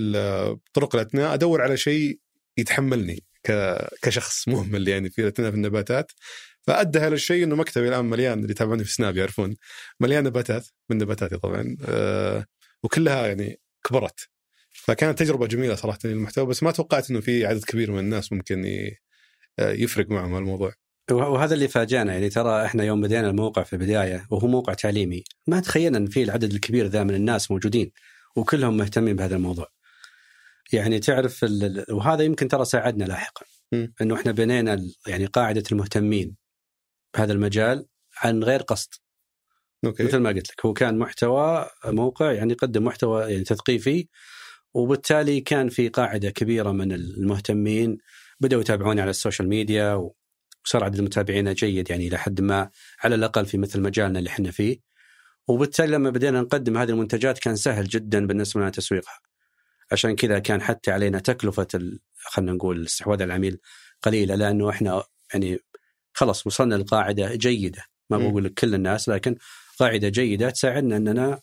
طرق 0.75 0.95
الاعتناء 0.95 1.35
أدور 1.35 1.63
على 1.63 1.77
شيء 1.77 2.21
يتحملني 2.59 3.25
ك... 3.45 3.53
كشخص 4.03 4.49
مهمل 4.49 4.89
يعني 4.89 5.11
في 5.11 5.19
الاعتناء 5.19 5.51
في 5.51 5.57
النباتات. 5.57 6.13
فأدى 6.67 6.99
هذا 6.99 7.15
الشيء 7.15 7.45
إنه 7.45 7.57
مكتبي 7.57 7.89
الآن 7.89 8.05
مليان 8.05 8.39
اللي 8.39 8.51
يتابعوني 8.51 8.85
في 8.85 8.93
سناب 8.93 9.17
يعرفون 9.17 9.57
مليان 10.01 10.25
نباتات 10.25 10.67
من 10.91 10.99
نباتاتي 10.99 11.37
طبعا 11.37 11.77
أه 11.89 12.47
وكلها 12.83 13.27
يعني 13.27 13.61
كبرت. 13.85 14.29
فكانت 14.71 15.19
تجربة 15.19 15.47
جميلة 15.47 15.75
صراحة 15.75 15.99
للمحتوى 16.05 16.47
بس 16.47 16.63
ما 16.63 16.71
توقعت 16.71 17.11
إنه 17.11 17.21
في 17.21 17.47
عدد 17.47 17.65
كبير 17.65 17.93
من 17.93 17.99
الناس 17.99 18.33
ممكن 18.33 18.65
آه، 19.59 19.73
يفرق 19.73 20.11
معهم 20.11 20.37
الموضوع. 20.37 20.73
وهذا 21.11 21.55
اللي 21.55 21.69
فاجأنا 21.69 22.12
يعني 22.12 22.29
ترى 22.29 22.64
إحنا 22.64 22.85
يوم 22.85 23.01
بدينا 23.01 23.31
الموقع 23.31 23.62
في 23.62 23.73
البداية 23.73 24.27
وهو 24.31 24.49
موقع 24.49 24.75
تعليمي 24.75 25.25
ما 25.47 25.61
تخيلنا 25.61 25.99
إن 25.99 26.07
في 26.07 26.23
العدد 26.23 26.53
الكبير 26.53 26.87
ذا 26.87 27.05
من 27.05 27.14
الناس 27.14 27.51
موجودين 27.51 27.93
وكلهم 28.37 28.77
مهتمين 28.77 29.17
بهذا 29.17 29.37
الموضوع. 29.37 29.69
يعني 30.73 30.99
تعرف 30.99 31.47
وهذا 31.90 32.23
يمكن 32.23 32.49
ترى 32.49 32.64
ساعدنا 32.64 33.05
لاحقا 33.05 33.47
إنه 34.03 34.14
إحنا 34.14 34.33
بنينا 34.33 34.83
يعني 35.07 35.27
قاعدة 35.27 35.62
المهتمين 35.73 36.37
بهذا 37.14 37.33
المجال 37.33 37.87
عن 38.17 38.45
غير 38.45 38.62
قصد. 38.62 38.88
أوكي. 39.85 40.03
مثل 40.03 40.19
ما 40.19 40.31
قلت 40.31 40.51
لك 40.51 40.67
هو 40.67 40.73
كان 40.73 40.99
محتوى 40.99 41.69
موقع 41.85 42.33
يعني 42.33 42.53
يقدم 42.53 42.85
محتوى 42.85 43.23
يعني 43.23 43.45
تثقيفي 43.45 44.09
وبالتالي 44.75 45.40
كان 45.40 45.69
في 45.69 45.88
قاعدة 45.88 46.31
كبيرة 46.31 46.73
من 46.73 46.93
المهتمين 46.93 47.99
بدأوا 48.40 48.61
يتابعوني 48.61 49.01
على 49.01 49.11
ال 49.11 49.16
social 49.16 49.49
media 49.49 50.11
وصار 50.64 50.85
عدد 50.85 51.00
متابعينا 51.00 51.53
جيد 51.53 51.90
يعني 51.90 52.09
إلى 52.09 52.18
حد 52.18 52.40
ما 52.40 52.70
على 53.00 53.14
الأقل 53.14 53.46
في 53.46 53.59
مثل 53.59 53.81
مجالنا 53.81 54.18
اللي 54.18 54.31
إحنا 54.31 54.50
فيه. 54.50 54.81
وبالتالي 55.48 55.92
لما 55.92 56.11
بدينا 56.11 56.40
نقدم 56.40 56.79
هذه 56.79 56.90
المنتجات 56.90 57.38
كان 57.38 57.57
سهل 57.57 57.85
جدا 57.85 58.27
بالنسبة 58.27 58.61
لنا 58.61 58.70
تسويقها. 58.70 59.20
عشان 59.92 60.16
كذا 60.16 60.38
كان 60.38 60.62
حتى 60.62 60.90
علينا 60.90 61.18
تكلفة 61.18 61.68
خلينا 62.16 62.53
نقول 62.53 62.81
الاستحواذ 62.81 63.22
على 63.22 63.24
العميل 63.24 63.59
قليلة 64.03 64.35
لأنه 64.35 64.70
إحنا 64.70 65.03
يعني 65.35 65.59
خلاص 66.14 66.46
وصلنا 66.46 66.74
لقاعدة 66.74 67.35
جيدة. 67.35 67.83
ما 68.11 68.18
بقول 68.18 68.44
لك 68.44 68.55
كل 68.55 68.74
الناس 68.74 69.09
لكن 69.09 69.37
قاعدة 69.79 70.09
جيدة 70.09 70.50
تساعدنا 70.50 70.96
إننا 70.96 71.40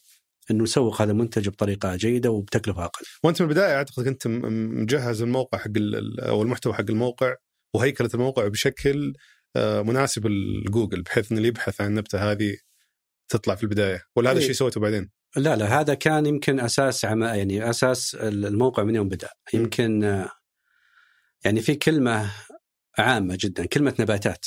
انه 0.51 0.63
نسوق 0.63 1.01
هذا 1.01 1.11
المنتج 1.11 1.49
بطريقة 1.49 1.95
جيدة 1.95 2.31
وبتكلفة 2.31 2.85
أقل. 2.85 3.05
وأنت 3.23 3.41
من 3.41 3.47
البداية 3.47 3.75
أعتقد 3.75 4.03
كنت 4.05 4.27
مجهز 4.27 5.21
الموقع 5.21 5.57
حق 5.57 5.71
أو 6.19 6.41
المحتوى 6.41 6.73
حق 6.73 6.85
الموقع. 6.89 7.35
وهيكلة 7.73 8.09
الموقع 8.13 8.47
بشكل 8.47 9.13
آه، 9.55 9.81
مناسب 9.81 10.27
لجوجل 10.27 11.01
بحيث 11.01 11.31
إن 11.31 11.37
اللي 11.37 11.47
يبحث 11.47 11.81
عن 11.81 11.87
النبتة 11.87 12.31
هذه 12.31 12.57
تطلع 13.29 13.55
في 13.55 13.63
البداية. 13.63 14.03
ولا 14.15 14.29
هذا 14.29 14.37
إيه. 14.37 14.43
الشيء 14.43 14.55
سويته 14.55 14.81
بعدين؟ 14.81 15.09
لا 15.35 15.55
لا 15.55 15.79
هذا 15.79 15.93
كان 15.93 16.25
يمكن 16.25 16.59
أساس 16.59 17.05
عم 17.05 17.23
يعني 17.23 17.69
أساس 17.69 18.15
الموقع 18.15 18.83
من 18.83 18.95
يوم 18.95 19.09
بدأ. 19.09 19.29
يمكن 19.53 20.03
آه، 20.03 20.31
يعني 21.45 21.61
في 21.61 21.75
كلمة 21.75 22.31
عامة 22.97 23.37
جدا 23.39 23.65
كلمة 23.65 23.95
نباتات. 23.99 24.45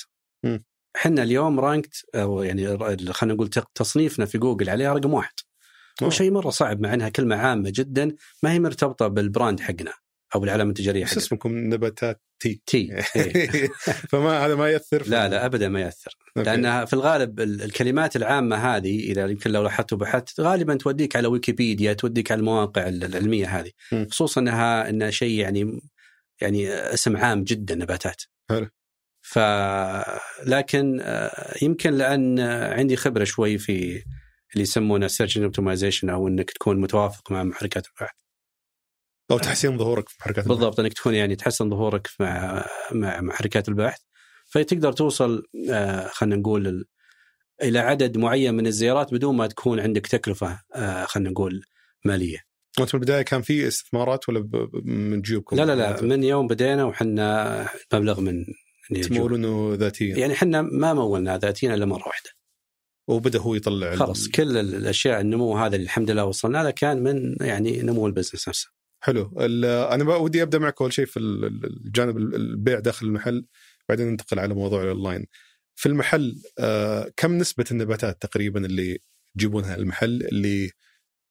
إحنا 0.97 1.23
اليوم 1.23 1.61
ranked 1.61 1.95
أو 2.15 2.43
يعني 2.43 2.79
خلينا 3.13 3.35
نقول 3.35 3.49
تصنيفنا 3.75 4.27
في 4.27 4.39
جوجل 4.39 4.71
عليها 4.71 4.93
رقم 4.93 5.15
واحد. 5.15 5.35
وشيء 6.03 6.31
مرة 6.31 6.51
صعب 6.51 6.81
مع 6.81 6.95
إنها 6.95 7.09
كلمة 7.09 7.37
عامة 7.37 7.73
جدا 7.75 8.17
ما 8.43 8.53
هي 8.53 8.61
مرتبطة 8.61 9.09
بال 9.09 9.23
brand 9.23 9.61
حقنا. 9.61 9.93
أو 10.35 10.45
العلامه 10.45 10.71
التجاريه 10.71 11.05
حقنا 11.05 11.19
اسمكم 11.19 11.57
نباتات 11.57 12.23
تي. 12.41 12.63
تي 12.67 13.03
إيه. 13.17 13.69
فما 14.11 14.47
هذا 14.47 14.55
ما 14.55 14.71
يأثر 14.71 15.03
لا 15.09 15.29
لا 15.29 15.47
ابدا 15.47 15.69
ما 15.69 15.81
يأثر. 15.81 16.17
لانها 16.37 16.85
في 16.85 16.93
الغالب 16.93 17.41
الكلمات 17.41 18.17
العامة 18.17 18.57
هذه 18.57 19.01
إذا 19.01 19.27
يمكن 19.27 19.51
لو 19.51 19.63
لاحظت 19.63 19.93
وبحثت 19.93 20.41
غالبا 20.41 20.75
توديك 20.75 21.17
على 21.17 21.29
ويكيبيديا 21.29 21.93
توديك 21.93 22.33
على 22.33 22.39
المواقع 22.39 22.89
العلمية 22.89 23.47
هذه. 23.47 23.71
خصوصا 24.11 24.41
إنها 24.41 24.91
انها 24.91 25.11
شيء 25.11 25.41
يعني 25.41 25.81
يعني 26.41 26.73
اسم 26.73 27.17
عام 27.17 27.45
جدا 27.45 27.75
نباتات. 27.75 28.23
حلو. 28.51 28.69
ف 29.23 29.39
لكن 30.47 31.01
آه، 31.01 31.55
يمكن 31.63 31.93
لأن 31.95 32.41
عندي 32.41 32.97
خبرة 32.97 33.25
شوي 33.25 33.59
في 33.59 34.05
اللي 34.53 34.63
يسمونه 34.63 35.07
search 35.07 35.39
optimization 35.39 36.11
أو 36.11 36.29
إنك 36.29 36.51
تكون 36.51 36.81
متوافق 36.81 37.33
مع 37.33 37.43
محركات 37.43 37.87
البحث. 37.87 38.24
أو 39.31 39.39
تحسين 39.39 39.79
ظهورك 39.79 40.09
في 40.09 40.17
محركات 40.21 40.45
البحث. 40.45 40.59
بالضبط 40.59 40.81
إنك 40.81 40.93
تكون 40.93 41.15
يعني 41.15 41.37
تحسن 41.37 41.71
ظهورك 41.71 42.09
مع 42.21 42.65
مع 42.93 43.21
محركات 43.21 43.69
البحث 43.69 44.01
فتقدر 44.47 44.93
توصل 44.93 45.43
آه 45.71 46.07
خلينا 46.07 46.37
نقول 46.37 46.87
إلى 47.63 47.79
عدد 47.79 48.19
معين 48.19 48.55
من 48.55 48.67
الزيارات 48.67 49.15
بدون 49.15 49.37
ما 49.37 49.47
تكون 49.47 49.81
عندك 49.81 50.07
تكلفة 50.07 50.61
آه 50.75 51.05
خلينا 51.05 51.31
نقول 51.31 51.63
مالية. 52.05 52.39
وأنت 52.79 52.89
في 52.89 52.95
البداية 52.95 53.23
كان 53.23 53.43
في 53.43 53.69
استثمارات 53.69 54.29
ولا 54.29 54.49
من 54.85 55.23
جيوبكم؟ 55.23 55.57
لا 55.57 55.65
لا 55.65 55.75
لا 55.75 56.03
من 56.03 56.25
يوم 56.25 56.47
بدينا 56.47 56.85
وحنا 56.85 57.69
مبلغ 57.95 58.21
من 58.21 58.45
يعني 58.91 59.05
تمولونه 59.05 59.75
ذاتيا 59.75 60.17
يعني 60.17 60.33
إحنا 60.33 60.63
ما 60.63 60.95
مولنا 60.95 61.39
ذاتيا 61.39 61.75
إلا 61.75 61.87
مرة 61.87 62.07
واحدة. 62.09 62.31
وبدأ 63.09 63.39
هو 63.39 63.55
يطلع 63.55 63.97
خلاص 63.97 64.29
كل 64.29 64.57
الأشياء 64.57 65.21
النمو 65.21 65.59
هذا 65.59 65.77
اللي 65.77 65.85
الحمد 65.85 66.11
لله 66.11 66.25
وصلنا 66.25 66.63
له 66.63 66.71
كان 66.71 67.03
من 67.03 67.37
يعني 67.41 67.83
نمو 67.83 68.07
ال 68.07 68.11
business 68.11 68.49
نفسه. 68.49 68.74
حلو 69.05 69.33
أنا 69.39 70.17
ودي 70.17 70.43
أبدأ 70.43 70.59
معك 70.59 70.81
أول 70.81 70.93
شيء 70.93 71.07
في 71.07 71.19
الجانب 71.19 72.17
البيع 72.17 72.79
داخل 72.79 73.07
المحل 73.07 73.47
بعدين 73.89 74.09
ننتقل 74.09 74.39
على 74.39 74.55
موضوع 74.55 74.83
الأونلاين. 74.83 75.27
في 75.75 75.87
المحل 75.87 76.43
آه 76.59 77.13
كم 77.17 77.39
نسبة 77.39 77.65
النباتات 77.71 78.23
تقريبا 78.23 78.67
اللي 78.67 78.99
تجيبونها 79.35 79.77
المحل 79.77 80.23
اللي 80.23 80.71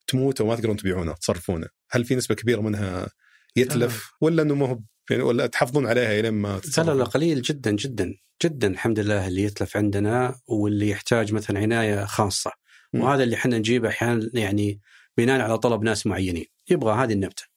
تموت 0.08 0.42
وما 0.42 0.56
تقدرون 0.56 0.78
تبيعونها 0.78 1.14
تصرفونها؟ 1.14 1.70
هل 1.92 2.06
في 2.06 2.16
نسبة 2.16 2.36
كبيرة 2.36 2.62
منها 2.62 3.10
يتلف 3.56 4.12
آه. 4.14 4.26
ولا 4.26 4.42
إنه 4.42 4.56
ما 4.56 4.68
هو 4.68 4.80
يعني 5.10 5.24
ولا 5.24 5.48
تحافظون 5.48 5.88
عليها 5.88 6.20
إلين 6.20 6.34
ما 6.34 6.62
لا 6.78 6.92
لا 6.92 7.04
قليل 7.04 7.42
جدا 7.42 7.72
جدا 7.72 8.16
جدا 8.44 8.68
الحمد 8.68 9.00
لله 9.00 9.28
اللي 9.28 9.44
يتلف 9.44 9.78
عندنا 9.78 10.40
واللي 10.48 10.90
يحتاج 10.90 11.34
مثلا 11.34 11.60
عناية 11.60 12.06
خاصة. 12.06 12.52
وهذا 12.94 13.24
اللي 13.24 13.36
إحنا 13.36 13.58
نجيبه 13.58 13.90
أحيانا 13.90 14.30
يعني 14.34 14.82
بناء 15.18 15.42
على 15.42 15.58
طلب 15.58 15.84
ناس 15.84 16.08
معينين 16.08 16.46
يبغى 16.70 16.94
هذه 17.04 17.14
النبتة 17.14 17.53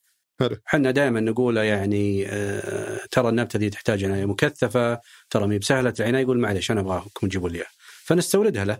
إحنا 0.67 0.91
دائما 0.91 1.19
نقول 1.19 1.57
يعني 1.57 2.27
آه 2.29 2.99
ترى 3.11 3.29
النبتة 3.29 3.59
دي 3.59 3.69
تحتاج 3.69 4.03
عنايه 4.03 4.25
مكثفة 4.25 5.01
ترى 5.29 5.47
ما 5.47 5.57
بسهلة 5.57 5.93
العنايه 5.99 6.23
يقول 6.23 6.39
معلش 6.39 6.71
أنا 6.71 6.81
أبغاكم 6.81 7.27
تجيبوا 7.27 7.49
لي 7.49 7.63
فنستوردها 8.03 8.65
له 8.65 8.79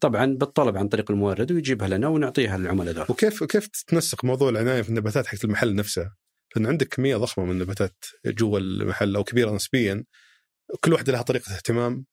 طبعا 0.00 0.26
بالطلب 0.26 0.76
عن 0.76 0.88
طريق 0.88 1.10
المورد 1.10 1.52
ويجيبها 1.52 1.88
لنا 1.88 2.08
ونعطيها 2.08 2.58
للعملاء 2.58 2.94
ذول. 2.94 3.06
وكيف 3.08 3.44
كيف 3.44 3.66
تنسق 3.86 4.24
موضوع 4.24 4.48
العناية 4.48 4.82
في 4.82 4.88
النباتات 4.88 5.26
حقت 5.26 5.44
المحل 5.44 5.74
نفسها؟ 5.74 6.16
لأن 6.56 6.66
عندك 6.66 6.88
كمية 6.88 7.16
ضخمة 7.16 7.44
من 7.44 7.50
النباتات 7.50 8.04
جوا 8.26 8.58
المحل 8.58 9.16
أو 9.16 9.24
كبيرة 9.24 9.50
نسبيا 9.50 10.04
كل 10.80 10.92
واحدة 10.92 11.12
لها 11.12 11.22
طريقة 11.22 11.54
اهتمام 11.54 12.04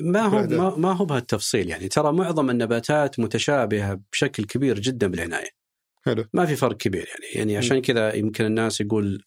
ما 0.00 0.20
هو 0.20 0.42
ما, 0.42 0.76
ما 0.76 0.92
هو 0.92 1.04
بهالتفصيل 1.04 1.68
يعني 1.68 1.88
ترى 1.88 2.12
معظم 2.12 2.50
النباتات 2.50 3.20
متشابهة 3.20 4.00
بشكل 4.12 4.44
كبير 4.44 4.78
جدا 4.78 5.06
بالعناية. 5.06 5.61
حلو. 6.04 6.24
ما 6.32 6.46
في 6.46 6.56
فرق 6.56 6.76
كبير 6.76 7.08
يعني 7.08 7.34
يعني 7.34 7.56
عشان 7.56 7.82
كذا 7.82 8.14
يمكن 8.14 8.44
الناس 8.44 8.80
يقول 8.80 9.24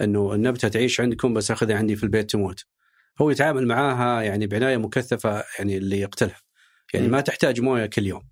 إنه 0.00 0.34
النبتة 0.34 0.68
تعيش 0.68 1.00
عندكم 1.00 1.34
بس 1.34 1.50
أخذها 1.50 1.76
عندي 1.76 1.96
في 1.96 2.02
البيت 2.02 2.30
تموت. 2.30 2.64
هو 3.20 3.30
يتعامل 3.30 3.66
معاها 3.66 4.22
يعني 4.22 4.46
بعناية 4.46 4.76
مكثفة 4.76 5.44
يعني 5.58 5.76
اللي 5.76 6.00
يقتلها. 6.00 6.40
يعني 6.94 7.08
م. 7.08 7.10
ما 7.10 7.20
تحتاج 7.20 7.60
موية 7.60 7.86
كل 7.86 8.06
يوم. 8.06 8.22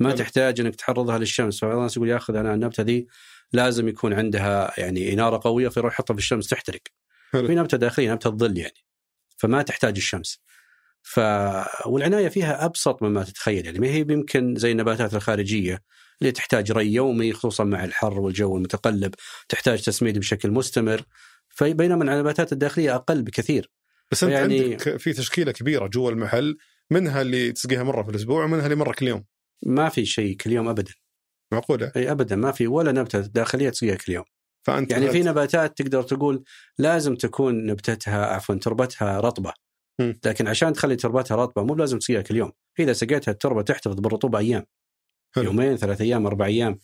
ما 0.00 0.08
حلو. 0.08 0.18
تحتاج 0.18 0.60
إنك 0.60 0.74
تعرضها 0.74 1.18
للشمس 1.18 1.60
فبعض 1.60 1.76
الناس 1.76 1.96
يقول 1.96 2.08
ياخذ 2.08 2.36
أنا 2.36 2.54
النبتة 2.54 2.82
ذي 2.82 3.06
لازم 3.52 3.88
يكون 3.88 4.12
عندها 4.12 4.80
يعني 4.80 5.12
إنارة 5.12 5.40
قوية 5.44 5.68
فيروح 5.68 5.92
يحطها 5.92 6.14
في 6.14 6.20
الشمس 6.20 6.48
تحترق. 6.48 6.80
في 7.30 7.54
نبتة 7.54 7.76
داخلية 7.76 8.12
نبتة 8.12 8.28
الظل 8.28 8.58
يعني. 8.58 8.84
فما 9.36 9.62
تحتاج 9.62 9.96
الشمس. 9.96 10.40
ف 11.02 11.20
والعناية 11.86 12.28
فيها 12.28 12.64
أبسط 12.64 13.02
مما 13.02 13.24
تتخيل 13.24 13.64
يعني 13.66 13.78
ما 13.78 13.86
هي 13.86 14.00
يمكن 14.00 14.54
زي 14.54 14.72
النباتات 14.72 15.14
الخارجية 15.14 15.82
اللي 16.22 16.32
تحتاج 16.32 16.72
ري 16.72 16.92
يومي 16.92 17.32
خصوصا 17.32 17.64
مع 17.64 17.84
الحر 17.84 18.20
والجو 18.20 18.56
المتقلب، 18.56 19.14
تحتاج 19.48 19.82
تسميد 19.82 20.18
بشكل 20.18 20.50
مستمر، 20.50 21.02
فبينما 21.48 22.04
النباتات 22.04 22.52
الداخلية 22.52 22.94
أقل 22.94 23.22
بكثير. 23.22 23.70
بس 24.10 24.24
أنت 24.24 24.32
يعني- 24.32 24.62
عندك 24.64 24.96
في 24.96 25.12
تشكيلة 25.12 25.52
كبيرة 25.52 25.86
جوا 25.86 26.10
المحل 26.10 26.56
منها 26.90 27.22
اللي 27.22 27.52
تسقيها 27.52 27.82
مرة 27.82 28.02
في 28.02 28.10
الأسبوع 28.10 28.44
ومنها 28.44 28.64
اللي 28.64 28.76
مرة 28.76 28.92
كل 28.92 29.08
يوم. 29.08 29.24
ما 29.66 29.88
في 29.88 30.06
شيء 30.06 30.36
كل 30.36 30.52
يوم 30.52 30.68
ابدا. 30.68 30.92
معقولة؟ 31.52 31.92
إي 31.96 32.10
ابدا 32.10 32.36
ما 32.36 32.52
في 32.52 32.66
ولا 32.66 32.92
نبتة 32.92 33.20
داخلية 33.20 33.70
تسقيها 33.70 33.94
كل 33.94 34.12
يوم. 34.12 34.24
فأنت 34.66 34.90
يعني 34.92 35.10
في 35.10 35.22
نباتات 35.22 35.78
تقدر 35.78 36.02
تقول 36.02 36.44
لازم 36.78 37.14
تكون 37.14 37.66
نبتتها 37.66 38.26
عفوا 38.26 38.54
تربتها 38.54 39.20
رطبة. 39.20 39.52
لكن 40.00 40.48
عشان 40.48 40.72
تخلي 40.72 40.96
تربتها 40.96 41.36
رطبة 41.36 41.62
مو 41.64 41.74
لازم 41.74 41.98
تسقيها 41.98 42.22
كل 42.22 42.36
يوم. 42.36 42.52
إذا 42.78 42.92
سقيتها 42.92 43.32
التربة 43.32 43.62
تحتفظ 43.62 44.00
بالرطوبة 44.00 44.38
أيام. 44.38 44.64
حلو. 45.34 45.44
يومين 45.44 45.76
ثلاث 45.76 46.00
أيام 46.00 46.26
أربع 46.26 46.46
أيام 46.46 46.78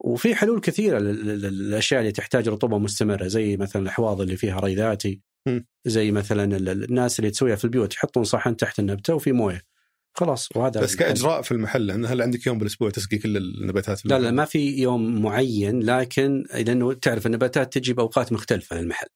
وفي 0.00 0.34
حلول 0.34 0.60
كثيرة 0.60 0.98
لل- 0.98 1.26
لل- 1.26 1.40
للأشياء 1.58 2.00
اللي 2.00 2.12
تحتاج 2.12 2.48
رطوبة 2.48 2.78
مستمرة 2.78 3.26
زي 3.26 3.56
مثلا 3.56 3.82
الأحواض 3.82 4.20
اللي 4.20 4.36
فيها 4.36 4.60
ري 4.60 4.74
ذاتي. 4.74 5.20
زي 5.84 6.10
مثلا 6.12 6.56
ال- 6.56 6.68
ال- 6.68 6.84
الناس 6.84 7.18
اللي 7.18 7.30
تسويها 7.30 7.56
في 7.56 7.64
البيوت 7.64 7.94
يحطون 7.94 8.24
صحن 8.24 8.56
تحت 8.56 8.78
النبتة 8.78 9.14
وفي 9.14 9.32
موية 9.32 9.62
خلاص 10.14 10.48
وهذا 10.56 10.80
بس 10.80 10.96
كإجراء 10.96 11.42
في 11.42 11.52
المحل 11.52 12.06
هل 12.06 12.22
عندك 12.22 12.46
يوم 12.46 12.58
بالأسبوع 12.58 12.90
تسقي 12.90 13.18
كل 13.18 13.36
النباتات 13.36 14.06
لا؟ 14.06 14.18
لا 14.18 14.30
ما 14.30 14.44
في 14.44 14.82
يوم 14.82 15.22
معين 15.22 15.80
لكن 15.82 16.44
لأنه 16.54 16.92
تعرف 16.92 17.26
النباتات 17.26 17.72
تجي 17.78 17.92
بأوقات 17.92 18.32
مختلفة 18.32 18.80
للمحل. 18.80 19.06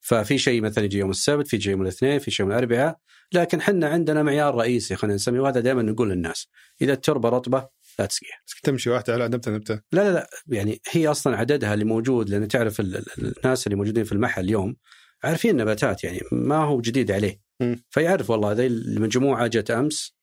ففي 0.00 0.38
شيء 0.38 0.62
مثلا 0.62 0.84
يجي 0.84 0.98
يوم 0.98 1.10
السبت، 1.10 1.48
في 1.48 1.70
يوم 1.70 1.82
الاثنين، 1.82 2.18
في 2.18 2.30
شيء 2.30 2.46
يوم 2.46 2.52
الأربعاء، 2.52 2.98
لكن 3.32 3.60
حنا 3.60 3.88
عندنا 3.88 4.22
معيار 4.22 4.54
رئيسي 4.54 4.96
خلينا 4.96 5.14
نسميه 5.14 5.40
وهذا 5.40 5.60
دائما 5.60 5.82
نقول 5.82 6.10
للناس، 6.10 6.48
إذا 6.82 6.92
التربه 6.92 7.28
رطبة 7.28 7.68
لا 7.98 8.06
تسقيها. 8.06 8.38
تمشي 8.62 8.90
واحدة 8.90 9.12
على 9.12 9.28
نبتة 9.28 9.50
نبتة 9.50 9.74
لا 9.92 10.00
لا 10.04 10.12
لا 10.12 10.26
يعني 10.48 10.80
هي 10.90 11.08
أصلا 11.08 11.36
عددها 11.36 11.74
اللي 11.74 11.84
موجود 11.84 12.30
لأن 12.30 12.48
تعرف 12.48 12.80
ال- 12.80 12.96
ال- 12.96 13.34
الناس 13.44 13.66
اللي 13.66 13.76
موجودين 13.76 14.04
في 14.04 14.12
المحل 14.12 14.44
اليوم 14.44 14.76
عارفين 15.24 15.50
النباتات 15.50 16.04
يعني 16.04 16.20
ما 16.32 16.56
هو 16.56 16.80
جديد 16.80 17.10
عليه. 17.10 17.40
مم. 17.60 17.84
فيعرف 17.90 18.30
والله 18.30 18.52
هذه 18.52 18.66
المجموعة 18.66 19.46
جت 19.46 19.70
أمس 19.70 20.14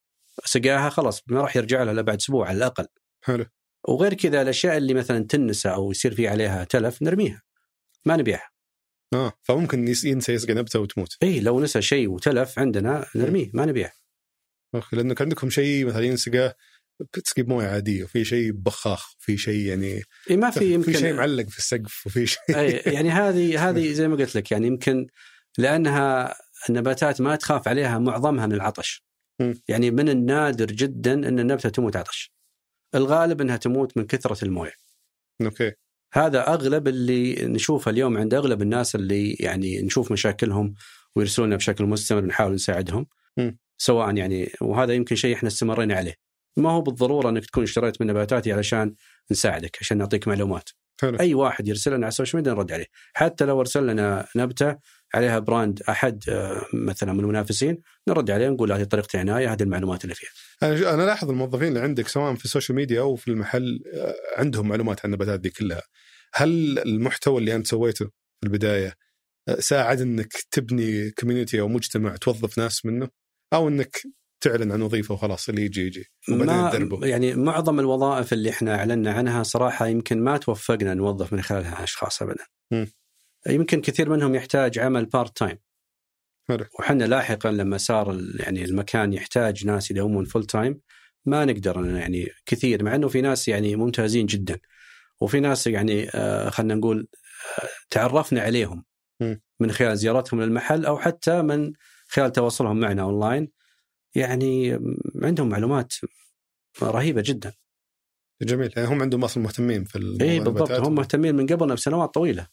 سقاها 0.45 0.89
خلاص 0.89 1.21
ما 1.27 1.41
راح 1.41 1.57
يرجع 1.57 1.83
لها 1.83 1.91
إلا 1.93 2.01
بعد 2.01 2.17
أسبوع 2.17 2.47
على 2.47 2.57
الأقل. 2.57 2.87
حلو 3.23 3.45
وغير 3.87 4.13
كذا 4.13 4.41
الأشياء 4.41 4.77
اللي 4.77 4.93
مثلا 4.93 5.25
تنسى 5.27 5.69
أو 5.69 5.91
يصير 5.91 6.13
في 6.13 6.27
عليها 6.27 6.63
تلف 6.63 7.01
نرميها 7.01 7.41
ما 8.05 8.17
نبيعها 8.17 8.49
آه 9.13 9.33
فممكن 9.43 9.87
ينسى 9.87 10.33
يسقي 10.33 10.53
نبته 10.53 10.79
وتموت. 10.79 11.17
اي 11.23 11.39
لو 11.39 11.61
نسى 11.61 11.81
شيء 11.81 12.09
وتلف 12.09 12.59
عندنا 12.59 13.05
نرميه 13.15 13.49
ما 13.53 13.65
نبيعه 13.65 13.91
أوكي، 14.75 14.95
لانك 14.95 15.21
عندكم 15.21 15.49
شيء 15.49 15.85
مثلا 15.85 16.01
ينسقى 16.01 16.57
تسقي 17.13 17.43
بموية 17.43 17.67
عادية 17.67 18.03
وفي 18.03 18.25
شيء 18.25 18.51
ببخاخ 18.51 19.15
وفي 19.19 19.37
شيء 19.37 19.65
يعني 19.65 20.01
اي 20.29 20.37
ما 20.37 20.49
في 20.49 20.73
يمكن 20.73 20.91
في 20.91 20.99
شيء 20.99 21.13
معلق 21.13 21.47
في 21.47 21.57
السقف 21.57 22.07
وفي 22.07 22.27
شيء 22.27 22.57
أي 22.57 22.71
يعني 22.95 23.09
هذه 23.09 23.69
هذه 23.69 23.93
زي 23.93 24.07
ما 24.07 24.15
قلت 24.15 24.35
لك 24.35 24.51
يعني 24.51 24.67
يمكن 24.67 25.07
لأنها 25.57 26.35
النباتات 26.69 27.21
ما 27.21 27.35
تخاف 27.35 27.67
عليها 27.67 27.99
معظمها 27.99 28.45
من 28.45 28.53
العطش. 28.53 29.03
مم. 29.41 29.61
يعني 29.67 29.91
من 29.91 30.09
النادر 30.09 30.65
جدا 30.65 31.13
إن 31.13 31.39
النبتة 31.39 31.69
تموت 31.69 31.95
عطش. 31.95 32.33
الغالب 32.95 33.41
إنها 33.41 33.57
تموت 33.57 33.97
من 33.97 34.07
كثرة 34.07 34.45
الموية. 34.45 34.73
أوكي. 35.41 35.71
هذا 36.13 36.47
أغلب 36.47 36.87
اللي 36.87 37.35
نشوفه 37.45 37.91
اليوم 37.91 38.17
عند 38.17 38.33
أغلب 38.33 38.61
الناس 38.61 38.95
اللي 38.95 39.31
يعني 39.31 39.81
نشوف 39.81 40.11
مشاكلهم 40.11 40.73
ويرسلونا 41.15 41.55
بشكل 41.55 41.85
مستمر 41.85 42.25
نحاول 42.25 42.53
نساعدهم. 42.53 43.07
مم. 43.37 43.57
سواء 43.77 44.15
يعني 44.15 44.51
وهذا 44.61 44.93
يمكن 44.93 45.15
شيء 45.15 45.35
إحنا 45.35 45.47
استمرينا 45.49 45.95
عليه. 45.95 46.13
ما 46.57 46.71
هو 46.71 46.81
بالضرورة 46.81 47.29
إنك 47.29 47.45
تكون 47.45 47.63
اشتريت 47.63 48.01
من 48.01 48.07
نباتاتي 48.07 48.53
علشان 48.53 48.95
نساعدك 49.31 49.77
عشان 49.81 49.97
نعطيك 49.97 50.27
معلومات. 50.27 50.69
حلو. 51.01 51.19
أي 51.19 51.33
واحد 51.33 51.67
يرسل 51.67 51.91
لنا 51.91 52.05
على 52.05 52.07
ال 52.07 52.12
social 52.12 52.37
media 52.37 52.53
نرد 52.53 52.71
عليه. 52.71 52.85
حتى 53.13 53.45
لو 53.45 53.59
أرسل 53.59 53.87
لنا 53.87 54.27
نبتة 54.35 54.77
عليها 55.13 55.39
brand 55.39 55.81
أحد 55.89 56.23
آه، 56.29 56.65
مثلا 56.73 57.13
من 57.13 57.19
المنافسين 57.19 57.81
نرد 58.07 58.31
عليه 58.31 58.49
نقول 58.49 58.71
هذه 58.71 58.83
طريقة 58.83 59.19
عناية 59.19 59.53
هذه 59.53 59.63
المعلومات 59.63 60.03
اللي 60.03 60.15
فيها. 60.15 60.29
أنا 60.63 60.93
أنا 60.93 61.03
لاحظ 61.03 61.29
الموظفين 61.29 61.67
اللي 61.67 61.79
عندك 61.79 62.07
سواء 62.07 62.35
في 62.35 62.45
ال 62.45 62.50
social 62.50 62.75
media 62.75 63.01
أو 63.01 63.15
في 63.15 63.27
المحل 63.27 63.83
آه، 63.93 64.15
عندهم 64.37 64.67
معلومات 64.67 64.99
عن 64.99 65.13
النباتات 65.13 65.39
دي 65.39 65.49
كلها. 65.49 65.81
هل 66.33 66.79
المحتوى 66.79 67.39
اللي 67.39 67.55
أنت 67.55 67.67
سويته 67.67 68.05
في 68.05 68.47
البداية 68.47 68.93
آه، 69.49 69.59
ساعد 69.59 70.01
إنك 70.01 70.33
تبني 70.51 71.11
community 71.11 71.59
أو 71.59 71.67
مجتمع 71.67 72.15
توظف 72.15 72.57
ناس 72.57 72.85
منه؟ 72.85 73.09
أو 73.53 73.67
إنك 73.67 74.01
تعلن 74.41 74.71
عن 74.71 74.81
وظيفة 74.81 75.13
وخلاص 75.13 75.49
اللي 75.49 75.61
يجي 75.61 75.85
يجي 75.85 76.05
وبعدين 76.31 76.69
تدربه 76.71 77.07
يعني 77.07 77.35
معظم 77.35 77.79
الوظائف 77.79 78.33
اللي 78.33 78.49
إحنا 78.49 78.75
أعلنا 78.75 79.11
عنها 79.11 79.43
صراحة 79.43 79.87
يمكن 79.87 80.23
ما 80.23 80.37
توفقنا 80.37 80.93
نوظف 80.93 81.33
من 81.33 81.41
خلالها 81.41 81.83
أشخاص 81.83 82.21
ابدا. 82.21 82.45
يمكن 83.47 83.81
كثير 83.81 84.09
منهم 84.09 84.35
يحتاج 84.35 84.79
عمل 84.79 85.05
part 85.05 85.37
time. 85.37 85.57
وحنا 86.79 87.03
لاحقا 87.03 87.51
لما 87.51 87.77
صار 87.77 88.19
يعني 88.39 88.65
المكان 88.65 89.13
يحتاج 89.13 89.65
ناس 89.65 89.91
يداومون 89.91 90.25
full 90.25 90.45
time 90.45 90.81
ما 91.25 91.45
نقدر 91.45 91.85
يعني 91.85 92.27
كثير 92.45 92.83
مع 92.83 92.95
إنه 92.95 93.07
في 93.07 93.21
ناس 93.21 93.47
يعني 93.47 93.75
ممتازين 93.75 94.25
جدا. 94.25 94.59
وفي 95.21 95.39
ناس 95.39 95.67
يعني 95.67 96.09
آه 96.09 96.49
خلينا 96.49 96.75
نقول 96.75 97.07
آه 97.59 97.67
تعرفنا 97.89 98.41
عليهم. 98.41 98.85
من 99.59 99.71
خلال 99.71 99.97
زيارتهم 99.97 100.41
للمحل 100.41 100.85
أو 100.85 100.97
حتى 100.97 101.41
من 101.41 101.73
خلال 102.07 102.31
تواصلهم 102.31 102.79
معنا 102.79 103.01
اونلاين 103.01 103.51
يعني 104.17 104.79
عندهم 105.21 105.49
معلومات 105.49 105.93
رهيبة 106.83 107.23
جدا. 107.25 107.53
جميل. 108.41 108.73
يعني 108.75 108.87
هم 108.87 109.01
عندهم 109.01 109.23
أصلا 109.23 109.43
مهتمين 109.43 109.83
في 109.83 110.17
اي 110.21 110.39
بالضبط. 110.39 110.71
هم 110.71 110.95
مهتمين 110.95 111.35
من 111.35 111.47
قبلنا 111.47 111.73
بسنوات 111.73 112.13
طويلة. 112.13 112.47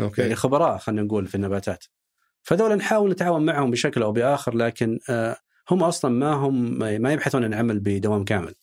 okay. 0.00 0.22
يعني 0.22 0.34
خبراء 0.34 0.78
خلينا 0.78 1.02
نقول 1.02 1.26
في 1.26 1.34
النباتات. 1.34 1.84
فذولا 2.42 2.74
نحاول 2.74 3.10
نتعاون 3.10 3.44
معهم 3.44 3.70
بشكل 3.70 4.02
أو 4.02 4.12
بآخر 4.12 4.56
لكن 4.56 4.98
آه، 5.10 5.36
هم 5.70 5.82
أصلا 5.82 6.10
ما 6.10 6.32
هم 6.32 6.78
ما 6.78 7.12
يبحثون 7.12 7.44
عن 7.44 7.54
عمل 7.54 7.80
بدوام 7.80 8.24
كامل. 8.24 8.54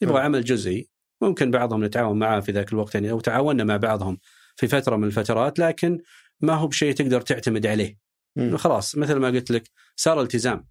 يبغى. 0.00 0.20
عمل 0.20 0.44
جزئي 0.44 0.88
ممكن 1.20 1.50
بعضهم 1.50 1.84
نتعاون 1.84 2.18
معاه 2.18 2.40
في 2.40 2.52
ذاك 2.52 2.72
الوقت. 2.72 2.94
يعني 2.94 3.10
أو 3.10 3.20
تعاوننا 3.20 3.64
مع 3.64 3.76
بعضهم 3.76 4.18
في 4.56 4.68
فترة 4.68 4.96
من 4.96 5.04
الفترات 5.04 5.58
لكن 5.58 6.02
ما 6.40 6.54
هو 6.54 6.66
بشيء 6.66 6.94
تقدر 6.94 7.20
تعتمد 7.20 7.66
عليه. 7.66 7.98
خلاص 8.54 8.96
مثل 8.96 9.16
ما 9.16 9.28
قلت 9.28 9.50
لك 9.50 9.70
صار 9.96 10.22
التزام. 10.22 10.68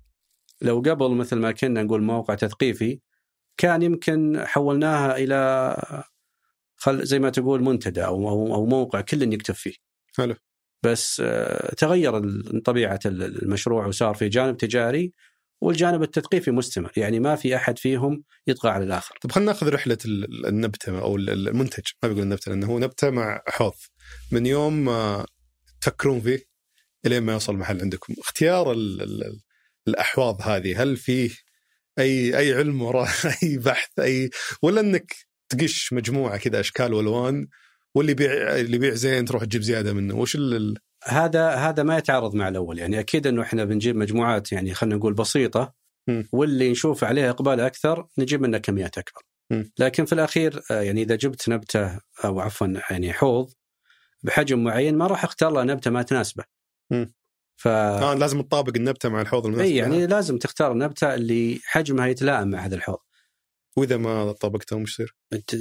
لو 0.61 0.79
قبل 0.79 1.11
مثل 1.11 1.35
ما 1.35 1.51
كنا 1.51 1.83
نقول 1.83 2.01
موقع 2.03 2.35
تثقيفي 2.35 2.99
كان 3.57 3.81
يمكن 3.81 4.43
حولناها 4.45 5.17
إلى 5.17 5.75
خل 6.75 7.05
زي 7.05 7.19
ما 7.19 7.29
تقول 7.29 7.63
منتدى 7.63 8.05
أو 8.05 8.29
أو, 8.29 8.65
موقع 8.65 9.01
كل 9.01 9.33
يكتب 9.33 9.53
فيه. 9.53 9.73
حلو. 10.17 10.35
بس 10.83 11.21
آه، 11.25 11.73
تغير 11.73 12.41
طبيعة 12.61 12.99
ال- 13.05 13.43
المشروع 13.43 13.85
وصار 13.85 14.13
في 14.13 14.29
جانب 14.29 14.57
تجاري 14.57 15.13
والجانب 15.61 16.03
التثقيفي 16.03 16.51
مستمر. 16.51 16.91
يعني 16.97 17.19
ما 17.19 17.35
في 17.35 17.55
أحد 17.55 17.79
فيهم 17.79 18.23
يطغى 18.47 18.71
على 18.71 18.83
الآخر. 18.83 19.15
طب 19.21 19.31
خلينا 19.31 19.51
ناخذ 19.51 19.69
رحلة 19.69 19.97
ال- 20.05 20.45
النبتة 20.45 20.99
أو 21.01 21.15
ال- 21.15 21.47
المنتج. 21.47 21.83
ما 22.03 22.09
بيقول 22.09 22.23
النبتة 22.23 22.49
لأنه 22.51 22.67
هو 22.67 22.79
نبتة 22.79 23.09
مع 23.09 23.41
حوض. 23.47 23.73
من 24.31 24.45
يوم 24.45 24.85
ما 24.85 25.25
تفكرون 25.81 26.19
فيه 26.21 26.39
إلين 27.05 27.23
ما 27.23 27.33
يوصل 27.33 27.53
المحل 27.53 27.81
عندكم. 27.81 28.13
اختيار 28.19 28.71
ال 28.71 29.01
ال 29.01 29.39
الأحواض 29.87 30.41
هذه 30.41 30.83
هل 30.83 30.97
فيه 30.97 31.29
أي 31.99 32.37
أي 32.37 32.53
علم 32.53 32.81
وراء 32.81 33.07
أي 33.43 33.57
بحث 33.57 33.89
أي 33.99 34.29
ولا 34.61 34.81
إنك 34.81 35.15
تقش 35.49 35.93
مجموعة 35.93 36.37
كذا 36.37 36.59
أشكال 36.59 36.93
وألوان 36.93 37.47
واللي 37.95 38.11
يبيع 38.11 38.31
اللي 38.55 38.75
يبيع 38.75 38.93
زين 38.93 39.25
تروح 39.25 39.43
تجيب 39.43 39.61
زيادة 39.61 39.93
منه 39.93 40.15
وش 40.15 40.35
ال- 40.35 40.77
هذا 41.03 41.49
هذا 41.49 41.83
ما 41.83 41.97
يتعارض 41.97 42.35
مع 42.35 42.47
الأول 42.47 42.79
يعني 42.79 42.99
أكيد 42.99 43.27
إنه 43.27 43.41
إحنا 43.41 43.65
بنجيب 43.65 43.95
مجموعات 43.95 44.51
يعني 44.51 44.73
خلينا 44.73 44.95
نقول 44.95 45.13
بسيطة. 45.13 45.73
واللي 46.31 46.71
نشوف 46.71 47.03
عليها 47.03 47.29
إقبال 47.29 47.59
أكثر 47.59 48.07
نجيب 48.17 48.41
منه 48.41 48.57
كميات 48.57 48.97
أكبر. 48.97 49.21
لكن 49.79 50.05
في 50.05 50.13
الأخير 50.13 50.61
آه، 50.71 50.81
يعني 50.81 51.01
إذا 51.01 51.15
جبت 51.15 51.49
نبتة 51.49 51.99
أو 52.25 52.39
عفوا 52.39 52.67
يعني 52.89 53.13
حوض 53.13 53.53
بحجم 54.23 54.63
معين 54.63 54.95
ما 54.97 55.07
راح 55.07 55.23
أختار 55.23 55.51
له 55.51 55.63
نبتة 55.63 55.91
ما 55.91 56.01
تناسبه. 56.01 56.43
ف 57.57 57.67
آه 57.67 58.13
لازم 58.13 58.41
تطابق 58.41 58.75
النبتة 58.75 59.09
مع 59.09 59.21
الحوض 59.21 59.45
المناسب 59.45 59.69
إي 59.69 59.75
يعني 59.75 60.07
لازم 60.07 60.37
تختار 60.37 60.77
نبته 60.77 61.13
اللي 61.13 61.59
حجمها 61.65 62.07
يتلائم 62.07 62.47
مع 62.47 62.59
هذا 62.59 62.75
الحوض 62.75 62.97
وإذا 63.77 63.97
ما 63.97 64.31
طابقته 64.31 64.75
وش 64.75 64.91
يصير؟ 64.91 65.15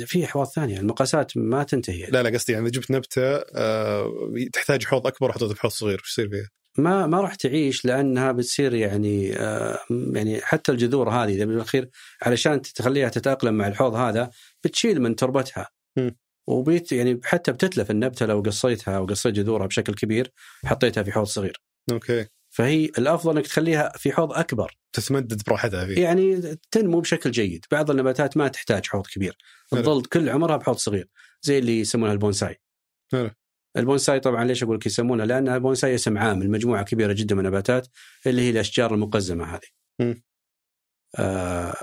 في 0.07 0.27
حواض 0.27 0.47
ثانية 0.47 0.81
المقاسات 0.81 1.37
ما 1.37 1.63
تنتهي 1.63 2.07
لا 2.07 2.23
لا 2.23 2.31
قصدي 2.31 2.53
يعني 2.53 2.71
جبت 2.71 2.91
نبتة 2.91 3.37
آه 3.55 4.13
تحتاج 4.53 4.85
حوض 4.85 5.07
أكبر 5.07 5.31
وحطيتها 5.31 5.55
في 5.55 5.61
حوض 5.61 5.71
صغير 5.71 6.01
وش 6.05 6.11
يصير 6.11 6.29
فيها؟ 6.29 6.49
ما 6.79 7.07
ما 7.07 7.21
راح 7.21 7.35
تعيش 7.35 7.85
لأنها 7.85 8.33
بتصير 8.33 8.75
يعني 8.75 9.37
آه 9.37 9.79
يعني 9.91 10.41
حتى 10.41 10.73
الجذور 10.73 11.11
هذه 11.11 11.35
إذا 11.35 11.45
بالأخير 11.45 11.89
علشان 12.23 12.63
تخليها 12.63 13.09
تتأقلم 13.09 13.55
مع 13.55 13.69
الحوض 13.69 13.95
هذا 13.95 14.31
بتشيل 14.65 15.03
من 15.03 15.17
تربتها. 15.17 15.69
وبيت 16.49 16.93
يعني 16.93 17.21
حتى 17.25 17.53
بتتلف 17.53 17.91
النبتة 17.91 18.27
لو 18.27 18.41
قصيتها 18.41 18.97
أو 18.97 19.07
قصيت 19.07 19.35
جذورها 19.35 19.67
بشكل 19.67 19.95
كبير 19.95 20.33
حطيتها 20.65 21.03
في 21.03 21.13
حوض 21.13 21.27
صغير 21.27 21.66
أوكي 21.93 22.27
فهي 22.51 22.85
الأفضل 22.85 23.37
إنك 23.37 23.47
تخليها 23.47 23.93
في 23.97 24.13
حوض 24.13 24.33
أكبر 24.33 24.77
تتمدد 24.93 25.43
براحتها 25.47 25.87
فيه 25.87 26.03
يعني 26.03 26.57
تنمو 26.71 27.01
بشكل 27.01 27.31
جيد 27.31 27.65
بعض 27.71 27.91
النباتات 27.91 28.37
ما 28.37 28.49
تحتاج 28.49 28.87
حوض 28.87 29.07
كبير. 29.07 29.37
تظل 29.71 30.05
كل 30.05 30.29
عمرها 30.29 30.57
بحوض 30.57 30.77
صغير 30.77 31.09
زي 31.43 31.59
اللي 31.59 31.81
يسمونها 31.81 32.13
البونساي 32.13 32.61
حلو. 33.13 33.31
البونساي 33.77 34.21
طبعا 34.21 34.45
ليش 34.45 34.63
أقول 34.63 34.77
لك 34.77 34.87
يسمونه؟ 34.87 35.25
لأن 35.25 35.49
البونساي 35.49 35.95
اسم 35.95 36.19
عام 36.19 36.43
لمجموعه 36.43 36.83
كبيرة 36.83 37.13
جدا 37.13 37.35
من 37.35 37.47
النباتات 37.47 37.89
اللي 38.27 38.43
هي 38.43 38.51
الأشجار 38.51 38.95
المقزمة 38.95 39.45
هذه. 39.45 40.17
آه 41.19 41.77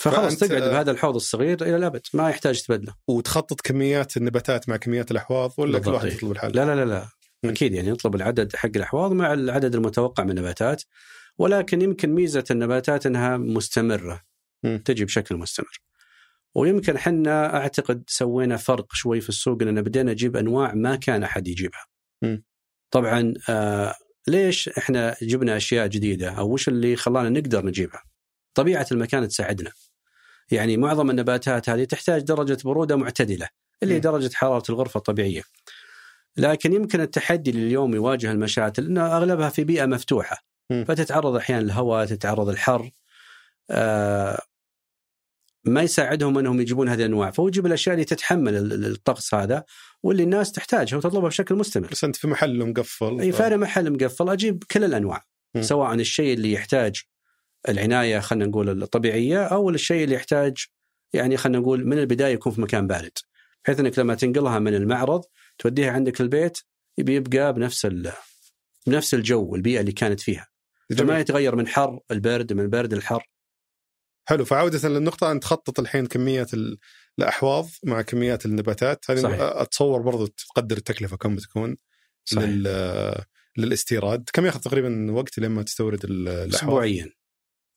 فخلاص 0.00 0.38
تقعد 0.38 0.62
بهذا 0.62 0.90
الحوض 0.90 1.14
الصغير 1.14 1.62
إلى 1.62 1.76
الأبد 1.76 2.06
ما 2.14 2.30
يحتاج 2.30 2.62
تبدله. 2.62 2.94
وتخطط 3.08 3.60
كميات 3.60 4.16
النباتات 4.16 4.68
مع 4.68 4.76
كميات 4.76 5.10
الأحواض 5.10 5.52
ولا 5.58 5.78
كل 5.78 5.90
واحد. 5.90 6.06
يطلب 6.06 6.32
لحال؟ 6.32 6.56
لا 6.56 6.74
لا 6.74 6.84
لا. 6.84 7.08
أكيد 7.44 7.74
يعني 7.74 7.90
نطلب 7.90 8.14
العدد 8.14 8.56
حق 8.56 8.70
الأحواض 8.76 9.12
مع 9.12 9.32
العدد 9.32 9.74
المتوقع 9.74 10.24
من 10.24 10.30
النباتات 10.30 10.82
ولكن 11.38 11.82
يمكن 11.82 12.10
ميزة 12.10 12.44
النباتات 12.50 13.06
إنها 13.06 13.36
مستمرة 13.36 14.22
مم. 14.64 14.82
تجي 14.84 15.04
بشكل 15.04 15.36
مستمر. 15.36 15.80
ويمكن 16.54 16.98
حنا 16.98 17.56
أعتقد 17.56 18.04
سوينا 18.06 18.56
فرق 18.56 18.86
شوي 18.92 19.20
في 19.20 19.28
السوق 19.28 19.62
اننا 19.62 19.80
بدينا 19.80 20.12
نجيب 20.12 20.36
أنواع 20.36 20.74
ما 20.74 20.96
كان 20.96 21.22
أحد 21.22 21.48
يجيبها. 21.48 21.86
مم. 22.22 22.44
طبعا 22.90 23.34
آه 23.48 23.94
ليش 24.28 24.68
إحنا 24.68 25.16
جبنا 25.22 25.56
أشياء 25.56 25.86
جديدة 25.86 26.30
أو 26.30 26.52
وش 26.52 26.68
اللي 26.68 26.96
خلانا 26.96 27.28
نقدر 27.28 27.66
نجيبها؟ 27.66 28.02
طبيعة 28.54 28.86
المكان 28.92 29.28
تساعدنا. 29.28 29.70
يعني 30.50 30.76
معظم 30.76 31.10
النباتات 31.10 31.68
هذه 31.68 31.84
تحتاج 31.84 32.22
درجة 32.22 32.58
برودة 32.64 32.96
معتدلة 32.96 33.48
اللي 33.82 33.94
هي. 33.94 34.00
درجة 34.00 34.34
حرارة 34.34 34.62
الغرفة 34.70 34.98
الطبيعية. 34.98 35.42
لكن 36.36 36.72
يمكن 36.72 37.00
التحدي 37.00 37.50
اللي 37.50 37.66
اليوم 37.66 37.94
يواجه 37.94 38.32
المشاتل 38.32 38.86
انه 38.86 39.16
أغلبها 39.16 39.48
في 39.48 39.64
بيئة 39.64 39.86
مفتوحة. 39.86 40.36
مم. 40.70 40.84
فتتعرض 40.88 41.36
أحيانا 41.36 41.62
للهواء 41.62 42.06
تتعرض 42.06 42.48
للحر 42.48 42.90
آه 43.70 44.40
ما 45.64 45.82
يساعدهم 45.82 46.38
أنهم 46.38 46.60
يجيبون 46.60 46.88
هذه 46.88 46.98
الأنواع. 46.98 47.30
فهو 47.30 47.48
يجيب 47.48 47.66
الأشياء 47.66 47.94
اللي 47.94 48.04
تتحمل 48.04 48.56
ال- 48.56 48.72
ال- 48.72 48.92
الطقس 48.92 49.34
هذا 49.34 49.64
واللي 50.02 50.22
الناس 50.22 50.52
تحتاجها 50.52 50.96
وتطلبها 50.96 51.28
بشكل 51.28 51.54
مستمر. 51.54 51.86
بس 51.86 52.04
أنت 52.04 52.16
في 52.16 52.28
محل 52.28 52.68
مقفل 52.68 53.20
إي 53.20 53.32
فانا 53.32 53.56
محل 53.56 53.92
مقفل. 53.92 54.28
أجيب 54.28 54.64
كل 54.70 54.84
الأنواع 54.84 55.24
مم. 55.54 55.62
سواء 55.62 55.94
الشيء 55.94 56.34
اللي 56.34 56.52
يحتاج 56.52 57.02
العناية 57.68 58.18
خلينا 58.18 58.46
نقول 58.46 58.82
الطبيعية 58.82 59.44
أو 59.44 59.70
الشيء 59.70 60.04
اللي 60.04 60.14
يحتاج 60.14 60.66
يعني 61.12 61.36
خلينا 61.36 61.58
نقول 61.58 61.86
من 61.86 61.98
البداية 61.98 62.32
يكون 62.34 62.52
في 62.52 62.60
مكان 62.60 62.86
بارد. 62.86 63.12
بحيث 63.64 63.80
إنك 63.80 63.98
لما 63.98 64.14
تنقلها 64.14 64.58
من 64.58 64.74
المعرض 64.74 65.24
توديها 65.60 65.90
عندك 65.92 66.20
البيت 66.20 66.58
يبي 66.98 67.14
يبقى 67.14 67.52
بنفس 67.52 67.86
ال- 67.86 68.12
بنفس 68.86 69.14
الجو 69.14 69.54
البيئة 69.54 69.80
اللي 69.80 69.92
كانت 69.92 70.20
فيها. 70.20 70.48
جميل. 70.90 71.10
فما 71.10 71.20
يتغير 71.20 71.56
من 71.56 71.66
حر 71.68 72.00
البرد 72.10 72.52
من 72.52 72.60
البرد 72.60 72.92
الحر. 72.92 73.30
حلو. 74.28 74.44
فعودة 74.44 74.88
للنقطة 74.88 75.32
أن 75.32 75.40
تخطط 75.40 75.80
الحين 75.80 76.06
كمية 76.06 76.46
ال- 76.54 76.78
الأحواض 77.18 77.68
مع 77.84 78.02
كميات 78.02 78.46
النباتات. 78.46 79.10
هذه 79.10 79.20
صحيح. 79.20 79.38
أتصور 79.40 80.02
برضو 80.02 80.26
تقدر 80.26 80.76
التكلفة 80.76 81.16
كم 81.16 81.36
بتكون 81.36 81.76
صحيح. 82.24 82.44
لل 82.44 83.24
للاستيراد. 83.56 84.30
كم 84.32 84.46
ياخذ 84.46 84.60
تقريبا 84.60 85.12
وقت 85.12 85.38
لما 85.38 85.62
تستورد 85.62 86.04
ال- 86.04 86.28
الأحواض؟ 86.28 86.54
اسبوعيا. 86.54 87.10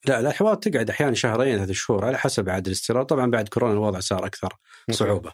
لا 0.05 0.19
الأحواض 0.19 0.57
تقعد 0.57 0.89
أحيانا 0.89 1.13
شهرين 1.13 1.57
ثلاث 1.57 1.71
شهور 1.71 2.05
على 2.05 2.17
حسب 2.17 2.49
عاد 2.49 2.65
الاستيراد. 2.67 3.05
طبعا 3.05 3.31
بعد 3.31 3.49
كورونا 3.49 3.73
الوضع 3.73 3.99
صار 3.99 4.25
أكثر 4.25 4.53
أوكي. 4.89 5.29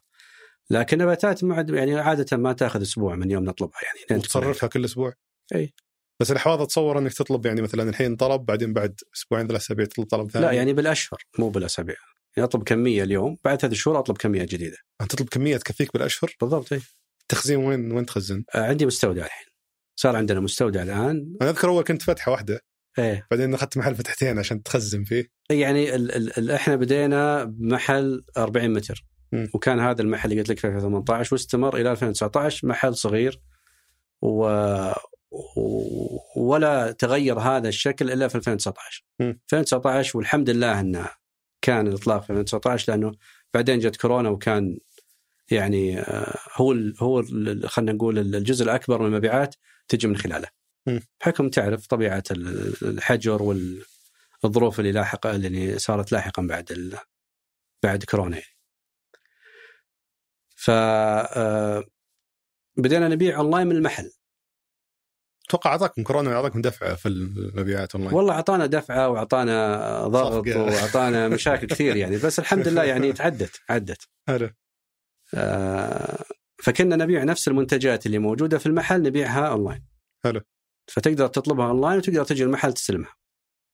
لكن 0.72 0.98
نباتات 0.98 1.44
ما 1.44 1.56
عاد- 1.56 1.70
يعني 1.70 1.96
عادة 2.00 2.38
ما 2.38 2.54
تأخذ 2.54 2.82
أسبوع 2.82 3.16
من 3.16 3.32
يوم 3.32 3.44
نطلبها 3.44 3.80
يعني 3.84 4.20
وتصرفها 4.22 4.68
كل 4.70 4.86
أسبوع؟ 4.86 5.14
أي. 5.56 5.74
بس 6.22 6.32
الأحواض 6.32 6.62
أتصور 6.62 7.00
أنك 7.00 7.14
تطلب 7.14 7.46
يعني 7.46 7.62
مثلا 7.62 7.90
الحين 7.90 8.16
طلب 8.16 8.46
بعدين 8.46 8.74
بعد 8.74 8.96
أسبوعين 9.16 9.48
ثلاث 9.48 9.62
أسابيع 9.62 9.86
تطلب 9.86 10.06
طلب 10.06 10.32
ثاني. 10.32 10.46
لا 10.46 10.52
يعني 10.52 10.74
بالأشهر 10.74 11.20
مو 11.40 11.50
بالأسابيع. 11.50 11.96
يعني 12.38 12.48
أطلب 12.48 12.64
كمية 12.64 13.04
اليوم 13.04 13.38
بعد 13.44 13.62
ثلاث 13.62 13.74
شهور 13.74 14.00
أطلب 14.00 14.18
كمية 14.18 14.44
جديدة. 14.44 14.78
أنت 15.02 15.12
تطلب 15.12 15.30
كمية 15.30 15.58
تكفيك 15.58 15.94
بالأشهر؟ 15.94 16.34
بالضبط 16.42 16.74
إي. 16.74 16.82
تخزين 17.30 17.58
وين 17.58 17.92
وين 17.92 18.06
تخزن؟ 18.06 18.44
آه 18.56 18.66
عندي 18.68 18.86
مستودع 18.86 19.26
الحين. 19.26 19.48
صار 20.00 20.16
عندنا 20.16 20.40
مستودع 20.40 20.84
الآن. 20.84 21.36
أنا 21.42 21.50
أذكر 21.50 21.70
أول 21.70 21.84
كنت 21.84 22.02
فتحة 22.02 22.32
واحدة. 22.32 22.60
إيه 23.00 23.28
بعدين 23.32 23.54
أخذت 23.54 23.78
محل 23.78 23.96
فتحتين 23.96 24.40
عشان 24.40 24.64
تخزن 24.64 25.04
فيه. 25.04 25.26
يعني 25.52 25.96
ال 25.96 26.12
ال 26.16 26.38
ال 26.40 26.52
إحنا 26.52 26.76
بدينا 26.76 27.44
بمحل 27.44 28.24
40 28.38 28.74
متر. 28.74 29.06
وكان 29.54 29.80
هذا 29.80 30.02
المحل 30.02 30.32
اللي 30.32 30.42
قلت 30.42 30.50
لك 30.52 30.60
في 30.60 30.68
2018 30.68 31.34
واستمر 31.36 31.78
إلى 31.78 31.92
2019 31.92 32.68
محل 32.68 32.96
صغير 32.96 33.42
و 34.22 34.46
و- 35.32 36.20
ولا 36.36 36.92
تغير 36.92 37.40
هذا 37.40 37.68
الشكل 37.70 38.12
إلا 38.12 38.28
في 38.28 38.36
2019 38.36 39.04
مم. 39.20 39.40
2019 39.54 40.18
والحمد 40.18 40.50
لله 40.50 40.80
إنه 40.80 41.10
كان 41.62 41.88
الإطلاق 41.88 42.24
في 42.24 42.30
2019 42.30 42.92
لأنه 42.92 43.12
بعدين 43.54 43.80
جت 43.80 43.96
كورونا 43.96 44.30
وكان 44.30 44.80
يعني 45.52 46.00
آه، 46.00 46.38
هو 46.56 46.72
ال 46.72 46.96
هو 47.00 47.20
ال- 47.20 47.70
خلينا 47.70 47.92
نقول 47.92 48.20
الجزء 48.36 48.64
الأكبر 48.66 49.00
من 49.02 49.06
المبيعات 49.08 49.56
تجي 49.88 50.08
من 50.08 50.18
خلاله. 50.18 50.48
مم. 50.88 51.00
بحكم 51.22 51.50
تعرف 51.50 51.88
طبيعة 51.88 52.24
ال- 52.32 52.74
الحجر 52.82 53.44
والظروف 54.44 54.80
اللي 54.80 54.92
لاحقه 54.92 55.36
اللي 55.36 55.80
صارت 55.80 56.12
لاحقا 56.12 56.42
بعد 56.42 56.72
ال 56.72 56.98
بعد 57.84 58.04
كورونا 58.04 58.38
يعني. 58.38 58.50
ف 60.60 60.70
آه، 60.70 61.84
بدينا 62.78 63.08
نبيع 63.08 63.38
أونلاين 63.38 63.68
من 63.68 63.76
المحل 63.76 64.12
أتوقع 65.48 65.72
أعطاكم 65.72 66.04
كورونا 66.04 66.36
اعطاكم 66.36 66.62
دفعه 66.62 66.96
في 66.96 67.08
المبيعات 67.08 67.96
أونلاين 67.96 68.16
والله 68.16 68.34
أعطانا 68.34 68.66
دفعه 68.66 69.10
وأعطانا 69.10 70.08
ضغط. 70.08 70.48
وأعطانا 70.48 71.28
مشاكل 71.28 71.68
كثير 71.68 71.96
يعني 71.96 72.18
بس 72.18 72.40
الحمد 72.40 72.68
لله 72.68 72.84
يعني 72.84 73.14
تعدت 73.20 73.62
عدت 73.70 74.08
حلو 74.28 74.50
آه، 75.34 76.24
فكنا 76.64 76.96
نبيع 76.96 77.24
نفس 77.24 77.48
المنتجات 77.48 78.06
اللي 78.06 78.20
موجودة 78.20 78.58
في 78.58 78.66
المحل 78.66 79.02
نبيعها 79.02 79.48
أونلاين. 79.48 79.86
حلو. 80.24 80.42
فتقدر 80.88 81.28
تطلبها 81.28 81.68
أونلاين 81.68 81.98
وتقدر 81.98 82.24
تجي 82.24 82.44
المحل 82.44 82.74
تستلمها. 82.74 83.16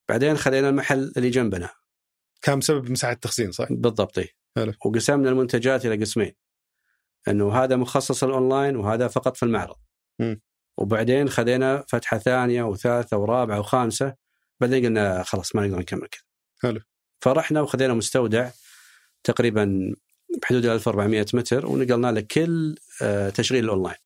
بعدين 0.09 0.37
خلينا 0.37 0.69
المحل 0.69 1.13
اللي 1.17 1.29
جنبنا 1.29 1.69
كان 2.41 2.59
بسبب 2.59 2.91
مساحة 2.91 3.13
التخزين 3.13 3.51
صح؟ 3.51 3.67
بالضبط. 3.71 4.19
حلو. 4.55 4.73
وقسمنا 4.85 5.29
المنتجات 5.29 5.85
إلى 5.85 6.01
قسمين. 6.01 6.44
إنه 7.27 7.53
هذا 7.53 7.75
مخصص 7.75 8.23
للاونلاين 8.23 8.75
وهذا 8.75 9.07
فقط 9.07 9.37
في 9.37 9.43
المعرض. 9.43 9.75
مم. 10.19 10.41
وبعدين 10.77 11.29
خذينا 11.29 11.83
فتحة 11.87 12.17
ثانية 12.17 12.63
وثالثة 12.63 13.17
ورابعة 13.17 13.59
وخامسة 13.59 14.13
بعدين 14.59 14.85
قلنا 14.85 15.23
خلاص 15.23 15.55
ما 15.55 15.67
نقدر 15.67 15.79
نكمل 15.79 16.07
كذا. 16.07 16.23
حلو. 16.61 16.81
فرحنا 17.21 17.61
وخذينا 17.61 17.93
مستودع 17.93 18.49
تقريبا 19.23 19.95
بحدود 20.41 20.65
ال 20.65 20.71
1400 20.71 21.25
متر 21.33 21.65
ونقلنا 21.65 22.11
له 22.11 22.21
كل 22.21 22.75
آه، 23.01 23.29
تشغيل 23.29 23.63
الأونلاين. 23.63 23.97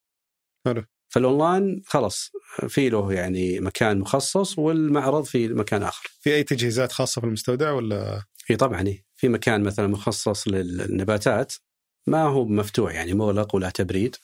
حلو. 0.65 0.83
فالأونلاين 1.09 1.81
خلاص 1.85 2.31
في 2.67 2.89
له 2.89 3.13
يعني 3.13 3.59
مكان 3.59 3.99
مخصص 3.99 4.59
والمعرض 4.59 5.23
في 5.23 5.47
مكان 5.47 5.83
آخر. 5.83 6.09
في 6.21 6.35
أي 6.35 6.43
تجهيزات 6.43 6.91
خاصة 6.91 7.21
في 7.21 7.27
المستودع 7.27 7.71
ولا 7.71 8.23
في 8.37 8.55
طبعا. 8.55 8.95
في 9.15 9.29
مكان 9.29 9.63
مثلا 9.63 9.87
مخصص 9.87 10.47
للنباتات 10.47 11.53
ما 12.07 12.23
هو 12.23 12.45
مفتوح 12.45 12.93
يعني 12.93 13.13
مغلق 13.13 13.55
ولا 13.55 13.69
تبريد. 13.69 14.15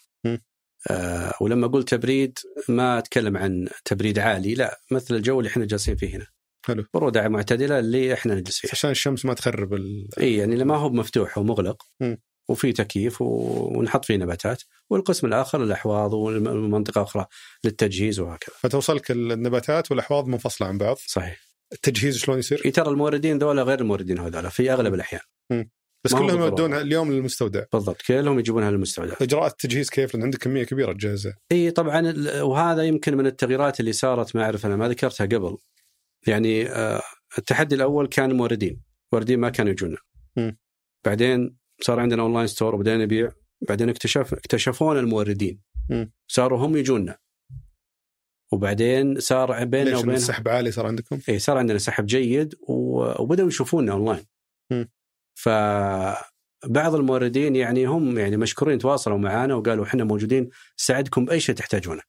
آه 0.90 1.34
ولما 1.42 1.66
أقول 1.66 1.84
تبريد 1.84 2.40
ما 2.70 3.00
أتكلم 3.00 3.38
عن 3.38 3.68
تبريد 3.86 4.20
عالي 4.20 4.54
لا 4.56 4.80
مثل 4.92 5.16
الجو 5.16 5.40
اللي 5.40 5.50
إحنا 5.50 5.66
جالسين 5.66 5.96
فيه 5.96 6.16
هنا. 6.16 6.26
حلو. 6.66 6.86
بروده 6.94 7.28
معتدلة 7.28 7.80
اللي 7.80 8.14
إحنا 8.14 8.36
نجلس 8.36 8.60
فيها. 8.60 8.72
عشان 8.72 8.90
الشمس 8.92 9.26
ما 9.26 9.34
تخرب 9.34 9.74
ال... 9.74 10.08
إي 10.20 10.36
يعني 10.38 10.64
ما 10.64 10.76
هو 10.78 10.90
مفتوح 10.90 11.38
هو 11.38 11.44
مغلق 11.44 11.84
مم. 12.02 12.18
وفي 12.50 12.72
تكييف 12.74 13.22
و- 13.22 13.78
ونحط 13.78 14.06
فيه 14.06 14.16
نباتات 14.16 14.64
والقسم 14.90 15.28
الآخر 15.28 15.64
الأحواض 15.64 16.14
والمنطقة 16.14 17.02
أخرى 17.04 17.26
للتجهيز 17.64 18.20
وهكذا 18.20 18.56
فتوصلك 18.60 19.12
النباتات 19.12 19.92
والأحواض 19.92 20.28
منفصلة 20.28 20.68
عن 20.68 20.78
بعض 20.78 20.98
صحيح 21.08 21.40
التجهيز 21.74 22.18
شلون 22.18 22.40
يصير؟ 22.40 22.72
ترى 22.72 22.90
الموردين 22.90 23.38
ذولا 23.38 23.64
غير 23.64 23.80
الموردين 23.80 24.20
هذولا 24.20 24.50
في 24.50 24.74
أغلب 24.74 24.94
الأحيان 24.94 25.22
بس 26.06 26.14
كلهم. 26.14 26.40
يودونها 26.42 26.82
اليوم 26.82 27.12
للمستودع 27.12 27.64
بالضبط 27.74 28.02
كلهم 28.02 28.40
يجيبونها 28.40 28.72
للمستودع 28.72 29.14
إجراءات 29.22 29.52
التجهيز 29.52 29.90
كيف؟ 29.90 30.14
لأن 30.14 30.24
عندك 30.24 30.40
كمية 30.40 30.64
كبيرة 30.64 30.94
تجهزها 30.94 31.38
إي 31.52 31.72
طبعا 31.72 32.14
وهذا 32.42 32.84
يمكن 32.84 33.18
من 33.18 33.26
التغييرات 33.26 33.80
اللي 33.80 33.92
صارت 33.94 34.36
ما 34.36 34.44
أعرف 34.44 34.66
أنا 34.66 34.76
ما 34.76 34.90
ذكرتها 34.90 35.26
قبل 35.26 35.58
يعني 36.28 36.70
آه، 36.70 37.02
التحدي 37.38 37.76
الأول 37.76 38.08
كان 38.08 38.32
الموردين 38.32 38.82
الموردين 39.14 39.40
ما 39.40 39.50
كانوا 39.50 39.72
يجونا. 39.72 39.98
بعدين 41.06 41.56
صار 41.82 42.00
عندنا 42.00 42.22
online 42.22 42.48
store 42.48 42.76
وبدينا 42.76 42.98
نبيع 43.04 43.32
بعدين 43.68 43.90
اكتشف 43.90 44.34
اكتشفونا 44.34 45.00
الموردين 45.00 45.60
مم. 45.90 46.12
صاروا 46.28 46.60
هم 46.66 46.78
يجونا 46.78 47.18
وبعدين 48.52 49.20
صار 49.20 49.66
بيننا 49.66 49.90
ليش 49.90 50.00
وبين 50.00 50.14
السحب 50.16 50.48
عالي 50.48 50.72
صار 50.72 50.86
عندكم؟ 50.88 51.20
إي 51.30 51.40
صار 51.40 51.58
عندنا 51.58 51.78
سحب 51.78 52.06
جيد 52.06 52.56
و- 52.68 53.22
وبدأوا 53.24 53.48
يشوفونا 53.48 53.92
أونلاين. 53.92 54.26
فبعض 55.36 56.96
الموردين 56.96 57.56
يعني 57.56 57.86
هم 57.86 58.20
يعني 58.20 58.38
مشكورين 58.38 58.80
تواصلوا 58.80 59.18
معنا 59.18 59.56
وقالوا 59.56 59.86
إحنا 59.86 60.04
موجودين 60.04 60.50
نساعدكم 60.80 61.26
بأي 61.26 61.40
شيء 61.40 61.56
تحتاجونه. 61.56 62.02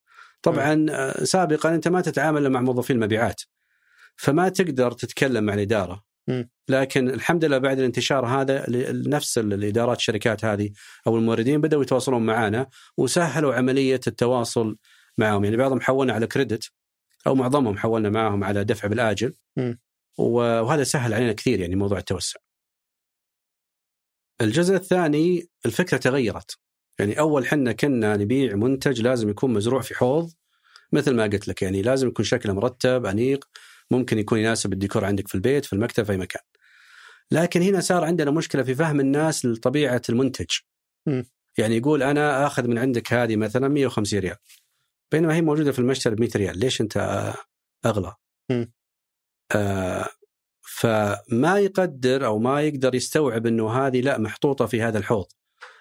طبعا 0.43 0.87
آه، 0.91 1.25
سابقا 1.25 1.75
أنت 1.75 1.89
ما 1.89 2.01
تتعامل 2.01 2.41
إلا 2.41 2.49
مع 2.49 2.61
موظفين 2.61 2.97
المبيعات. 2.97 3.43
فما 4.17 4.49
تقدر 4.49 4.93
تتكلم 4.93 5.45
مع 5.45 5.55
الإدارة. 5.55 6.03
لكن 6.69 7.09
الحمد 7.09 7.45
لله 7.45 7.59
بعد 7.59 7.79
الانتشار 7.79 8.27
هذا 8.27 8.65
نفس 9.09 9.39
ال- 9.39 9.53
الإدارات 9.53 9.99
الشركات 9.99 10.45
هذه 10.45 10.71
أو 11.07 11.17
الموردين 11.17 11.61
بدأوا 11.61 11.83
يتواصلون 11.83 12.27
معنا 12.27 12.67
وسهلوا 12.97 13.55
عملية 13.55 14.01
التواصل 14.07 14.77
معهم 15.19 15.45
يعني 15.45 15.57
بعضهم 15.57 15.81
حولنا 15.81 16.13
على 16.13 16.27
كريدت 16.27 16.71
أو 17.27 17.35
معظمهم 17.35 17.79
حولنا 17.79 18.11
معهم 18.11 18.45
على 18.45 18.65
دفع 18.65 18.89
بالآجل 18.89 19.35
وهذا 20.19 20.85
سهل 20.85 21.15
علينا 21.15 21.33
كثير 21.33 21.61
يعني 21.61 21.77
موضوع 21.77 21.99
التوسع. 21.99 22.41
الجزء 24.41 24.75
الثاني 24.75 25.49
الفكرة 25.67 25.97
تغيرت 25.97 26.59
يعني 26.99 27.19
أول 27.19 27.47
حنا 27.47 27.73
كنا 27.73 28.17
نبيع 28.17 28.55
منتج 28.55 29.03
لازم 29.03 29.29
يكون 29.29 29.53
مزروع 29.53 29.81
في 29.81 29.95
حوض 29.95 30.33
مثل 30.93 31.15
ما 31.15 31.23
قلت 31.23 31.49
لك 31.49 31.63
يعني 31.63 31.83
لازم 31.83 32.09
يكون 32.09 32.25
شكله 32.25 32.53
مرتب 32.53 33.07
أنيق 33.07 33.49
ممكن 33.91 34.19
يكون 34.19 34.39
يناسب 34.39 34.73
الديكور 34.73 35.05
عندك 35.05 35.29
في 35.29 35.35
البيت 35.35 35.65
في 35.65 35.73
المكتب 35.73 36.05
في 36.05 36.13
أي 36.13 36.17
مكان. 36.17 36.43
لكن 37.31 37.63
هنا 37.63 37.81
صار 37.81 38.05
عندنا 38.05 38.31
مشكلة 38.31 38.63
في 38.63 38.75
فهم 38.75 39.01
الناس 39.01 39.47
لطبيعة 39.47 40.03
المنتج. 40.09 40.47
مم. 41.07 41.25
يعني 41.59 41.77
يقول 41.77 42.03
أنا 42.03 42.47
آخذ 42.47 42.69
من 42.69 42.79
عندك 42.79 43.13
هذه 43.13 43.37
مثلا 43.37 43.69
150 43.69 44.19
ريال. 44.19 44.37
بينما 45.13 45.35
هي 45.35 45.43
موجودة 45.43 45.73
في 45.73 45.79
المشتري 45.79 46.15
ب 46.15 46.21
100 46.21 46.31
ريال، 46.37 46.59
ليش 46.59 46.81
أنت 46.81 46.97
أغلى؟ 47.87 48.15
آه 49.55 50.09
فما 50.69 51.59
يقدر 51.59 52.27
أو 52.27 52.39
ما 52.39 52.63
يقدر 52.63 52.95
يستوعب 52.95 53.47
إنه 53.47 53.71
هذه 53.71 54.01
لا 54.01 54.19
محطوطة 54.19 54.67
في 54.67 54.83
هذا 54.83 54.99
الحوض. 54.99 55.27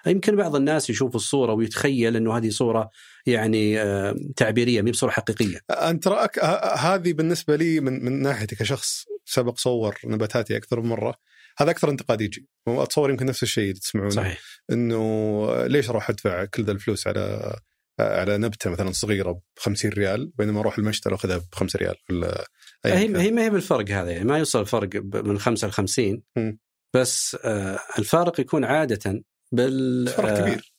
يمكن 0.08 0.36
بعض 0.36 0.56
الناس 0.56 0.90
يشوف 0.90 1.16
الصورة 1.16 1.54
ويتخيل 1.54 2.16
إنه 2.16 2.38
هذه 2.38 2.50
صورة 2.50 2.90
يعني 3.26 3.82
آه 3.82 4.16
تعبيرية 4.36 4.82
مي 4.82 4.92
بصورة 4.92 5.12
حقيقية. 5.12 5.60
أنت 5.70 6.08
راك 6.08 6.40
ه- 6.40 6.76
هذه 6.76 7.14
بالنسبة 7.14 7.56
لي 7.56 7.80
من 7.80 8.06
من 8.06 8.22
ناحيتي 8.22 8.56
كشخص 8.56 9.06
سبق 9.26 9.58
صور 9.58 9.96
نباتاتي 10.06 10.58
أكثر 10.58 10.82
من 10.82 10.90
مرة 10.90 11.16
هذا 11.58 11.72
أكثر 11.72 11.90
انتقاد 11.90 12.22
يجي 12.22 12.48
وأتصور 12.68 13.10
يمكن 13.10 13.26
نفس 13.26 13.44
الشيء 13.44 13.74
تسمعونه 13.74 14.10
صحيح. 14.10 14.42
إنه 14.72 15.66
ليش 15.66 15.90
أروح 15.90 16.10
أدفع 16.10 16.46
كل 16.46 16.64
ذا 16.64 16.72
الفلوس 16.72 17.08
على 17.08 17.56
على 18.00 18.38
نبتة 18.38 18.70
مثلا 18.70 18.92
صغيرة 18.92 19.32
ب 19.32 19.42
50 19.60 19.92
ريال 19.92 20.32
بينما 20.38 20.60
أروح 20.60 20.78
المشتري 20.78 21.14
واخذها 21.14 21.38
ب 21.38 21.56
5 21.56 21.80
ريال 21.80 21.96
ولا 22.10 22.48
هي. 22.86 23.08
هي 23.18 23.32
ما 23.32 23.44
هي 23.44 23.50
بالفرق 23.50 23.90
هذا 23.90 24.12
يعني 24.12 24.26
ما 24.26 24.38
يوصل 24.38 24.62
الفرق 24.62 24.96
من 24.96 25.40
5 25.40 25.68
ل 25.68 25.72
50 25.72 26.24
مم. 26.38 26.60
بس 26.96 27.38
آه 27.44 27.80
الفارق 28.00 28.40
يكون 28.40 28.66
عادة 28.66 29.24
بال 29.52 30.08
فرق 30.08 30.30
آه، 30.30 30.42
كبير 30.42 30.74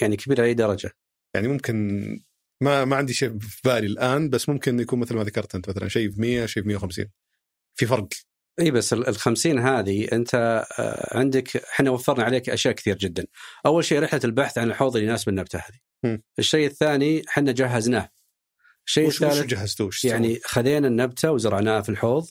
يعني 0.00 0.16
كبير 0.16 0.38
لأي 0.38 0.54
درجة 0.54 0.90
يعني 1.34 1.48
ممكن 1.48 2.00
ما 2.60 2.84
ما 2.84 2.96
عندي 2.96 3.14
شيء 3.14 3.38
في 3.38 3.60
بالي 3.64 3.86
الآن 3.86 4.30
بس 4.30 4.48
ممكن 4.48 4.80
يكون 4.80 4.98
مثل 4.98 5.14
ما 5.14 5.24
ذكرت 5.24 5.54
أنت 5.54 5.68
مثلا 5.68 5.88
شيء 5.88 6.08
ب 6.08 6.20
100 6.20 6.46
شيء 6.46 6.62
ب 6.62 6.66
150 6.66 7.06
في 7.74 7.86
فرق 7.86 8.08
إي 8.60 8.70
بس 8.70 8.92
ال 8.92 9.08
ال 9.08 9.16
50 9.16 9.58
هذه 9.58 10.08
أنت 10.12 10.34
آه 10.78 11.18
عندك 11.18 11.56
إحنا 11.56 11.90
وفرنا 11.90 12.24
عليك 12.24 12.50
أشياء 12.50 12.74
كثير 12.74 12.96
جدا. 12.96 13.26
أول 13.66 13.84
شيء 13.84 14.00
رحلة 14.02 14.20
البحث 14.24 14.58
عن 14.58 14.68
الحوض 14.70 14.96
اللي 14.96 15.08
يناسب 15.08 15.28
النبتة 15.28 15.58
هذه. 15.58 16.18
الشيء 16.38 16.66
الثاني 16.66 17.22
إحنا 17.28 17.52
جهزناه. 17.52 18.08
الشيء 18.86 19.06
وش 19.06 19.14
وش 19.22 19.22
الثالث 19.22 19.46
جهزتوه 19.50 19.90
يعني 20.04 20.38
خذينا 20.44 20.88
النبتة 20.88 21.32
وزرعناها 21.32 21.80
في 21.80 21.88
الحوض 21.88 22.26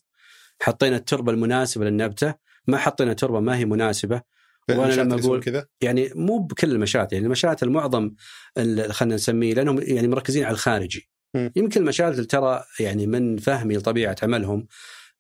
حطينا 0.62 0.96
التربة 0.96 1.32
المناسبة 1.32 1.86
للنبتة 1.86 2.34
ما 2.68 2.78
حطينا 2.78 3.14
تربة 3.14 3.40
ما 3.40 3.58
هي 3.58 3.66
مناسبة 3.66 4.22
المشاتل 4.70 5.00
لما 5.00 5.22
أقول- 5.22 5.44
كذا 5.44 5.66
يعني 5.82 6.10
مو 6.16 6.38
بكل 6.40 6.72
المشاتل 6.72 7.14
يعني 7.14 7.26
المشاتل 7.26 7.64
المعظم 7.64 8.12
ال- 8.58 8.94
خلينا 8.94 9.16
نسميه 9.16 9.54
لأنهم 9.54 9.80
يعني 9.82 10.08
مركزين 10.08 10.44
على 10.44 10.54
الخارجي. 10.54 11.10
يمكن 11.56 11.82
المشاتل 11.82 12.14
اللي 12.14 12.26
ترى 12.26 12.64
يعني 12.80 13.08
من 13.08 13.38
فهمي 13.38 13.78
لطبيعة 13.78 14.16
عملهم 14.24 14.68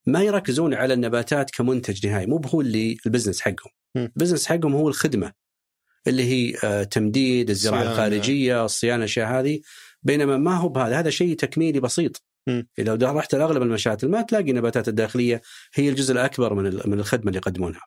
ما 0.06 0.22
يركزون 0.22 0.74
على 0.74 0.94
النباتات 0.94 1.52
كمنتج 1.52 2.08
نهائي 2.08 2.26
مو 2.26 2.42
هو 2.46 2.62
اللي 2.62 2.98
ال 3.06 3.10
business 3.10 3.42
حقهم. 3.42 3.72
ال 3.98 4.03
business 4.03 4.48
حقهم 4.48 4.76
هو 4.76 4.88
الخدمة 4.88 5.32
اللي 6.08 6.24
هي 6.24 6.56
آه، 6.64 6.84
تمديد 6.84 7.50
الزراعة 7.50 7.82
صيانة. 7.82 7.92
الخارجية 7.92 8.66
الصيانة 8.66 8.98
الاشياء 8.98 9.28
هذه 9.28 9.60
بينما 10.04 10.38
ما 10.38 10.56
هو 10.56 10.70
بهذا 10.70 11.00
هذا 11.00 11.10
شيء 11.10 11.36
تكميلي 11.36 11.80
بسيط. 11.80 12.24
إذا 12.80 12.96
لو 12.96 13.18
رحت 13.18 13.36
لأغلب 13.36 13.62
المشاتل 13.62 14.10
ما 14.10 14.22
تلاقي 14.22 14.50
النباتات 14.50 14.88
الداخلية 14.88 15.42
هي 15.74 15.90
الجزء 15.90 16.14
الأكبر 16.14 16.54
من 16.54 16.64
من 16.86 17.00
الخدمة 17.00 17.28
اللي 17.28 17.38
يقدمونها 17.38 17.82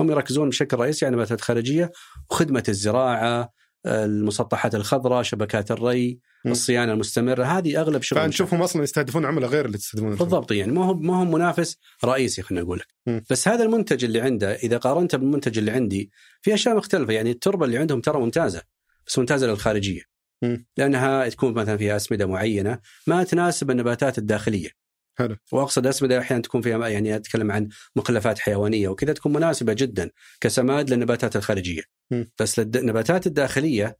هم 0.00 0.10
يركزون 0.10 0.48
بشكل 0.48 0.76
رئيسي 0.76 1.06
على 1.06 1.12
النباتات 1.12 1.38
الخارجية 1.38 1.90
وخدمة 2.30 2.64
الزراعة 2.68 3.52
المسطحات 3.86 4.74
الخضراء 4.74 5.22
شبكات 5.22 5.70
الري. 5.70 6.18
الصيانة 6.46 6.92
المستمرة 6.92 7.44
هذه 7.44 7.80
أغلب 7.80 8.02
شغل 8.02 8.20
فنشوفهم 8.20 8.62
أصلا 8.62 8.82
يستهدفون 8.82 9.26
عملاء 9.26 9.50
غير 9.50 9.66
اللي 9.66 9.78
تستهدفون. 9.78 10.14
بالضبط 10.14 10.52
يعني 10.52 10.72
ما 10.72 10.84
هو 10.84 10.94
ما 10.94 11.16
هو 11.16 11.24
منافس 11.24 11.76
رئيسي 12.04 12.42
خلينا 12.42 12.64
نقول 12.64 12.78
لك. 12.78 13.22
بس 13.30 13.48
هذا 13.48 13.64
المنتج 13.64 14.04
اللي 14.04 14.20
عنده 14.20 14.54
إذا 14.54 14.76
قارنته 14.76 15.18
بالمنتج 15.18 15.58
اللي 15.58 15.70
عندي 15.70 16.10
في 16.42 16.54
أشياء 16.54 16.76
مختلفة 16.76 17.12
يعني 17.12 17.30
التربة 17.30 17.66
اللي 17.66 17.78
عندهم 17.78 18.00
ترى 18.00 18.20
ممتازة 18.20 18.62
بس 19.06 19.18
ممتازة 19.18 19.46
للخارجية 19.46 20.02
مم. 20.42 20.66
لأنها 20.76 21.28
تكون 21.28 21.54
مثلا 21.54 21.76
فيها 21.76 21.96
أسمدة 21.96 22.26
معينة 22.26 22.78
ما 23.06 23.24
تناسب 23.24 23.70
النباتات 23.70 24.18
الداخلية 24.18 24.68
حلو. 25.18 25.36
وأقصد 25.52 25.86
أسمدة 25.86 26.18
أحيانا 26.18 26.42
تكون 26.42 26.60
فيها 26.60 26.88
يعني 26.88 27.16
أتكلم 27.16 27.52
عن 27.52 27.68
مخلفات 27.96 28.38
حيوانية 28.38 28.88
وكذا 28.88 29.12
تكون 29.12 29.32
مناسبة 29.32 29.72
جدا 29.72 30.10
كسماد 30.40 30.90
للنباتات 30.90 31.36
الخارجية 31.36 31.82
مم. 32.10 32.30
بس 32.40 32.58
للنباتات 32.58 33.26
الداخلية 33.26 33.96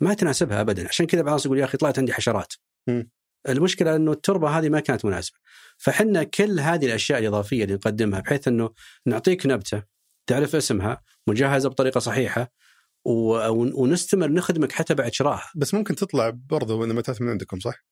ما 0.00 0.14
تناسبها 0.14 0.60
ابدا 0.60 0.88
عشان 0.88 1.06
كذا 1.06 1.22
بعض 1.22 1.28
الناس 1.28 1.46
يقول 1.46 1.58
يا 1.58 1.64
أخي 1.64 1.78
طلعت 1.78 1.98
عندي 1.98 2.12
حشرات 2.12 2.52
مم. 2.88 3.10
المشكلة 3.48 3.96
إنه 3.96 4.12
التربة 4.12 4.58
هذه 4.58 4.68
ما 4.68 4.80
كانت 4.80 5.04
مناسبة 5.04 5.36
فحنا 5.78 6.24
كل 6.24 6.60
هذه 6.60 6.86
الأشياء 6.86 7.18
الإضافية 7.18 7.64
اللي 7.64 7.74
نقدمها 7.74 8.20
بحيث 8.20 8.48
إنه 8.48 8.70
نعطيك 9.06 9.46
نبتة 9.46 9.82
تعرف 10.26 10.56
اسمها 10.56 11.02
مجهزة 11.26 11.68
بطريقة 11.68 12.00
صحيحة 12.00 12.52
ونستمر 13.74 14.30
نخدمك 14.30 14.72
حتى 14.72 14.94
بعد 14.94 15.12
شرائها 15.12 15.50
بس 15.56 15.74
ممكن 15.74 15.94
تطلع 15.94 16.30
برضو 16.30 16.86
نباتات 16.86 17.22
من 17.22 17.28
عندكم 17.28 17.60
صح؟ 17.60 17.84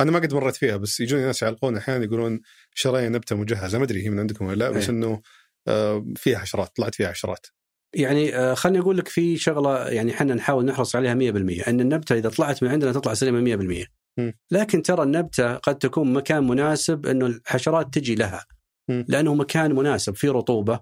أنا 0.00 0.10
ما 0.10 0.18
قد 0.18 0.34
مريت 0.34 0.56
فيها 0.56 0.76
بس 0.76 1.00
يجوني 1.00 1.24
ناس 1.24 1.42
يعلقون 1.42 1.76
أحيانا 1.76 2.04
يقولون 2.04 2.40
شرينا 2.74 3.08
نبتة 3.08 3.36
مجهزة 3.36 3.78
ما 3.78 3.84
أدري 3.84 4.04
هي 4.04 4.10
من 4.10 4.18
عندكم 4.18 4.46
ولا 4.46 4.56
لا 4.56 4.70
بس 4.70 4.82
إيه. 4.84 4.90
إنه 4.90 5.22
آه، 5.68 6.04
فيها 6.16 6.38
حشرات 6.38 6.76
طلعت 6.76 6.94
فيها 6.94 7.10
حشرات 7.10 7.46
يعني 7.94 8.36
آه، 8.36 8.54
خليني 8.54 8.78
أقول 8.80 8.96
لك 8.98 9.08
في 9.08 9.36
شغلة 9.36 9.88
يعني 9.88 10.12
إحنا 10.14 10.34
نحاول 10.34 10.64
نحرص 10.64 10.96
عليها 10.96 11.14
100% 11.14 11.68
إن 11.68 11.80
النبتة 11.80 12.14
إذا 12.14 12.28
طلعت 12.28 12.62
من 12.62 12.68
عندنا 12.70 12.92
تطلع 12.92 13.14
سليمة 13.14 13.40
100% 13.40 13.86
مم. 14.18 14.32
لكن 14.50 14.82
ترى 14.82 15.02
النبتة 15.02 15.54
قد 15.54 15.78
تكون 15.78 16.12
مكان 16.12 16.46
مناسب 16.48 17.06
إنه 17.06 17.26
الحشرات 17.26 17.94
تجي 17.94 18.14
لها. 18.14 18.46
لأنه 18.88 19.34
مكان 19.34 19.74
مناسب 19.74 20.14
فيه 20.14 20.30
رطوبة 20.30 20.80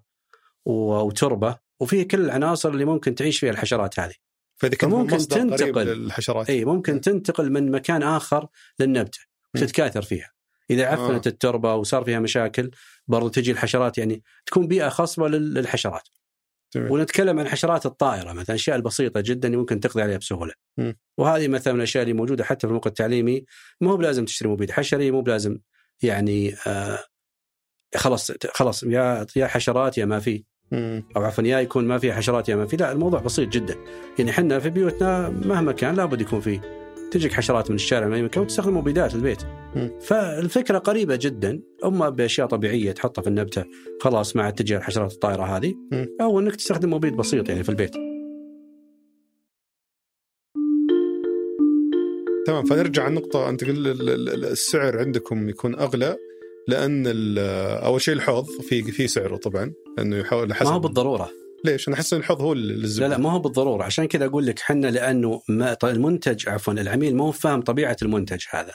وتربة 0.66 1.56
وفيه 1.80 2.08
كل 2.08 2.20
العناصر 2.20 2.68
اللي 2.68 2.84
ممكن 2.84 3.14
تعيش 3.14 3.38
فيها 3.38 3.50
الحشرات 3.50 4.00
هذه 4.00 4.14
فإذا 4.56 4.74
كان 4.76 4.94
قريب 4.94 5.18
تنتقل. 5.28 5.86
للحشرات 5.86 6.50
اي 6.50 6.64
ممكن 6.64 7.00
تنتقل 7.00 7.52
من 7.52 7.70
مكان 7.70 8.02
آخر 8.02 8.46
للنبتة. 8.80 9.18
وتتكاثر 9.54 10.02
فيها 10.02 10.30
إذا 10.70 10.86
عفنت 10.86 11.26
آه. 11.26 11.30
التربة 11.30 11.74
وصار 11.74 12.04
فيها 12.04 12.18
مشاكل 12.20 12.70
برضو 13.08 13.28
تجي 13.28 13.50
الحشرات 13.50 13.98
يعني 13.98 14.22
تكون 14.46 14.66
بيئة 14.66 14.88
خصبة 14.88 15.28
لل- 15.28 15.54
للحشرات 15.54 16.08
جميل. 16.74 16.92
ونتكلم 16.92 17.38
عن 17.38 17.46
الحشرات 17.46 17.86
الطائرة 17.86 18.32
مثلا 18.32 18.48
الاشياء 18.48 18.76
البسيطة 18.76 19.20
جدا 19.20 19.48
ممكن 19.48 19.80
تقضي 19.80 20.02
عليها 20.02 20.18
بسهولة 20.18 20.52
مم. 20.78 20.96
وهذه 21.18 21.48
مثلا 21.48 21.72
من 21.72 21.78
الأشياء 21.78 22.02
اللي 22.02 22.14
موجودة 22.14 22.44
حتى 22.44 22.60
في 22.60 22.66
الموقع 22.66 22.88
التعليمي 22.88 23.44
مو 23.80 23.96
بلازم 23.96 24.24
تشتري 24.24 24.48
مبيد 24.48 24.70
حشري 24.70 25.10
مو 25.10 25.20
بلازم 25.20 25.58
يعني 26.02 26.54
آه 26.66 26.98
خلاص 27.96 28.32
خلاص 28.54 28.82
يا 28.82 29.26
يا 29.36 29.46
حشرات 29.46 29.98
يا 29.98 30.04
ما 30.04 30.20
في. 30.20 30.44
أو 31.16 31.24
عفوا 31.24 31.44
يا 31.44 31.60
يكون 31.60 31.84
ما 31.84 31.98
في 31.98 32.12
حشرات 32.12 32.48
يا 32.48 32.56
ما 32.56 32.66
في 32.66 32.76
لا 32.76 32.92
الموضوع 32.92 33.20
بسيط 33.20 33.48
جدا 33.48 33.76
يعني 34.18 34.30
إحنا 34.30 34.58
في 34.58 34.70
بيوتنا 34.70 35.28
مهما 35.28 35.72
كان 35.72 35.94
لابد 35.94 36.20
يكون 36.20 36.40
فيه 36.40 36.77
تجيك 37.10 37.32
حشرات 37.32 37.70
من 37.70 37.76
الشارع 37.76 38.06
من 38.06 38.14
اي 38.14 38.22
مكان 38.22 38.42
وتستخدم 38.42 38.76
مبيدات 38.76 39.14
البيت. 39.14 39.38
فالفكرة 40.00 40.78
قريبة 40.78 41.16
جدا. 41.16 41.62
أما 41.84 42.08
بأشياء 42.08 42.46
طبيعية 42.46 42.92
تحطها 42.92 43.22
في 43.22 43.28
النبتة 43.28 43.64
خلاص 44.00 44.36
ما 44.36 44.42
عاد 44.42 44.52
تجي 44.54 44.76
الحشرات 44.76 45.12
الطائرة 45.12 45.42
هذه. 45.56 45.74
أو 46.20 46.40
إنك 46.40 46.56
تستخدم 46.56 46.92
مبيد 46.92 47.16
بسيط 47.16 47.48
يعني 47.48 47.64
في 47.64 47.68
البيت. 47.68 47.94
تمام 52.46 52.64
فنرجع 52.64 53.02
عن 53.02 53.10
النقطة. 53.16 53.48
أنت 53.48 53.64
قل 53.64 53.70
ال- 53.70 53.86
ال- 54.10 54.28
ال- 54.28 54.44
السعر 54.44 54.98
عندكم 54.98 55.48
يكون 55.48 55.74
أغلى 55.74 56.16
لأن 56.68 57.04
أول 57.84 58.00
شيء 58.00 58.14
الحوض 58.14 58.44
في 58.44 58.82
في 58.82 59.08
سعره 59.08 59.36
طبعا 59.36 59.72
لأنه 59.98 60.16
يحاول 60.16 60.48
ما 60.48 60.54
حسب 60.54 60.70
هو 60.70 60.78
بالضرورة. 60.78 61.30
ليش؟ 61.64 61.88
أنا 61.88 61.96
أحس 61.96 62.12
إن 62.12 62.18
الحوض 62.20 62.40
هو 62.42 62.52
اللي 62.52 63.00
لا 63.00 63.08
لا 63.08 63.18
ما 63.18 63.32
هو 63.32 63.38
بالضرورة 63.38 63.84
عشان 63.84 64.04
كذا 64.04 64.24
أقول 64.26 64.46
لك 64.46 64.60
حنا 64.60 64.86
لأنه 64.86 65.42
ما 65.48 65.74
ط- 65.74 65.84
المنتج 65.84 66.48
عفوا 66.48 66.72
العميل 66.72 67.16
ما 67.16 67.24
هو 67.24 67.32
فاهم 67.32 67.62
طبيعة 67.62 67.96
المنتج 68.02 68.44
هذا 68.50 68.74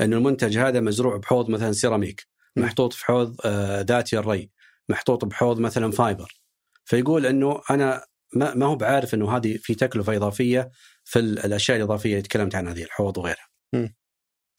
انه 0.00 0.16
المنتج 0.16 0.58
هذا 0.58 0.80
مزروع 0.80 1.16
بحوض 1.16 1.50
مثلا 1.50 1.72
سيراميك. 1.72 2.26
محطوط 2.56 2.92
في 2.92 3.04
حوض 3.04 3.36
آه، 3.44 3.80
ذاتي 3.80 4.18
الري 4.18 4.50
محطوط 4.88 5.24
بحوض 5.24 5.58
مثلا 5.60 5.90
فايبر 5.90 6.40
فيقول 6.84 7.26
إنه 7.26 7.60
أنا 7.70 8.04
ما, 8.34 8.54
ما 8.54 8.66
هو 8.66 8.76
بعارف 8.76 9.14
إنه 9.14 9.36
هذه 9.36 9.56
في 9.62 9.74
تكلفة 9.74 10.16
إضافية 10.16 10.70
في 11.04 11.18
ال- 11.18 11.38
الأشياء 11.38 11.76
الإضافية 11.76 12.10
اللي 12.10 12.22
تكلمت 12.22 12.54
عنها 12.54 12.72
هذه 12.72 12.82
الحوض 12.82 13.18
وغيرها 13.18 13.46
م. 13.72 13.88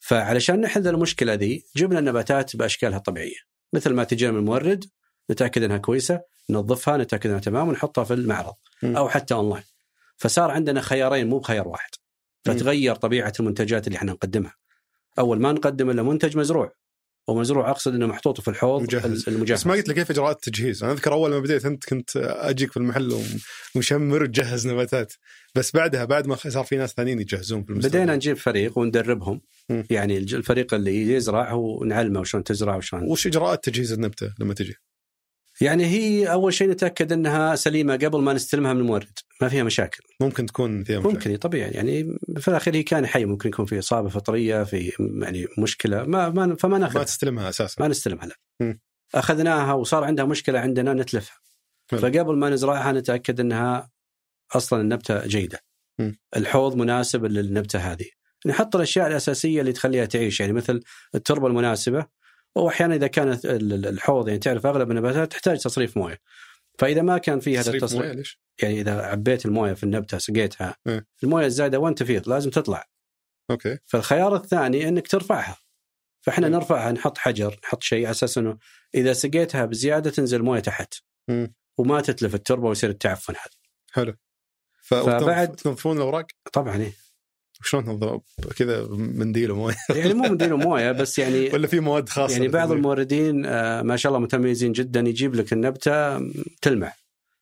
فعلشان 0.00 0.60
نحل 0.60 0.88
المشكلة 0.88 1.34
ذي 1.34 1.64
جبنا 1.76 1.98
النباتات 1.98 2.56
بأشكالها 2.56 2.98
الطبيعية 2.98 3.38
مثل 3.72 3.94
ما 3.94 4.04
تجينا 4.04 4.32
من 4.32 4.38
المورد 4.38 4.84
نتأكد 5.30 5.62
إنها 5.62 5.78
كويسة 5.78 6.20
ننظفها 6.50 6.96
نتأكد 6.96 7.30
إنها 7.30 7.40
تمام 7.40 7.68
ونحطها 7.68 8.04
في 8.04 8.14
المعرض 8.14 8.54
مم. 8.82 8.96
أو 8.96 9.08
حتى 9.08 9.34
أونلاين. 9.34 9.64
فصار 10.16 10.50
عندنا 10.50 10.80
خيارين 10.80 11.28
مو 11.28 11.38
بخيار 11.38 11.68
واحد. 11.68 11.90
فتغير 12.44 12.94
طبيعة 12.94 13.32
المنتجات 13.40 13.86
اللي 13.86 13.96
إحنا 13.96 14.12
نقدمها. 14.12 14.54
أول 15.18 15.40
ما 15.40 15.52
نقدم 15.52 15.90
إلا 15.90 16.02
منتج 16.02 16.36
مزروع. 16.36 16.72
ومزروع 17.28 17.70
أقصد 17.70 17.94
إنه 17.94 18.06
محطوط 18.06 18.40
في 18.40 18.48
الحوض 18.48 18.82
مجهز. 18.82 19.28
المجهز. 19.28 19.58
بس 19.58 19.66
ما 19.66 19.72
قلت 19.74 19.88
لي 19.88 19.94
كيف 19.94 20.10
إجراءات 20.10 20.36
التجهيز؟ 20.36 20.84
أنا 20.84 20.92
أذكر 20.92 21.12
أول 21.12 21.30
ما 21.30 21.38
بديت 21.38 21.64
أنت 21.66 21.84
كنت 21.84 22.16
أجيك 22.16 22.70
في 22.70 22.76
المحل 22.76 23.12
وم- 23.12 23.38
ومشمر 23.74 24.22
وتجهز 24.22 24.66
نباتات. 24.66 25.12
بس 25.54 25.72
بعدها 25.76 26.04
بعد 26.04 26.26
ما 26.26 26.36
صار 26.36 26.64
في 26.64 26.76
ناس 26.76 26.92
ثانيين 26.92 27.20
يجهزون 27.20 27.64
في 27.64 27.72
بدينا 27.72 28.14
نجيب 28.16 28.36
فريق 28.36 28.78
وندربهم. 28.78 29.40
مم. 29.70 29.84
يعني 29.90 30.18
الفريق 30.18 30.74
اللي 30.74 31.12
يزرع 31.12 31.52
ونعلمه 31.52 32.24
شلون 32.24 32.44
تزرع 32.44 32.76
وشلون. 32.76 33.02
وش 33.04 33.26
إجراءات 33.26 33.64
تجهيز 33.64 33.92
النبتة 33.92 34.34
لما 34.38 34.54
تجي؟ 34.54 34.76
يعني 35.60 35.86
هي 35.86 36.32
أول 36.32 36.54
شيء 36.54 36.70
نتأكد 36.70 37.12
إنها 37.12 37.54
سليمة 37.54 37.96
قبل 37.96 38.20
ما 38.20 38.32
نستلمها 38.32 38.72
من 38.72 38.80
المورد. 38.80 39.18
ما 39.42 39.48
فيها 39.48 39.62
مشاكل. 39.62 40.04
ممكن 40.20 40.46
تكون 40.46 40.84
فيها 40.84 41.00
مشاكل. 41.00 41.14
ممكن 41.14 41.36
طبيعي. 41.36 41.70
يعني 41.70 42.18
في 42.38 42.48
الأخير 42.48 42.74
هي 42.74 42.82
كان 42.82 43.06
حي 43.06 43.24
ممكن 43.24 43.48
يكون 43.48 43.66
في 43.66 43.78
إصابة 43.78 44.08
فطرية 44.08 44.64
في 44.64 44.92
يعني 45.22 45.46
مشكلة. 45.58 46.04
ما, 46.04 46.28
ما 46.28 46.56
فما 46.56 46.70
ما 46.70 46.78
ناخذ 46.78 47.04
تستلمها 47.04 47.48
أساسا. 47.48 47.82
ما 47.82 47.88
نستلمها 47.88 48.26
لا. 48.26 48.78
أخذناها 49.14 49.72
وصار 49.72 50.04
عندها 50.04 50.24
مشكلة 50.24 50.58
عندنا 50.58 50.94
نتلفها. 50.94 51.36
فقبل 51.88 52.36
ما 52.36 52.50
نزرعها 52.50 52.92
نتأكد 52.92 53.40
إنها 53.40 53.90
أصلا 54.52 54.80
النبتة 54.80 55.26
جيدة. 55.26 55.58
الحوض 56.36 56.76
مناسب 56.76 57.24
للنبتة 57.24 57.78
هذه. 57.78 58.06
نحط 58.46 58.76
الأشياء 58.76 59.06
الأساسية 59.06 59.60
اللي 59.60 59.72
تخليها 59.72 60.04
تعيش. 60.04 60.40
يعني 60.40 60.52
مثل 60.52 60.80
التربة 61.14 61.46
المناسبة. 61.46 62.06
وأحيانا 62.64 62.94
إذا 62.94 63.06
كانت 63.06 63.44
ال- 63.44 63.72
ال- 63.72 63.86
الحوض 63.86 64.28
يعني 64.28 64.38
تعرف 64.40 64.66
أغلب 64.66 64.90
النباتات 64.90 65.32
تحتاج 65.32 65.58
تصريف 65.58 65.96
موية 65.96 66.18
فإذا 66.78 67.02
ما 67.02 67.18
كان 67.18 67.40
في 67.40 67.54
هذا 67.54 67.62
تصريف 67.62 67.82
التصريف 67.84 68.16
ليش؟ 68.16 68.40
يعني 68.62 68.80
إذا 68.80 69.02
عبيت 69.02 69.46
الموية 69.46 69.72
في 69.72 69.84
النبتة 69.84 70.18
سقيتها 70.18 70.76
إيه. 70.86 71.06
الموية 71.22 71.46
الزايدة 71.46 71.78
وين 71.78 71.94
تفيض 71.94 72.28
لازم 72.28 72.50
تطلع 72.50 72.84
أوكي 73.50 73.78
فالخيار 73.86 74.36
الثاني 74.36 74.88
إنك 74.88 75.08
ترفعها 75.08 75.56
فإحنا 76.20 76.48
مم. 76.48 76.54
نرفعها 76.54 76.92
نحط 76.92 77.18
حجر 77.18 77.56
نحط 77.64 77.82
شيء 77.82 77.98
على 78.04 78.10
أساس 78.10 78.38
إنه 78.38 78.58
إذا 78.94 79.12
سقيتها 79.12 79.64
بزيادة 79.64 80.10
تنزل 80.10 80.42
موية 80.42 80.60
تحت 80.60 80.94
مم. 81.28 81.54
وما 81.78 82.00
تتلف 82.00 82.34
التربة 82.34 82.68
ويصير 82.68 82.90
التعفن 82.90 83.34
هذا 83.34 83.54
حلو. 83.92 84.14
فبعد- 84.82 85.56
تنظفون 85.56 85.96
الأوراق؟ 85.96 86.26
طبعا 86.52 86.76
إيه. 86.76 86.92
شلون 87.62 87.84
تنظف 87.84 88.20
كذا 88.56 88.86
منديل 88.90 89.50
ومويه 89.50 89.74
يعني 89.90 90.14
مو 90.14 90.22
مدينه 90.28 90.56
مويه 90.56 90.92
بس 90.92 91.18
يعني 91.18 91.48
ولا 91.54 91.66
في 91.66 91.80
مواد 91.80 92.08
خاصة 92.08 92.32
يعني 92.32 92.48
بعض؟ 92.48 92.72
الموردين 92.72 93.46
آه، 93.46 93.82
ما 93.82 93.96
شاء 93.96 94.10
الله 94.10 94.20
متميزين 94.20 94.72
جدا 94.72 95.00
يجيب 95.00 95.34
لك 95.34 95.52
النبتة 95.52 96.18
تلمع 96.62 96.92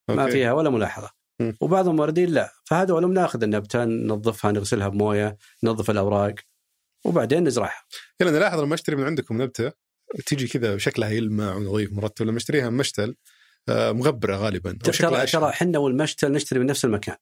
ما 0.08 0.22
أوكي. 0.22 0.32
فيها 0.32 0.52
ولا 0.52 0.70
ملاحظة. 0.70 1.10
وبعض 1.60 1.88
الموردين 1.88 2.28
لا 2.28 2.52
فهذول 2.64 3.08
بناخذ 3.08 3.42
النبتة 3.42 3.84
ننظفها 3.84 4.52
نغسلها 4.52 4.88
بمويه 4.88 5.36
ننظف 5.62 5.90
الأوراق 5.90 6.34
وبعدين 7.04 7.44
نزرعها 7.44 7.84
يلا 8.20 8.30
نلاحظ 8.30 8.60
لما 8.60 8.74
أشتري 8.74 8.96
من 8.96 9.04
عندكم 9.04 9.42
نبتة 9.42 9.72
تيجي 10.26 10.48
كذا 10.48 10.78
شكلها 10.78 11.10
يلمع 11.10 11.54
ونظيف 11.54 11.92
مرتب 11.92 12.26
لما 12.26 12.36
أشتريها 12.36 12.70
مشتل 12.70 13.16
آه، 13.68 13.92
مغبرة 13.92 14.36
غالبا 14.36 14.78
ترى. 14.84 15.26
ترى 15.26 15.48
إحنا 15.48 15.78
والمشتل 15.78 16.32
نشتري 16.32 16.58
من 16.58 16.66
نفس 16.66 16.84
المكان. 16.84 17.16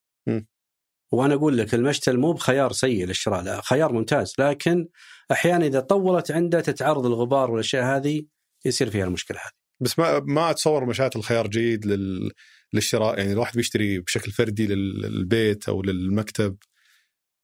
وأنا 1.13 1.35
أقول 1.35 1.59
لك 1.59 1.75
المشتل 1.75 2.17
مو 2.19 2.33
بخيار 2.33 2.73
سيء 2.73 3.07
للشراء 3.07 3.43
لا 3.43 3.61
خيار 3.61 3.93
ممتاز 3.93 4.35
لكن 4.39 4.89
أحيانا 5.33 5.67
إذا 5.67 5.81
طولت 5.81 6.31
عنده 6.31 6.61
تتعرض 6.61 7.07
الغبار 7.07 7.51
والأشياء 7.51 7.85
هذه 7.85 8.23
يصير 8.65 8.91
فيها 8.91 9.05
المشكلة 9.05 9.39
هذه. 9.39 9.53
بس 9.81 9.99
ما 9.99 10.21
ما 10.21 10.51
أتصور 10.51 10.85
مشات 10.85 11.17
الخيار 11.17 11.47
جيد 11.49 11.87
لل... 11.87 12.31
للشراء 12.73 13.19
يعني 13.19 13.33
الواحد 13.33 13.57
بيشتري 13.57 14.01
بشكل 14.01 14.33
فردي 14.33 14.67
لل- 14.67 15.01
للبيت 15.03 15.69
أو 15.69 15.83
للمكتب 15.83 16.57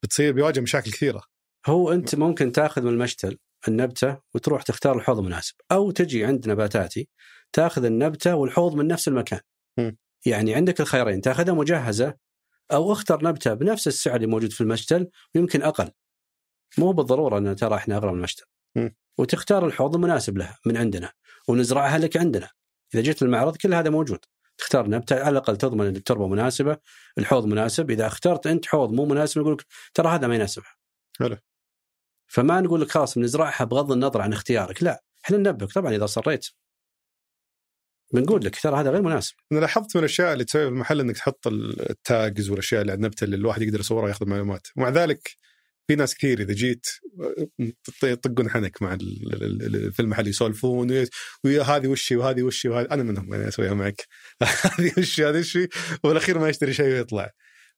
بتصير 0.05 0.33
بيواجه 0.33 0.61
مشاكل 0.61 0.91
كثيرة. 0.91 1.23
هو 1.67 1.93
أنت 1.93 2.15
ممكن 2.15 2.53
تأخذ 2.53 2.83
من 2.83 2.89
المشتل 2.89 3.39
النبتة 3.69 4.19
وتروح 4.35 4.63
تختار 4.63 4.97
الحوض 4.99 5.19
المناسب 5.19 5.55
أو 5.73 5.91
تجي 5.91 6.25
عند 6.25 6.49
نباتاتي 6.49 7.09
تأخذ 7.53 7.85
النبتة 7.85 8.35
والحوض 8.35 8.75
من 8.75 8.87
نفس 8.87 9.09
المكان. 9.09 9.41
مم. 9.79 9.97
يعني 10.27 10.55
عندك 10.55 10.81
الخيارين 10.81 11.21
تاخذها 11.21 11.55
مجهزه 11.55 12.15
أو 12.73 12.93
أختر 12.93 13.25
نبتة 13.25 13.55
بنفس 13.55 13.87
السعر 13.89 14.17
اللي 14.17 14.27
موجود 14.27 14.53
في 14.53 14.61
المشتل 14.61 15.11
ويمكن 15.35 15.63
أقل. 15.63 15.91
مو 16.79 16.93
بالضرورة 16.93 17.39
إن 17.39 17.57
ترى 17.57 17.75
إحنا 17.75 17.97
اغلى 17.97 18.13
من 18.13 18.19
المشتل. 18.19 18.45
وتختار 19.19 19.67
الحوض 19.67 19.95
المناسب 19.95 20.39
لها 20.39 20.59
من 20.67 20.77
عندنا 20.77 21.13
ونزرعها 21.49 21.99
لك 21.99 22.17
عندنا. 22.17 22.51
إذا 22.95 23.03
جيت 23.03 23.23
المعرض 23.23 23.57
كل 23.57 23.75
هذا 23.75 23.91
موجود. 23.91 24.19
تختار 24.59 24.89
نبتة 24.91 25.21
على 25.21 25.29
الأقل 25.29 25.57
تضمن 25.57 25.87
إن 25.87 25.97
التربة 25.97 26.29
مناسبة 26.29 26.77
الحوض 27.19 27.47
مناسب. 27.47 27.91
إذا 27.91 28.07
اخترت 28.07 28.47
أنت 28.47 28.67
حوض 28.67 28.93
مو 28.93 29.05
مناسب 29.05 29.41
نقول 29.41 29.53
لك 29.53 29.67
ترى 29.95 30.09
هذا 30.09 30.27
ما 30.27 30.35
يناسبها. 30.35 30.75
حلو. 31.19 31.37
فما 32.27 32.61
نقول 32.61 32.81
لك 32.81 32.91
خلاص 32.91 33.19
بنزرعها 33.19 33.65
بغض 33.65 33.93
النظر 33.93 34.21
عن 34.21 34.33
اختيارك. 34.33 34.83
لا 34.83 35.05
إحنا 35.25 35.37
ننبهك. 35.37 35.73
طبعا 35.73 35.95
إذا 35.95 36.07
صريت 36.07 36.47
بنقول 38.15 38.45
لك 38.45 38.61
ترى 38.61 38.81
هذا 38.81 38.91
غير 38.91 39.03
مناسب. 39.03 39.35
أنا 39.53 39.61
لاحظت 39.61 39.97
من 39.97 40.01
الأشياء 40.01 40.33
اللي 40.33 40.45
تسويها 40.45 40.67
في 40.67 40.73
المحل 40.73 41.01
إنك 41.01 41.17
تحط 41.17 41.47
التاجز 41.47 42.51
والأشياء 42.51 42.81
اللي 42.81 42.93
على 42.93 42.99
النبتة 42.99 43.25
اللي 43.25 43.37
الواحد 43.37 43.63
يقدر 43.63 43.81
يصورها 43.81 44.05
وياخذ 44.05 44.27
معلومات. 44.27 44.67
ومع 44.77 44.89
ذلك 44.89 45.31
في 45.89 45.97
ناس 45.97 46.15
كثير 46.15 46.41
إذا 46.41 46.53
جيت 46.53 46.87
يطقون 48.03 48.51
حنك 48.51 48.83
مع 48.83 48.97
في 49.91 50.01
المحل 50.01 50.29
يسولفون 50.29 51.07
وهذه 51.45 51.87
وشي 51.87 52.17
وهذه 52.17 52.43
وشي 52.43 52.69
وهذه. 52.69 52.89
أنا 52.91 53.03
منهم 53.03 53.35
أنا 53.35 53.49
أسويها 53.49 53.75
معك. 53.75 54.07
هذه 54.43 54.93
وشي 54.99 55.25
هذه 55.25 55.39
وشي. 55.39 55.69
والأخير 56.05 56.39
ما 56.39 56.49
يشتري 56.49 56.73
شيء 56.73 56.87
ويطلع. 56.87 57.31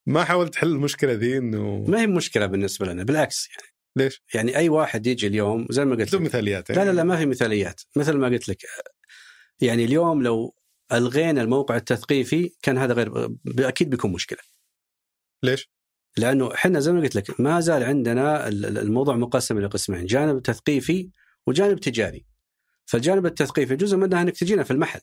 ما 0.06 0.24
حاولت 0.24 0.52
تحل 0.52 0.68
المشكلة 0.68 1.12
ذي 1.12 1.38
إنه 1.38 1.84
ما 1.88 2.00
هي 2.00 2.06
مشكلة 2.06 2.46
بالنسبة 2.46 2.86
لنا 2.86 3.04
بالعكس 3.04 3.48
يعني. 3.50 3.72
ليش؟ 3.96 4.22
يعني 4.34 4.56
أي 4.56 4.68
واحد 4.68 5.06
يجي 5.06 5.26
اليوم 5.26 5.66
زي 5.70 5.84
ما 5.84 5.96
قلت 5.96 6.14
لك. 6.14 6.20
مثاليات 6.20 6.70
لا 6.70 6.84
لا 6.84 6.92
لا 6.92 7.02
ما 7.02 7.16
في 7.16 7.26
مثاليات. 7.26 7.80
مثل 7.96 8.12
ما 8.16 8.26
قلت 8.26 8.48
لك 8.48 8.58
يعني 9.62 9.84
اليوم 9.84 10.22
لو 10.22 10.54
ألغينا 10.92 11.42
الموقع 11.42 11.76
التثقيفي 11.76 12.52
كان 12.62 12.78
هذا 12.78 12.94
غير 12.94 13.30
أكيد 13.58 13.90
بيكون 13.90 14.12
مشكلة 14.12 14.38
ليش؟ 15.42 15.70
لأنه 16.16 16.54
إحنا 16.54 16.80
زي 16.80 16.92
ما 16.92 17.00
قلت 17.00 17.16
لك 17.16 17.40
ما 17.40 17.60
زال 17.60 17.82
عندنا 17.82 18.48
ال- 18.48 18.66
ال- 18.66 18.78
الموضوع 18.78 19.16
مقسم 19.16 19.58
إلى 19.58 19.66
قسمين، 19.66 20.06
جانب 20.06 20.42
تثقيفي 20.42 21.10
وجانب 21.46 21.80
تجاري. 21.80 22.24
فالجانب 22.84 23.26
التثقيفي 23.26 23.76
جزء 23.76 23.96
منها 23.96 24.22
إنك 24.22 24.36
تجينا 24.36 24.62
في 24.62 24.70
المحل 24.70 25.00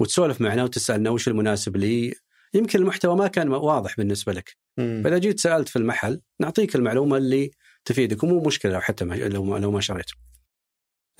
وتسولف 0.00 0.40
معنا 0.40 0.64
وتسألنا 0.64 1.10
وش 1.10 1.28
المناسب 1.28 1.76
لي 1.76 2.14
يمكن 2.54 2.78
المحتوى 2.78 3.16
ما 3.16 3.26
كان 3.28 3.48
واضح 3.48 3.96
بالنسبة 3.96 4.32
لك، 4.32 4.56
مم. 4.78 5.00
فإذا 5.04 5.18
جيت 5.18 5.40
سألت 5.40 5.68
في 5.68 5.76
المحل 5.76 6.20
نعطيك 6.40 6.76
المعلومة 6.76 7.16
اللي 7.16 7.50
تفيدك 7.84 8.22
ومو 8.22 8.42
مشكلة 8.42 8.72
لو 8.72 8.80
حتى 8.80 9.04
لو 9.04 9.44
ما, 9.44 9.58
لو 9.58 9.70
ما 9.70 9.80
شريت. 9.80 10.10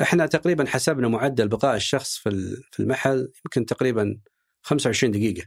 إحنا 0.00 0.26
تقريبا 0.26 0.66
حسبنا 0.66 1.08
معدل 1.08 1.48
بقاء 1.48 1.76
الشخص 1.76 2.16
في 2.16 2.30
في 2.72 2.80
المحل 2.80 3.32
يمكن 3.46 3.66
تقريبا 3.66 4.20
25 4.62 5.12
دقيقة. 5.12 5.46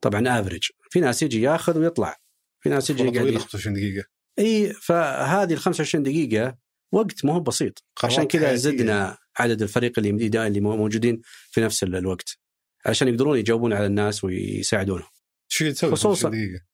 طبعا 0.00 0.40
افريج، 0.40 0.62
في 0.90 1.00
ناس 1.00 1.22
يجي 1.22 1.42
ياخذ 1.42 1.78
ويطلع. 1.78 2.16
في 2.60 2.68
ناس 2.68 2.90
يجي 2.90 3.02
يقعد 3.02 3.14
طويله 3.18 3.38
25 3.38 3.74
دقيقة 3.76 4.04
إي 4.38 4.72
فهذه 4.72 5.52
ال 5.52 5.58
25 5.58 6.02
دقيقة 6.04 6.58
وقت 6.92 7.24
ما 7.24 7.32
هو 7.34 7.40
بسيط 7.40 7.84
عشان 8.04 8.24
كذا. 8.24 8.54
زدنا 8.54 9.16
عدد 9.38 9.62
الفريق 9.62 9.92
اللي 9.98 10.08
يمدي- 10.08 10.46
اللي 10.46 10.60
موجودين 10.60 11.20
في 11.50 11.60
نفس 11.60 11.82
ال- 11.82 11.96
الوقت 11.96 12.38
عشان 12.86 13.08
يقدرون 13.08 13.38
يجاوبون 13.38 13.72
على 13.72 13.86
الناس 13.86 14.24
ويساعدونهم 14.24 15.08
شو 15.48 15.70
تسوي 15.70 15.90
خصوصاً- 15.90 16.02
25 16.02 16.30
دقيقة؟ 16.32 16.64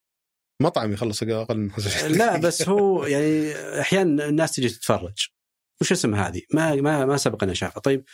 مطعم 0.61 0.93
يخلص 0.93 1.23
أقل 1.23 1.57
من 1.59 1.71
25 1.71 2.13
لا 2.13 2.27
دقيقة. 2.27 2.41
بس 2.41 2.69
هو 2.69 3.05
يعني 3.07 3.53
أحيانا 3.81 4.29
الناس 4.29 4.53
تجي 4.53 4.69
تتفرج 4.69 5.27
وش 5.81 5.93
اسم 5.93 6.15
هذه؟ 6.15 6.43
ما 6.53 6.75
ما 6.75 7.07
ما 7.07 7.17
سبق 7.17 7.43
اني 7.43 7.55
شافها، 7.55 7.81
طيب. 7.81 8.05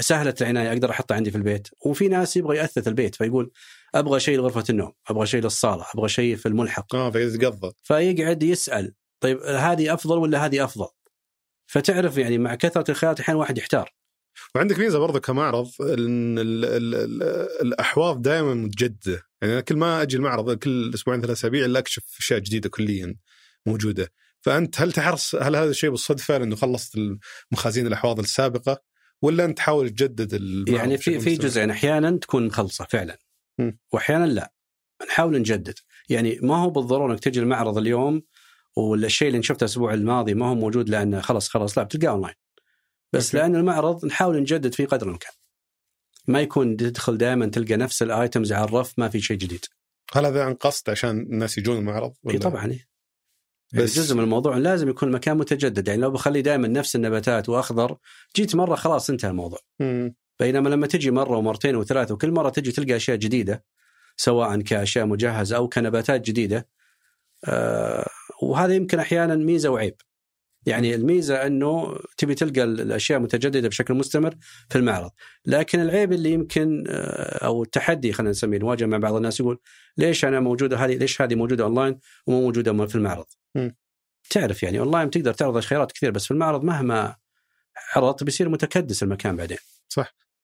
سهلة 0.00 0.34
العناية 0.40 0.72
أقدر 0.72 0.90
أحطها 0.90 1.14
عندي 1.14 1.30
في 1.30 1.36
البيت، 1.36 1.68
وفي 1.86 2.08
ناس 2.08 2.36
يبغى 2.36 2.56
ياثث 2.56 2.88
البيت 2.88 3.14
فيقول 3.14 3.50
أبغى 3.94 4.20
شيء 4.20 4.38
لغرفة 4.38 4.64
النوم، 4.70 4.92
أبغى 5.08 5.26
شيء 5.26 5.42
للصالة، 5.42 5.86
أبغى 5.94 6.08
شيء 6.08 6.36
في 6.36 6.46
الملحق، 6.46 6.94
آه 6.94 7.10
فيتقضى 7.10 7.72
فيقعد 7.82 8.42
يسأل 8.42 8.94
طيب 9.20 9.42
هذه 9.42 9.94
أفضل 9.94 10.18
ولا 10.18 10.46
هذه 10.46 10.64
أفضل؟ 10.64 10.88
فتعرف 11.66 12.18
يعني 12.18 12.38
مع 12.38 12.54
كثرة 12.54 12.90
الخيارات 12.90 13.20
أحيانا 13.20 13.40
واحد 13.40 13.58
يحتار. 13.58 13.94
وعندك 14.54 14.78
ميزة 14.78 14.98
برضه 14.98 15.18
كمعرض 15.18 15.70
إن 15.80 16.38
ال 16.38 16.64
ال 16.64 16.94
ال 16.94 17.22
الأحواض 17.62 18.22
دائما 18.22 18.54
متجددة. 18.54 19.22
يعني 19.42 19.52
أنا 19.52 19.60
كل 19.60 19.76
ما 19.76 20.02
أجي 20.02 20.16
المعرض 20.16 20.58
كل 20.58 20.90
أسبوعين 20.94 21.20
ثلاث 21.20 21.38
أسابيع 21.38 21.64
الا 21.64 21.78
أكشف 21.78 22.02
أشياء 22.18 22.38
جديدة 22.38 22.68
كليا 22.68 23.16
موجودة. 23.66 24.12
فأنت 24.40 24.80
هل 24.80 24.92
تحرص 24.92 25.34
هل 25.34 25.56
هذا 25.56 25.70
الشيء 25.70 25.90
بالصدفة 25.90 26.38
لأنه 26.38 26.56
خلصت 26.56 26.98
مخازين 27.52 27.86
الأحواض 27.86 28.18
السابقة 28.18 28.82
ولا 29.22 29.44
أنت 29.44 29.56
تحاول 29.56 29.90
تجدد 29.90 30.32
يعني 30.68 30.98
في 30.98 31.20
في؟ 31.20 31.36
جزئين 31.36 31.70
أحيانا 31.70 32.18
تكون 32.18 32.46
مخلصه 32.46 32.86
فعلا 32.90 33.18
مم. 33.58 33.78
واحيانا 33.92 34.26
لا 34.26 34.52
نحاول 35.08 35.38
نجدد 35.38 35.78
يعني 36.08 36.38
ما 36.42 36.56
هو 36.56 36.70
بالضرورة 36.70 37.12
إنك 37.12 37.20
تجي 37.20 37.40
المعرض 37.40 37.78
اليوم 37.78 38.22
والشيء 38.76 39.28
اللي 39.28 39.42
شفته 39.42 39.64
الأسبوع 39.64 39.94
الماضي 39.94 40.34
ما 40.34 40.46
هو 40.46 40.54
موجود 40.54 40.88
لأنه 40.88 41.20
خلص 41.20 41.48
خلص 41.48 41.78
لا 41.78 41.84
بتلقاه 41.84 42.10
أونلاين 42.10 42.34
بس. 43.12 43.34
لأن 43.34 43.56
المعرض 43.56 44.04
نحاول 44.04 44.40
نجدد 44.40 44.74
فيه 44.74 44.86
قدر 44.86 45.06
الإمكان 45.06 45.32
ما 46.28 46.40
يكون 46.40 46.76
تدخل 46.76 47.18
دائما 47.18 47.46
تلقى 47.46 47.76
نفس 47.76 48.02
ال 48.02 48.10
items 48.10 48.52
على 48.52 48.64
الرف 48.64 48.98
ما 48.98 49.08
في 49.08 49.20
شيء 49.20 49.36
جديد 49.36 49.64
هل 50.12 50.26
هذا 50.26 50.44
عن 50.44 50.54
قصد 50.54 50.90
عشان 50.90 51.10
الناس 51.20 51.58
يجون 51.58 51.76
المعرض؟ 51.76 52.12
إي 52.30 52.38
طبعا 52.38 52.70
إيه. 52.70 52.89
بس- 53.74 53.96
جزء 53.98 54.14
من 54.14 54.22
الموضوع 54.22 54.56
لازم 54.56 54.88
يكون 54.88 55.08
المكان 55.08 55.36
متجدد 55.38 55.88
يعني 55.88 56.00
لو 56.00 56.10
بخلي 56.10 56.42
دائما 56.42 56.68
نفس 56.68 56.96
النباتات 56.96 57.48
وأخضر 57.48 57.96
جيت 58.36 58.54
مرة 58.54 58.74
خلاص 58.74 59.10
انتهى 59.10 59.30
الموضوع 59.30 59.58
مم. 59.80 60.14
بينما 60.40 60.68
لما 60.68 60.86
تجي 60.86 61.10
مرة 61.10 61.36
ومرتين 61.36 61.76
وثلاث 61.76 62.10
وكل 62.12 62.30
مرة 62.30 62.48
تجي 62.48 62.72
تلقى 62.72 62.96
أشياء 62.96 63.16
جديدة 63.16 63.64
سواء 64.16 64.60
كأشياء 64.60 65.06
مجهزة 65.06 65.56
أو 65.56 65.68
كنباتات 65.68 66.20
جديدة 66.20 66.68
آه 67.44 68.06
وهذا 68.42 68.74
يمكن 68.74 68.98
أحيانا 68.98 69.36
ميزة 69.36 69.70
وعيب. 69.70 69.94
يعني 70.66 70.94
الميزة 70.94 71.46
إنه 71.46 71.98
تبي 72.16 72.34
تلقى 72.34 72.64
الأشياء 72.64 73.20
متجددة 73.20 73.68
بشكل 73.68 73.94
مستمر 73.94 74.34
في 74.70 74.78
المعرض، 74.78 75.10
لكن 75.46 75.80
العيب 75.80 76.12
اللي 76.12 76.32
يمكن 76.32 76.84
آه، 76.88 77.44
أو 77.46 77.62
التحدي 77.62 78.12
خلينا 78.12 78.30
نسميه 78.30 78.58
نواجه 78.58 78.86
مع 78.86 78.98
بعض 78.98 79.14
الناس 79.14 79.40
يقول 79.40 79.58
ليش 79.98 80.24
أنا 80.24 80.40
موجودة 80.40 80.76
هذه 80.76 80.96
ليش 80.96 81.22
هذه 81.22 81.34
موجودة 81.34 81.64
اونلاين 81.64 81.98
ومو 82.26 82.40
موجودة 82.40 82.86
في 82.86 82.94
المعرض؟ 82.94 83.24
مم. 83.54 83.76
تعرف 84.30 84.62
يعني 84.62 84.78
أونلاين 84.78 85.10
تقدر 85.10 85.32
تعرض 85.32 85.60
خيارات 85.60 85.92
كثير 85.92 86.10
بس 86.10 86.24
في 86.24 86.30
المعرض 86.30 86.64
مهما 86.64 87.16
عرضت 87.96 88.24
بيصير 88.24 88.48
متكدس 88.48 89.02
المكان 89.02 89.36
بعدين. 89.36 89.58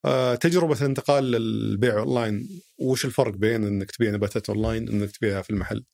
آه، 0.05 0.35
تجربة 0.35 0.81
الانتقال 0.81 1.31
للبيع 1.31 1.99
أونلاين 1.99 2.49
وش 2.79 3.05
الفرق 3.05 3.35
بين 3.35 3.65
إنك 3.65 3.91
تبيع 3.91 4.11
نباتات 4.11 4.51
أونلاين 4.51 4.89
وإنك 4.89 5.11
تبيعها 5.11 5.43
في 5.43 5.51
المحل؟ 5.51 5.85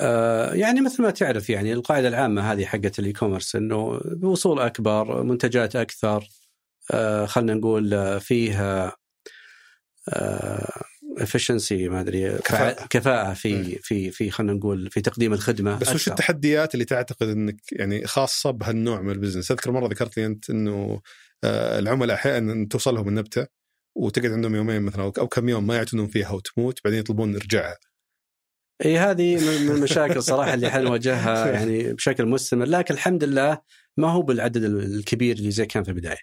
آه، 0.00 0.54
يعني 0.54 0.80
مثل 0.80 1.02
ما 1.02 1.10
تعرف 1.10 1.50
يعني 1.50 1.72
القاعدة 1.72 2.08
العامة 2.08 2.52
هذه 2.52 2.64
حقت 2.64 2.98
ال 2.98 3.12
e-commerce 3.12 3.56
إنه 3.56 4.00
بوصول 4.04 4.60
أكبر 4.60 5.22
منتجات 5.22 5.76
أكثر 5.76 6.28
آه، 6.90 7.26
خلينا 7.26 7.54
نقول 7.54 7.94
آه، 7.94 8.18
فيه 8.18 8.90
efficiency 11.18 11.88
ما 11.88 12.00
أدري 12.00 12.38
كفاءة. 12.38 12.86
كفاءة, 12.86 13.34
في. 13.34 13.78
في 13.78 14.10
في 14.10 14.30
خلينا 14.30 14.52
نقول 14.52 14.90
في 14.90 15.00
تقديم 15.00 15.32
الخدمة 15.32 15.78
بس 15.78 15.88
وش 15.88 15.94
أكثر. 15.94 16.10
التحديات 16.10 16.74
اللي 16.74 16.84
تعتقد 16.84 17.28
إنك 17.28 17.56
يعني 17.72 18.06
خاصة 18.06 18.50
بهالنوع 18.50 19.00
من 19.00 19.10
البزنس؟ 19.10 19.50
أذكر 19.50 19.70
مرة 19.72 19.86
ذكرت 19.86 20.16
لي 20.16 20.26
أنت 20.26 20.50
إنه 20.50 21.00
آه، 21.44 21.78
العملاء 21.78 22.16
أحيانا 22.16 22.68
توصل 22.68 22.94
لهم 22.94 23.08
النبتة 23.08 23.46
وتقعد 23.96 24.32
عندهم 24.32 24.54
يومين 24.54 24.82
مثلا 24.82 25.02
أو 25.18 25.28
كم 25.28 25.48
يوم 25.48 25.66
ما 25.66 25.76
يعتنون 25.76 26.06
فيها 26.06 26.30
وتموت 26.30 26.78
بعدين 26.84 27.00
يطلبون 27.00 27.34
إرجاعها. 27.34 27.78
إي 28.84 28.98
هذه 28.98 29.36
من 29.36 29.74
المشاكل 29.74 30.22
صراحة 30.22 30.54
اللي 30.54 30.68
إحنا 30.68 30.80
نواجهها 30.80 31.46
يعني 31.54 31.92
بشكل 31.92 32.26
مستمر 32.26 32.66
لكن 32.66 32.94
الحمد 32.94 33.24
لله 33.24 33.60
ما 33.96 34.10
هو 34.10 34.22
بالعدد 34.22 34.64
الكبير 34.64 35.36
اللي 35.36 35.50
زي 35.50 35.66
كان 35.66 35.84
في 35.84 35.90
البداية. 35.90 36.18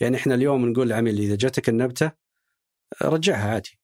يعني 0.00 0.16
إحنا 0.16 0.34
اليوم 0.34 0.68
نقول 0.68 0.86
للعميل 0.86 1.18
إذا 1.18 1.36
جاتك 1.36 1.68
النبتة 1.68 2.12
رجعها 3.02 3.50
عادي. 3.50 3.77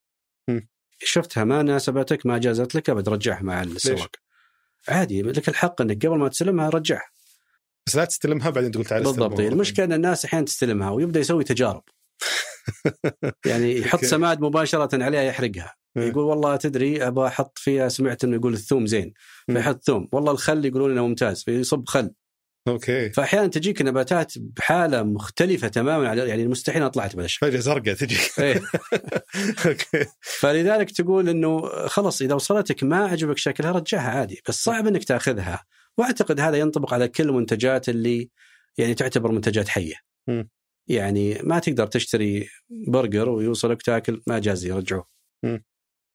شفتها 0.98 1.44
ما 1.44 1.62
ناسبتك 1.62 2.26
ما 2.26 2.38
جازت 2.38 2.74
لك 2.74 2.90
ابد 2.90 3.08
رجعها 3.08 3.42
مع 3.42 3.62
السواق. 3.62 4.10
عادي 4.88 5.22
لك 5.22 5.48
الحق 5.48 5.80
إنك 5.80 6.06
قبل 6.06 6.18
ما 6.18 6.28
تستلمها 6.28 6.68
رجعها. 6.68 7.08
بس 7.86 7.96
لا 7.96 8.04
تستلمها 8.04 8.50
بعدين 8.50 8.70
تقول 8.70 8.84
تعال 8.84 9.02
بالضبط 9.02 9.32
استلمها. 9.32 9.52
المشكلة 9.52 9.84
إن 9.84 9.92
الناس 9.92 10.24
أحيانا 10.24 10.46
تستلمها 10.46 10.90
ويبدأ 10.90 11.20
يسوي 11.20 11.44
تجارب. 11.44 11.82
يعني 13.46 13.78
يحط. 13.78 14.04
سماد 14.04 14.40
مباشرة 14.40 15.04
عليها 15.04 15.22
يحرقها. 15.22 15.74
مم. 15.96 16.02
يقول 16.02 16.24
والله 16.24 16.56
تدري 16.56 17.06
أبغى 17.06 17.26
أحط 17.26 17.58
فيها 17.58 17.88
سمعت 17.88 18.24
إنه 18.24 18.36
يقول 18.36 18.52
الثوم 18.54 18.86
زين 18.86 19.12
مم. 19.48 19.54
فيحط 19.54 19.84
ثوم 19.84 20.08
والله 20.12 20.32
الخل 20.32 20.64
يقولون 20.64 20.90
إنه 20.90 21.06
ممتاز 21.06 21.42
فيصب 21.42 21.88
خل 21.88 22.10
أوكي. 22.68 23.10
فأحيانا 23.10 23.46
تجيك 23.46 23.82
نباتات 23.82 24.32
بحالة 24.38 25.02
مختلفة 25.02 25.68
تماما 25.68 26.08
على 26.08 26.28
يعني 26.28 26.48
مستحيل 26.48 26.82
أنا 26.82 26.90
طلعت 26.90 27.14
الشيء 27.14 27.48
فجأة 27.48 27.60
زرقاء 27.60 27.94
تجي. 27.94 28.16
إيه. 28.38 28.54
أوكي. 29.66 30.06
فلذلك 30.20 30.90
تقول 30.90 31.28
إنه 31.28 31.60
خلص 31.86 32.22
إذا 32.22 32.34
وصلتك 32.34 32.84
ما 32.84 32.96
عجبك 32.96 33.38
شكلها 33.38 33.72
رجعها 33.72 34.10
عادي 34.10 34.42
بس 34.48 34.64
صعب 34.64 34.86
إنك 34.86 35.04
تأخذها. 35.04 35.64
وأعتقد 35.98 36.40
هذا 36.40 36.56
ينطبق 36.56 36.94
على 36.94 37.08
كل 37.08 37.24
المنتجات 37.28 37.88
اللي 37.88 38.30
يعني 38.78 38.94
تعتبر 38.94 39.32
منتجات 39.32 39.68
حية. 39.68 39.94
يعني 40.88 41.38
ما 41.42 41.58
تقدر 41.58 41.86
تشتري 41.86 42.48
برجر 42.88 43.28
ويوصلك 43.28 43.82
تاكل 43.82 44.22
ما 44.26 44.38
جاز 44.38 44.64
يرجعوه. 44.64 45.06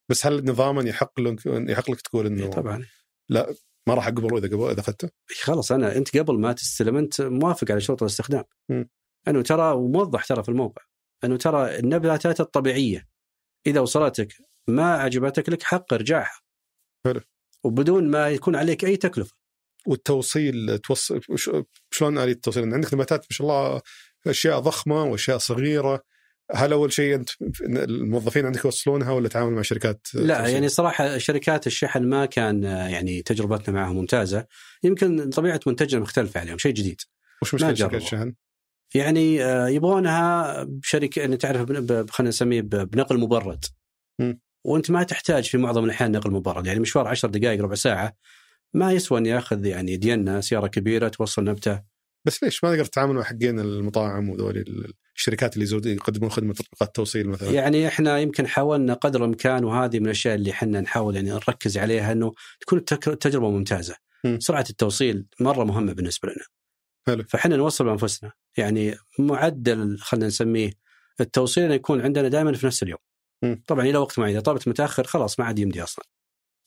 بس 0.09 0.25
هل 0.25 0.45
نظاما 0.45 0.89
يحق 0.89 1.19
لك 1.19 1.45
يحق 1.45 1.91
لك 1.91 2.01
تقول 2.01 2.25
إنه 2.25 2.43
إيه 2.43 2.49
طبعا. 2.49 2.85
لا 3.29 3.55
ما 3.89 3.95
راح 3.95 4.07
اقبله 4.07 4.37
إذا 4.37 4.47
قبل 4.47 4.69
إذا 4.69 4.79
أخذته؟ 4.79 5.09
خلاص 5.41 5.71
أنا 5.71 5.95
أنت 5.95 6.17
قبل 6.17 6.39
ما 6.39 6.53
تستلم 6.53 6.97
انت 6.97 7.21
موافق 7.21 7.71
على 7.71 7.81
شروط 7.81 8.03
الاستخدام. 8.03 8.43
مم. 8.69 8.89
أنه 9.27 9.41
ترى 9.41 9.71
وموضح 9.71 10.25
ترى 10.25 10.43
في 10.43 10.49
الموقع 10.49 10.81
أنه 11.23 11.37
ترى 11.37 11.79
النباتات 11.79 12.39
الطبيعية 12.39 13.07
إذا 13.67 13.79
وصلتك 13.79 14.33
ما 14.67 14.93
عجبتك 14.93 15.49
لك 15.49 15.63
حق 15.63 15.93
إرجاعها. 15.93 16.39
حلو. 17.05 17.21
وبدون 17.63 18.11
ما 18.11 18.29
يكون 18.29 18.55
عليك 18.55 18.85
أي 18.85 18.97
تكلفة. 18.97 19.35
والتوصيل 19.87 20.79
توصل 20.79 21.21
شلون 21.91 22.17
اليه 22.17 22.31
التوصيل؟ 22.31 22.73
عندك 22.73 22.93
نباتات 22.93 23.19
ما 23.19 23.27
شاء 23.29 23.47
الله 23.47 23.81
أشياء 24.27 24.59
ضخمة 24.59 25.03
وأشياء 25.03 25.37
صغيرة 25.37 26.03
هل 26.55 26.73
أول 26.73 26.93
شيء 26.93 27.15
أنت 27.15 27.29
الموظفين 27.63 28.45
عندك 28.45 28.65
يوصلونها 28.65 29.11
ولا 29.11 29.29
تعامل 29.29 29.53
مع 29.53 29.61
شركات 29.61 30.07
لا 30.13 30.37
توصيل؟ 30.37 30.53
يعني 30.53 30.69
صراحة 30.69 31.17
شركات 31.17 31.67
الشحن 31.67 32.03
ما 32.03 32.25
كان 32.25 32.63
يعني 32.63 33.21
تجربتنا 33.21 33.75
معهم 33.75 33.95
ممتازة. 33.95 34.45
يمكن 34.83 35.29
طبيعة 35.29 35.59
منتجنا 35.67 36.01
مختلفة 36.01 36.39
عليهم 36.39 36.57
شيء 36.57 36.73
جديد. 36.73 37.01
وش 37.41 37.53
مشكلة 37.53 37.73
شركات. 37.73 38.01
الشحن؟ 38.01 38.33
يعني 38.95 39.43
آه، 39.43 39.67
يبغونها 39.67 40.63
بشركة 40.63 41.19
يعني 41.19 41.37
تعرف 41.37 41.69
خلينا 42.11 42.29
نسميه 42.29 42.61
بنقل 42.61 43.19
مبرد. 43.19 43.65
مم. 44.19 44.41
وأنت 44.65 44.91
ما 44.91 45.03
تحتاج 45.03 45.49
في 45.49 45.57
معظم 45.57 45.83
الأحيان 45.83 46.11
نقل 46.11 46.31
مبرد، 46.31 46.67
يعني 46.67 46.79
مشوار 46.79 47.07
10 47.07 47.29
دقائق 47.29 47.61
ربع 47.61 47.75
ساعة 47.75 48.13
ما 48.73 48.91
يسوى 48.91 49.19
اني 49.19 49.37
اخذ 49.37 49.65
يعني 49.65 49.97
دينا 49.97 50.41
سيارة 50.41 50.67
كبيرة 50.67 51.07
توصل 51.07 51.43
نبتة. 51.43 51.88
بس 52.25 52.43
ليش 52.43 52.63
ما 52.63 52.71
تقدر 52.71 52.85
تتعامل 52.85 53.15
مع 53.15 53.23
حقين 53.23 53.59
المطاعم 53.59 54.29
وذولي 54.29 54.65
الشركات 55.15 55.57
اللي 55.57 55.93
يقدمون 55.93 56.31
خدمة 56.31 56.53
تطبيقات 56.53 56.95
توصيل 56.95 57.29
مثلا؟ 57.29 57.51
يعني 57.51 57.87
إحنا 57.87 58.19
يمكن 58.19 58.47
حاولنا 58.47 58.93
قدر 58.93 59.19
الإمكان 59.19 59.63
وهذه 59.63 59.99
من 59.99 60.05
الأشياء 60.05 60.35
اللي 60.35 60.51
إحنا 60.51 60.81
نحاول 60.81 61.15
يعني 61.15 61.29
نركز 61.31 61.77
عليها 61.77 62.11
إنه 62.11 62.33
تكون 62.61 62.79
التجربة 63.07 63.49
ممتازة. 63.49 63.95
مم. 64.25 64.39
سرعة 64.39 64.65
التوصيل 64.69 65.25
مرة 65.39 65.63
مهمة 65.63 65.93
بالنسبة 65.93 66.29
لنا. 66.29 66.45
حلو. 67.07 67.23
فإحنا 67.29 67.55
نوصل 67.55 67.85
بأنفسنا، 67.85 68.31
يعني 68.57 68.95
معدل 69.19 69.97
خلينا 69.97 70.27
نسميه 70.27 70.71
التوصيل 71.21 71.63
انه 71.63 71.73
يكون 71.73 72.01
عندنا 72.01 72.27
دائما 72.27 72.53
في 72.53 72.65
نفس 72.65 72.83
اليوم. 72.83 72.99
مم. 73.43 73.63
طبعا 73.67 73.85
إلى 73.85 73.97
وقت 73.97 74.19
معين 74.19 74.35
إذا 74.35 74.43
طلبت 74.43 74.67
متأخر 74.67 75.03
خلاص 75.03 75.39
ما 75.39 75.45
عاد 75.45 75.59
يمدي 75.59 75.83
أصلا. 75.83 76.05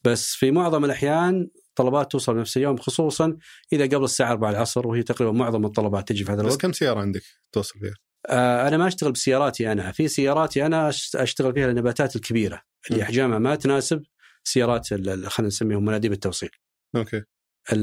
بس 0.04 0.34
في 0.34 0.50
معظم 0.50 0.84
الأحيان 0.84 1.48
طلبات 1.74 2.12
توصل 2.12 2.36
نفس 2.38 2.56
اليوم 2.56 2.76
خصوصا 2.76 3.36
إذا 3.72 3.84
قبل 3.84 4.04
الساعة 4.04 4.30
4 4.32 4.50
العصر 4.50 4.86
وهي 4.86 5.02
تقريبا 5.02 5.32
معظم 5.32 5.64
الطلبات 5.64 6.08
تجي 6.08 6.24
في 6.24 6.32
هذا 6.32 6.40
بس 6.42 6.46
الوقت. 6.46 6.60
كم 6.60 6.72
سيارة 6.72 7.00
عندك 7.00 7.22
توصل 7.52 7.78
فيها؟ 7.78 7.94
آه 8.28 8.68
أنا 8.68 8.76
ما 8.76 8.88
أشتغل 8.88 9.12
بسياراتي 9.12 9.72
أنا، 9.72 9.92
في 9.92 10.08
سياراتي 10.08 10.66
أنا 10.66 10.88
أشتغل 11.14 11.52
فيها 11.54 11.70
النباتات 11.70 12.16
الكبيرة 12.16 12.62
اللي. 12.90 13.02
احجامها 13.02 13.38
ما 13.38 13.54
تناسب 13.54 14.02
سيارات 14.44 14.88
خلينا 14.94 15.26
نسميهم 15.40 15.84
مناديب 15.84 16.12
التوصيل. 16.12 16.50
أوكي 16.96 17.22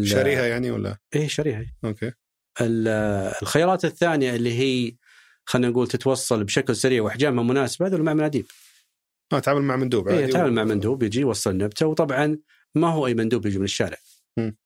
شاريها 0.03 0.45
يعني 0.45 0.71
ولا؟ 0.71 0.97
إيه 1.15 1.27
شاريها 1.27 1.65
أوكي 1.85 2.11
ال- 2.61 2.87
الخيارات 3.41 3.85
الثانية 3.85 4.35
اللي 4.35 4.53
هي 4.59 4.95
خلينا 5.45 5.69
نقول 5.69 5.87
تتوصل 5.87 6.43
بشكل 6.43 6.75
سريع 6.75 7.03
وأحجامها 7.03 7.43
مناسبة 7.43 7.87
هذول 7.87 8.03
مع 8.03 8.13
مناديب. 8.13 8.45
آه 9.33 9.39
تعامل 9.39 9.61
مع 9.61 9.75
مندوب 9.75 10.07
إيه 10.07 10.15
عادي 10.21 10.31
تعامل 10.31 10.49
و- 10.49 10.53
مع 10.53 10.63
مندوب 10.63 11.03
يجي 11.03 11.19
يوصل 11.19 11.57
نبتة 11.57 11.85
وطبعا 11.87 12.37
ما 12.75 12.87
هو 12.87 13.07
أي 13.07 13.13
مندوب 13.13 13.45
يجي 13.45 13.57
من 13.57 13.65
الشارع. 13.65 13.97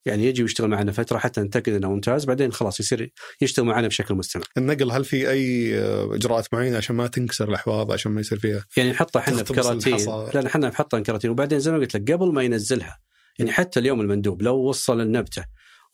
يعني 0.05 0.25
يجي 0.25 0.41
ويشتغل 0.41 0.69
معنا 0.69 0.91
فترة 0.91 1.17
حتى 1.17 1.41
نتاكد 1.41 1.73
إنه 1.73 1.89
ممتاز 1.89 2.25
بعدين 2.25 2.51
خلاص 2.51 2.79
يصير 2.79 3.13
يشتغل 3.41 3.65
معنا 3.65 3.87
بشكل 3.87 4.15
مستمر. 4.15 4.43
النقل 4.57 4.91
هل 4.91 5.05
في 5.05 5.29
أي 5.29 5.75
إجراءات 6.15 6.53
معينة 6.53 6.77
عشان 6.77 6.95
ما 6.95 7.07
تنكسر 7.07 7.49
الأحواض 7.49 7.91
عشان 7.91 8.11
ما 8.11 8.21
يصير 8.21 8.39
فيها 8.39 8.65
يعني 8.77 8.91
نحطها 8.91 9.19
إحنا 9.19 9.37
في 9.37 9.43
تختبص 9.43 9.67
كراتين 9.67 9.93
الحصى. 9.93 10.29
لا 10.33 10.47
إحنا 10.47 10.69
نحطها 10.69 10.99
كراتين 10.99 11.31
وبعدين 11.31 11.59
زي 11.59 11.71
ما 11.71 11.77
قلت 11.77 11.95
لك 11.95 12.11
قبل 12.11 12.33
ما 12.33 12.43
ينزلها 12.43 12.99
يعني 13.39 13.51
حتى 13.51 13.79
اليوم 13.79 14.01
المندوب 14.01 14.41
لو 14.41 14.55
وصل 14.55 15.01
النبتة 15.01 15.45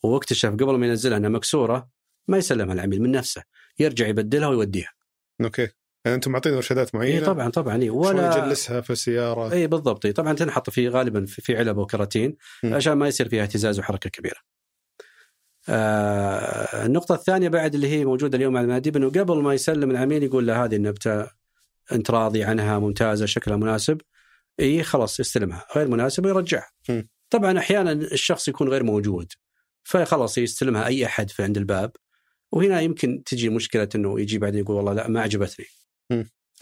واكتشف 0.02 0.50
قبل 0.50 0.78
ما 0.78 0.86
ينزلها 0.86 1.18
إنها 1.18 1.30
مكسورة 1.30 1.88
ما 2.28 2.38
يسلمها 2.38 2.74
العميل 2.74 3.02
من 3.02 3.10
نفسه 3.10 3.42
يرجع 3.78 4.06
يبدلها 4.06 4.48
ويوديها 4.48 4.92
أوكي 5.40 5.68
يعني 6.04 6.14
أنتم 6.14 6.32
معطين 6.32 6.54
أرشادات 6.54 6.94
معينة 6.94 7.18
اي 7.18 7.24
طبعا 7.24 7.48
طبعا 7.48 7.82
اي 7.82 7.90
ولا 7.90 8.38
يجلسها 8.38 8.80
في 8.80 8.90
السيارة 8.90 9.52
اي 9.52 9.66
بالضبط 9.66 10.06
إي. 10.06 10.12
طبعا 10.12 10.32
تنحط 10.32 10.70
في 10.70 10.88
غالبا 10.88 11.26
في 11.26 11.56
علب 11.56 11.76
وكراتين. 11.78 12.36
عشان 12.64 12.92
ما 12.92 13.08
يصير 13.08 13.28
فيها 13.28 13.42
اهتزاز 13.42 13.78
وحركة 13.78 14.10
كبيرة. 14.10 14.38
آه 15.68 16.86
النقطة 16.86 17.14
الثانية 17.14 17.48
بعد 17.48 17.74
اللي 17.74 17.88
هي 17.88 18.04
موجودة 18.04 18.36
اليوم 18.36 18.52
مع 18.52 18.60
المناديب 18.60 18.96
انه 18.96 19.10
قبل 19.10 19.42
ما 19.42 19.54
يسلم 19.54 19.90
العميل 19.90 20.22
يقول 20.22 20.46
له 20.46 20.64
هذه 20.64 20.76
النبتة 20.76 21.26
أنت 21.92 22.10
راضي 22.10 22.44
عنها 22.44 22.78
ممتازة 22.78 23.26
شكلها 23.26 23.56
مناسب 23.56 24.00
اي 24.60 24.82
خلاص 24.82 25.20
يستلمها 25.20 25.66
غير 25.76 25.88
مناسبة 25.88 26.28
يرجعها. 26.28 26.70
مم. 26.88 27.08
طبعا 27.30 27.58
أحيانا 27.58 27.92
الشخص 27.92 28.48
يكون 28.48 28.68
غير 28.68 28.82
موجود 28.82 29.32
فخلاص 29.82 30.38
يستلمها 30.38 30.86
أي 30.86 31.06
أحد 31.06 31.30
في 31.30 31.42
عند 31.42 31.56
الباب 31.56 31.90
وهنا 32.52 32.80
يمكن 32.80 33.22
تجي 33.24 33.48
مشكلة 33.48 33.88
إنه 33.94 34.20
يجي 34.20 34.38
بعدين 34.38 34.60
يقول 34.60 34.76
والله 34.76 34.92
لا 34.92 35.08
ما 35.08 35.20
عجبتني. 35.20 35.66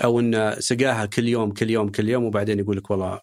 أو 0.04 0.20
انه 0.20 0.60
سقاها 0.60 1.06
كل 1.06 1.28
يوم 1.28 1.52
كل 1.52 1.70
يوم 1.70 1.88
كل 1.90 2.08
يوم 2.08 2.24
وبعدين 2.24 2.58
يقول 2.58 2.76
لك 2.76 2.90
والله 2.90 3.20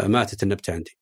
آه، 0.00 0.06
ماتت 0.06 0.42
النبتة 0.42 0.72
عندي. 0.72 0.98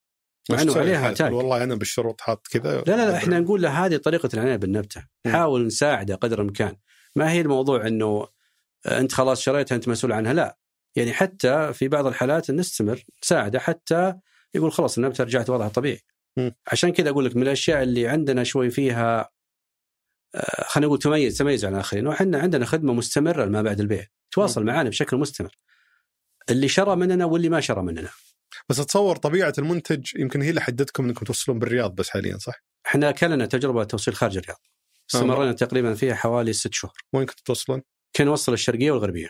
مع 0.51 0.63
إنه 0.63 0.79
عليها؟ 0.79 1.13
تاج 1.13 1.33
والله 1.33 1.63
أنا 1.65 1.75
بالشروط 1.75 2.21
حاط 2.21 2.47
كذا 2.51 2.81
لا 2.81 2.97
لا 2.97 3.11
لا 3.11 3.17
إحنا 3.17 3.41
نقول 3.41 3.63
له 3.63 3.87
هذه 3.87 3.97
طريقة 3.97 4.29
العناية 4.35 4.57
بالنبتة. 4.57 5.07
م. 5.27 5.31
حاول 5.31 5.67
نساعده 5.67 6.15
قدر 6.15 6.41
الإمكان. 6.41 6.77
ما 7.17 7.33
هي 7.33 7.41
الموضوع 7.41 7.87
إنه 7.87 8.27
آه، 8.87 9.01
أنت 9.01 9.13
خلاص 9.13 9.41
شريتها 9.41 9.77
أنت 9.77 9.89
مسؤول 9.89 10.13
عنها؟ 10.13 10.33
لا. 10.33 10.59
يعني 10.97 11.13
حتى 11.13 11.73
في 11.73 11.89
بعض 11.89 12.07
الحالات 12.07 12.51
نستمر 12.51 13.05
نساعده 13.25 13.59
حتى 13.59 14.15
يقول 14.55 14.73
خلاص 14.73 14.99
النبتة 14.99 15.25
رجعت 15.25 15.51
وضعها 15.51 15.69
طبيعي. 15.69 16.01
م. 16.37 16.51
عشان 16.73 16.91
كذا 16.93 17.11
أقول 17.11 17.25
لك 17.25 17.37
من 17.37 17.43
الأشياء 17.43 17.83
اللي 17.83 18.09
عندنا 18.09 18.45
شوي 18.45 18.71
فيها 18.71 19.31
خلينا 20.67 20.87
نقول 20.87 20.99
تميز 20.99 21.39
تميز 21.39 21.65
عن 21.65 21.75
الاخرين 21.75 22.07
وإحنا 22.07 22.39
عندنا 22.39 22.67
خدمة 22.67 22.93
مستمرة 22.93 23.45
ما 23.45 23.63
بعد 23.63 23.81
البيع. 23.81 24.07
تواصل 24.31 24.65
معنا 24.65 24.89
بشكل 24.89 25.17
مستمر. 25.17 25.59
اللي 26.51 26.69
شرى 26.69 26.97
مننا 26.97 27.25
واللي 27.25 27.49
ما 27.49 27.61
شرى 27.61 27.83
مننا. 27.83 28.11
بس 28.69 28.81
اتصور 28.81 29.17
طبيعة 29.17 29.53
المنتج 29.59 30.07
يمكن 30.17 30.43
هي 30.43 30.51
اللي 30.51 30.61
حددتكم 30.61 31.05
إنكم 31.05 31.25
توصلون 31.27 31.59
بالرياض 31.59 31.95
بس 31.95 32.09
حاليا 32.09 32.39
صح؟ 32.39 32.55
إحنا 32.87 33.11
كان 33.11 33.31
لنا 33.31 33.47
تجربة 33.47 33.85
توصيل 33.85 34.15
خارج 34.15 34.37
الرياض. 34.37 34.61
استمرينا 35.11 35.53
تقريبا 35.53 35.95
فيها 35.95 36.15
حوالي 36.15 36.53
ست 36.53 36.75
شهور. 36.75 36.95
وين 37.13 37.27
كنتوا 37.27 37.45
توصلون؟ 37.45 37.83
كان 38.13 38.27
نوصل 38.27 38.53
الشرقية 38.53 38.91
والغربية. 38.91 39.29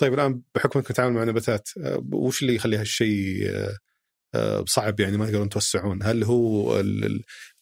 طيب 0.00 0.14
الآن 0.14 0.42
بحكم 0.54 0.78
إنكم 0.78 0.92
تتعامل 0.92 1.14
مع 1.14 1.24
نباتات 1.24 1.68
آه، 1.84 2.04
وش 2.12 2.42
اللي 2.42 2.54
يخلي 2.54 2.76
هالشيء 2.76 3.48
آه، 3.48 3.76
آه، 4.34 4.64
صعب 4.66 5.00
يعني 5.00 5.16
ما 5.16 5.26
تقدرون 5.26 5.48
توسعون؟ 5.48 6.02
هل 6.02 6.24
هو 6.24 6.80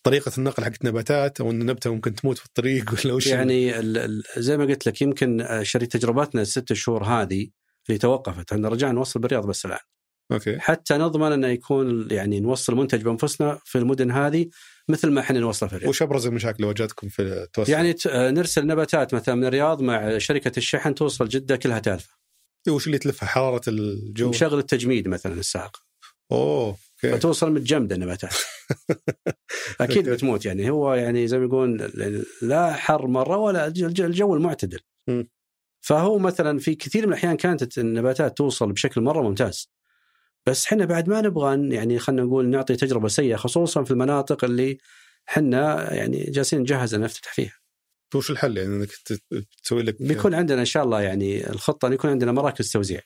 طريقة 0.03 0.33
النقل 0.39 0.65
حقت 0.65 0.85
نباتات 0.85 1.41
أو 1.41 1.51
إن 1.51 1.61
النبته 1.61 1.95
ممكن 1.95 2.15
تموت 2.15 2.39
في 2.39 2.47
الطريق 2.47 2.93
ولا 3.05 3.15
وش 3.15 3.27
يعني 3.27 3.79
ال- 3.79 3.99
ال- 3.99 4.23
زي 4.37 4.57
ما 4.57 4.65
قلت 4.65 4.87
لك 4.87 5.03
يمكن 5.03 5.47
شريط 5.63 5.93
تجربتنا 5.93 6.43
الست 6.43 6.73
شهور 6.73 7.05
هذه 7.05 7.49
اللي 7.89 7.99
توقفت 7.99 8.53
عندنا 8.53 8.69
رجعنا 8.69 8.93
نوصل 8.93 9.21
بالرياض 9.21 9.47
بس 9.47 9.67
الآن 9.67 9.79
أوكي 10.33 10.59
حتى 10.59 10.95
نضمن 10.95 11.33
إنه 11.33 11.47
يكون 11.49 12.09
يعني 12.11 12.41
نوصل 12.41 12.75
منتج 12.77 13.03
بأنفسنا 13.03 13.59
في 13.65 13.79
المدن 13.79 14.11
هذه 14.11 14.49
مثل 14.89 15.11
ما 15.11 15.21
إحنا 15.21 15.41
نوصله 15.41 15.69
في 15.69 15.75
الرياض. 15.77 15.91
وش 15.91 16.03
أبرز 16.03 16.27
المشاكل 16.27 16.57
اللي 16.57 16.67
واجهتكم 16.67 17.09
في 17.09 17.23
التوسع؟ 17.23 17.73
يعني 17.73 17.95
نرسل 18.07 18.67
نباتات 18.67 19.15
مثلا 19.15 19.35
من 19.35 19.45
الرياض 19.45 19.83
مع 19.83 20.19
شركة 20.19 20.53
الشحن 20.57 20.95
توصل 20.95 21.29
جدة 21.29 21.57
كلها 21.57 21.79
تالفة. 21.79 22.19
وش 22.69 22.87
اللي 22.87 22.99
تلفها 22.99 23.29
حرارة 23.29 23.61
الجو؟ 23.69 24.29
مشغل 24.31 24.59
التجميد 24.59 25.09
مثلا 25.09 25.33
السائق 25.33 25.77
أوه 26.33 26.77
فتوصل 27.13 27.53
متجمدة 27.53 27.95
النباتات. 27.95 28.35
أكيد. 29.81 30.09
بتموت 30.09 30.47
يعني 30.47 30.71
هو 30.71 30.95
يعني 30.95 31.29
زي 31.29 31.39
ما 31.39 31.45
يقول 31.45 31.93
لا 32.43 32.73
حر 32.73 33.07
مرة 33.07 33.37
ولا 33.37 33.67
الج- 33.67 34.01
الجو 34.01 34.35
المعتدل. 34.35 34.79
فهو 35.81 36.19
مثلا 36.19 36.59
في 36.59 36.75
كثير 36.75 37.07
من 37.07 37.13
الأحيان 37.13 37.37
كانت 37.37 37.79
النباتات 37.79 38.37
توصل 38.39 38.73
بشكل 38.73 39.01
مرة 39.01 39.23
ممتاز. 39.23 39.71
بس 40.47 40.67
إحنا 40.67 40.85
بعد 40.85 41.09
ما 41.09 41.21
نبغى 41.21 41.75
يعني 41.75 41.99
خلينا 41.99 42.23
نقول 42.23 42.49
نعطي 42.49 42.77
تجربة 42.77 43.09
سيئة 43.09 43.37
خصوصا 43.37 43.85
في 43.85 43.91
المناطق 43.91 44.45
اللي 44.45 44.79
إحنا 45.29 45.93
يعني 45.95 46.25
جالسين 46.25 46.61
نجهز 46.61 46.95
ان 46.95 47.01
نفتتح 47.01 47.35
فيها. 47.35 47.53
وش 48.15 48.31
الحل 48.31 48.57
يعني 48.59 48.77
إنك 48.77 48.89
تسوي 49.63 49.83
لك 49.83 50.03
بيكون 50.03 50.35
عندنا 50.35 50.61
إن 50.61 50.65
شاء 50.65 50.85
الله 50.85 51.01
يعني 51.03 51.51
الخطة 51.51 51.89
إن 51.89 51.93
يكون 51.93 52.11
عندنا 52.11 52.33
مراكز 52.33 52.71
توزيع 52.73 53.01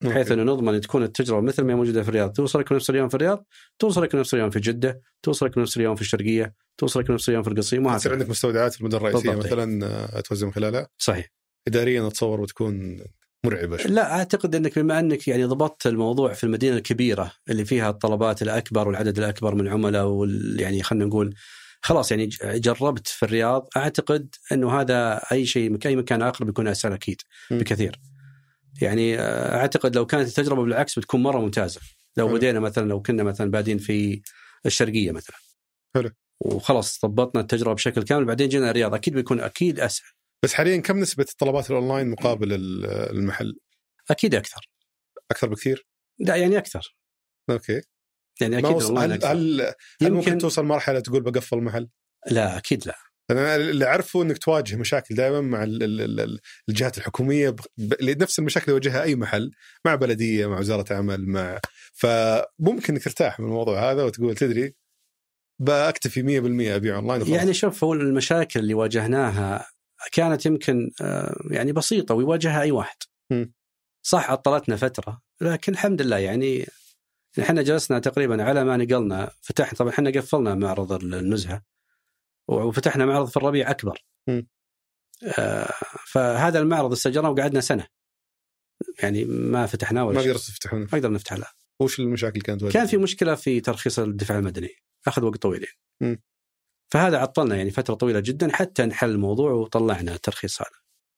بحيث 0.00 0.30
أوكي. 0.30 0.34
إنه 0.34 0.52
نضمن 0.52 0.74
أن 0.74 0.80
تكون 0.80 1.02
التجربة 1.02 1.40
مثل 1.40 1.62
ما 1.62 1.72
هي 1.72 1.76
موجودة 1.76 2.02
في 2.02 2.08
الرياض 2.08 2.32
توصلك 2.32 2.72
نفس 2.72 2.90
اليوم 2.90 3.08
في 3.08 3.14
الرياض 3.14 3.46
توصلك 3.78 4.14
نفس 4.14 4.34
اليوم 4.34 4.50
في 4.50 4.60
جدة 4.60 5.00
توصلك 5.22 5.58
نفس 5.58 5.76
اليوم 5.76 5.94
في 5.94 6.02
الشرقية 6.02 6.54
توصلك 6.78 7.10
نفس 7.10 7.28
اليوم 7.28 7.42
في 7.42 7.48
القصيم 7.48 7.80
يصير 7.80 7.92
وهكذا 7.92 8.12
عندك 8.12 8.28
مستودعات 8.28 8.80
المدن 8.80 8.96
الرئيسية. 8.96 9.34
مثلا 9.34 9.86
آه، 9.86 10.20
توزع 10.20 10.46
من 10.46 10.52
خلالها 10.52 10.88
صحيح 10.98 11.32
اداريا 11.68 12.06
أتصور 12.06 12.40
بتكون 12.40 13.04
مرعبة 13.44 13.76
شوي. 13.76 13.92
لا 13.92 14.12
أعتقد 14.12 14.54
إنك 14.54 14.78
بما 14.78 14.98
إنك 14.98 15.28
يعني 15.28 15.44
ضبطت 15.44 15.86
الموضوع 15.86 16.32
في 16.32 16.44
المدينة 16.44 16.76
الكبيرة 16.76 17.32
اللي 17.50 17.64
فيها 17.64 17.90
الطلبات 17.90 18.42
الأكبر 18.42 18.88
والعدد 18.88 19.18
الأكبر 19.18 19.54
من 19.54 19.60
العملاء 19.60 20.06
وال 20.06 20.60
يعني 20.60 20.82
خلينا 20.82 21.04
نقول 21.04 21.34
خلاص 21.82 22.10
يعني 22.10 22.28
جربت 22.44 23.08
في 23.08 23.22
الرياض 23.22 23.68
أعتقد 23.76 24.34
إنه 24.52 24.80
هذا 24.80 25.20
أي 25.32 25.46
شيء 25.46 25.78
أي 25.86 25.96
مكان 25.96 26.22
آخر 26.22 26.44
بيكون 26.44 26.68
اسهل 26.68 26.92
أكيد 26.92 27.22
م. 27.50 27.58
يعني 28.82 29.18
آه، 29.18 29.56
أعتقد 29.56 29.96
لو 29.96 30.06
كانت 30.06 30.28
التجربة 30.28 30.62
بالعكس 30.62 30.98
بتكون 30.98 31.22
مرة 31.22 31.38
ممتازة. 31.40 31.80
لو. 32.16 32.28
بدينا 32.28 32.60
مثلا 32.60 32.88
لو 32.88 33.02
كنا 33.02 33.22
مثلا 33.22 33.50
بادين 33.50 33.78
في 33.78 34.22
الشرقية 34.66 35.12
مثلا. 35.12 35.36
حلو. 35.94 36.10
وخلاص 36.40 37.04
ضبطنا 37.06 37.40
التجربة 37.40 37.72
بشكل 37.74 38.02
كامل 38.02 38.24
بعدين 38.24 38.48
جينا 38.48 38.70
الرياض 38.70 38.94
أكيد 38.94 39.14
بيكون 39.14 39.40
أكيد 39.40 39.80
أسهل. 39.80 40.06
بس 40.42 40.54
حاليا 40.54 40.76
كم 40.76 40.98
نسبة 41.00 41.26
الطلبات 41.30 41.70
الأونلاين 41.70 42.08
مقابل 42.10 42.52
ال- 42.52 42.84
المحل؟ 42.86 43.58
أكيد 44.10 44.34
أكثر. 44.34 44.70
أكثر 45.30 45.48
بكثير؟ 45.48 45.86
لا 46.18 46.36
يعني 46.36 46.58
أكثر. 46.58 46.96
أوكي 47.50 47.82
يعني 48.40 48.58
أكيد 48.58 48.82
هل, 48.82 49.12
أكثر. 49.12 49.32
هل, 49.32 49.60
هل 50.02 50.12
ممكن 50.12 50.28
يمكن 50.28 50.38
توصل 50.38 50.64
مرحلة 50.64 51.00
تقول 51.00 51.22
بقفل 51.22 51.58
محل؟ 51.58 51.88
لا 52.30 52.58
أكيد 52.58 52.86
لا. 52.86 52.94
أنا 53.30 53.56
اللي 53.56 53.84
أعرفه 53.86 54.22
إنك 54.22 54.38
تواجه 54.38 54.76
مشاكل 54.76 55.14
دائما 55.14 55.40
مع 55.40 55.62
ال- 55.64 55.82
ال- 55.82 56.20
ال- 56.20 56.40
الجهات 56.68 56.98
الحكومية 56.98 57.56
نفس 58.02 58.38
المشاكل 58.38 58.64
اللي 58.72 58.72
يواجهها 58.86 59.02
أي 59.02 59.14
محل 59.16 59.50
مع 59.84 59.94
بلدية 59.94 60.46
مع 60.46 60.58
وزارة 60.58 60.94
عمل 60.94 61.26
مع 61.26 61.60
فممكن 61.94 62.92
إنك 62.94 63.04
ترتاح 63.04 63.40
من 63.40 63.46
الموضوع 63.46 63.90
هذا 63.92 64.04
وتقول 64.04 64.34
تدري 64.34 64.74
بكتفي 65.60 66.22
100% 66.22 66.76
أبيع 66.76 66.96
أونلاين 66.96 67.22
وخلاص. 67.22 67.36
يعني 67.38 67.54
شوف 67.54 67.84
هو 67.84 67.92
المشاكل 67.92 68.60
اللي 68.60 68.74
واجهناها 68.74 69.66
كانت 70.12 70.46
يمكن 70.46 70.90
آه، 71.00 71.36
يعني 71.50 71.72
بسيطة 71.72 72.14
ويواجهها 72.14 72.62
أي 72.62 72.70
واحد. 72.70 72.96
م. 73.32 73.44
صح 74.02 74.30
عطلتنا 74.30 74.76
فترة 74.76 75.20
لكن 75.40 75.72
الحمد 75.72 76.02
لله 76.02 76.18
يعني 76.18 76.66
إحنا 77.40 77.62
جلسنا 77.62 77.98
تقريبا 77.98 78.42
على 78.44 78.64
ما 78.64 78.76
نقلنا 78.76 79.30
فتحنا 79.40 79.78
طبعا 79.78 79.90
إحنا 79.90 80.10
قفلنا 80.10 80.54
معرض 80.54 80.92
النزهة 80.92 81.62
وفتحنا 82.48 83.06
معرض 83.06 83.28
في 83.28 83.36
الربيع 83.36 83.70
أكبر. 83.70 84.04
م. 84.28 84.42
آه، 85.38 85.72
فهذا 86.06 86.58
المعرض 86.58 86.92
استجرنا 86.92 87.28
وقعدنا 87.28 87.60
سنة. 87.60 87.86
يعني 89.02 89.24
ما 89.24 89.66
فتحناه 89.66 90.04
ولا 90.04 90.16
ما. 90.16 90.22
قدرت 90.22 90.38
تفتحونه 90.38 90.82
ما 90.92 90.98
قدرنا 90.98 91.14
نفتح 91.14 91.32
له. 91.32 91.46
وش 91.80 92.00
المشاكل 92.00 92.32
اللي 92.32 92.58
كانت 92.58 92.72
كان 92.72 92.86
في 92.86 92.96
مشكلة 92.96 93.34
في 93.34 93.60
ترخيص 93.60 93.98
الدفاع 93.98 94.38
المدني 94.38 94.70
أخذ 95.06 95.24
وقت 95.24 95.42
طويل. 95.42 95.66
يعني. 96.00 96.22
فهذا 96.92 97.18
عطلنا 97.18 97.56
يعني 97.56 97.70
فترة 97.70 97.94
طويلة 97.94 98.20
جدا 98.20 98.52
حتى 98.52 98.86
نحل 98.86 99.10
الموضوع 99.10 99.50
وطلعنا 99.50 100.14
الترخيص 100.14 100.62
هذا 100.62 100.70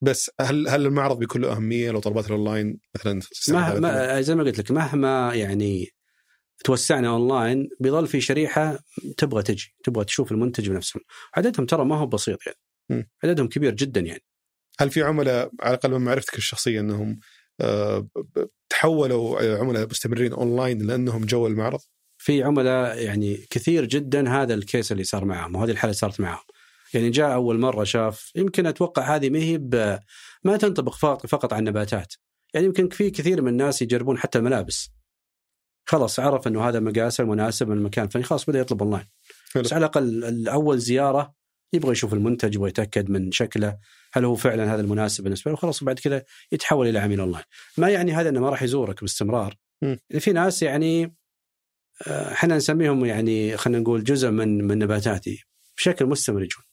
بس 0.05 0.31
هل 0.41 0.68
هل 0.68 0.87
المعرض 0.87 1.37
له 1.37 1.53
أهمية 1.53 1.91
لو 1.91 2.01
طلبات 2.01 2.26
الأونلاين 2.26 2.81
مثلا 2.97 3.20
ما 3.49 3.81
ما 3.81 4.20
زي 4.20 4.35
ما 4.35 4.43
قلت 4.43 4.59
لك 4.59 4.70
مهما 4.70 5.35
يعني 5.35 5.89
توسعنا 6.65 7.09
اونلاين 7.09 7.69
بيظل 7.81 8.07
في 8.07 8.21
شريحة 8.21 8.79
تبغى 9.17 9.43
تجي 9.43 9.75
تبغى 9.85 10.05
تشوف 10.05 10.33
المنتج 10.33 10.71
بنفسهم. 10.71 11.03
عددهم 11.35 11.67
ترى 11.67 11.85
ما 11.85 11.97
هو 11.97 12.07
بسيط 12.07 12.39
يعني. 12.47 12.59
م. 12.91 13.03
عددهم 13.25 13.49
كبير 13.49 13.75
جدا 13.75 14.01
يعني. 14.01 14.25
هل 14.81 14.91
في 14.91 15.03
عملاء 15.03 15.51
على 15.61 15.75
الأقل 15.75 15.91
من 15.91 16.01
معرفتك 16.01 16.39
الشخصية 16.39 16.81
إنهم 16.81 17.21
آه، 17.61 18.09
تحولوا 18.69 19.59
عملاء 19.59 19.87
مستمرين 19.87 20.33
اونلاين 20.33 20.87
لأنهم 20.87 21.25
جو 21.25 21.47
المعرض؟ 21.47 21.81
في 22.19 22.43
عملاء 22.43 23.03
يعني 23.03 23.37
كثير 23.51 23.85
جدا 23.85 24.29
هذا 24.29 24.55
ال 24.55 24.62
case 24.62 24.93
اللي 24.93 25.05
صار 25.05 25.25
معهم 25.25 25.57
وهذه 25.57 25.71
الحالة 25.71 25.93
صارت 25.93 26.21
معهم. 26.21 26.45
يعني 26.95 27.11
جاء 27.11 27.35
أول 27.35 27.59
مرة 27.59 27.85
شاف 27.85 28.33
يمكن 28.37 28.67
أتوقع 28.67 29.17
هذه 29.17 29.31
ما 29.31 29.39
هي 29.39 29.59
ما 30.45 30.57
تنطبق 30.57 30.95
فقط 30.95 31.27
فقط 31.27 31.53
على 31.53 31.61
النباتات. 31.61 32.15
يعني 32.55 32.67
يمكن 32.67 32.89
في 32.89 33.11
كثير 33.11 33.43
من 33.43 33.49
الناس 33.49 33.83
يجربون 33.83 34.19
حتى 34.19 34.39
الملابس. 34.39 34.91
خلاص 35.89 36.20
عرف 36.20 36.49
إنه 36.49 36.68
هذا 36.68 36.80
مقاسه 36.80 37.24
مناسب 37.24 37.68
من 37.68 37.76
المكان 37.76 38.05
الفلاني 38.05 38.26
خلاص 38.26 38.51
بدأ 38.51 38.59
يطلب 38.59 38.82
أونلاين. 38.82 39.05
بس 39.57 39.72
على 39.72 39.86
الأقل 39.86 40.24
الأول 40.24 40.78
زيارة 40.78 41.34
يبغى 41.72 41.93
يشوف 41.93 42.14
المنتج 42.14 42.55
يبغى 42.55 42.68
يتأكد 42.68 43.11
من 43.11 43.32
شكله 43.32 43.78
هل 44.12 44.24
هو 44.24 44.34
فعلا 44.34 44.74
هذا 44.74 44.80
المناسب 44.80 45.24
بالنسبة 45.24 45.51
له 45.51 45.53
وخلاص 45.53 45.84
بعد 45.84 45.99
كذا 45.99 46.24
يتحول 46.53 46.89
إلى 46.89 46.99
عميل 46.99 47.20
أونلاين 47.20 47.45
ما 47.78 47.91
يعني 47.91 48.12
هذا 48.12 48.28
إنه 48.28 48.41
ما 48.41 48.51
راح 48.51 48.62
يزورك 48.62 49.01
باستمرار. 49.01 49.55
يعني 49.82 50.20
في 50.20 50.32
ناس 50.32 50.62
يعني 50.62 51.14
آه، 52.07 52.32
إحنا 52.32 52.57
نسميهم 52.57 53.05
يعني 53.05 53.57
خلينا 53.57 53.78
نقول 53.78 54.05
جزء 54.05 54.30
من 54.30 54.64
من 54.64 54.78
نباتاتي 54.78 55.45
بشكل 55.76 56.07
مستمر 56.07 56.43
يجون. 56.43 56.64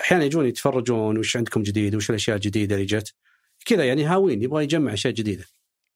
أحيانا 0.00 0.24
يجون 0.24 0.46
يتفرجون 0.46 1.18
وش 1.18 1.36
عندكم 1.36 1.62
جديد 1.62 1.94
وش 1.94 2.10
الأشياء 2.10 2.36
الجديدة 2.36 2.74
اللي 2.74 2.86
جت 2.86 3.14
كذا 3.66 3.84
يعني 3.84 4.04
هاوين 4.04 4.42
يبغى 4.42 4.64
يجمع 4.64 4.92
أشياء 4.92 5.14
جديدة 5.14 5.44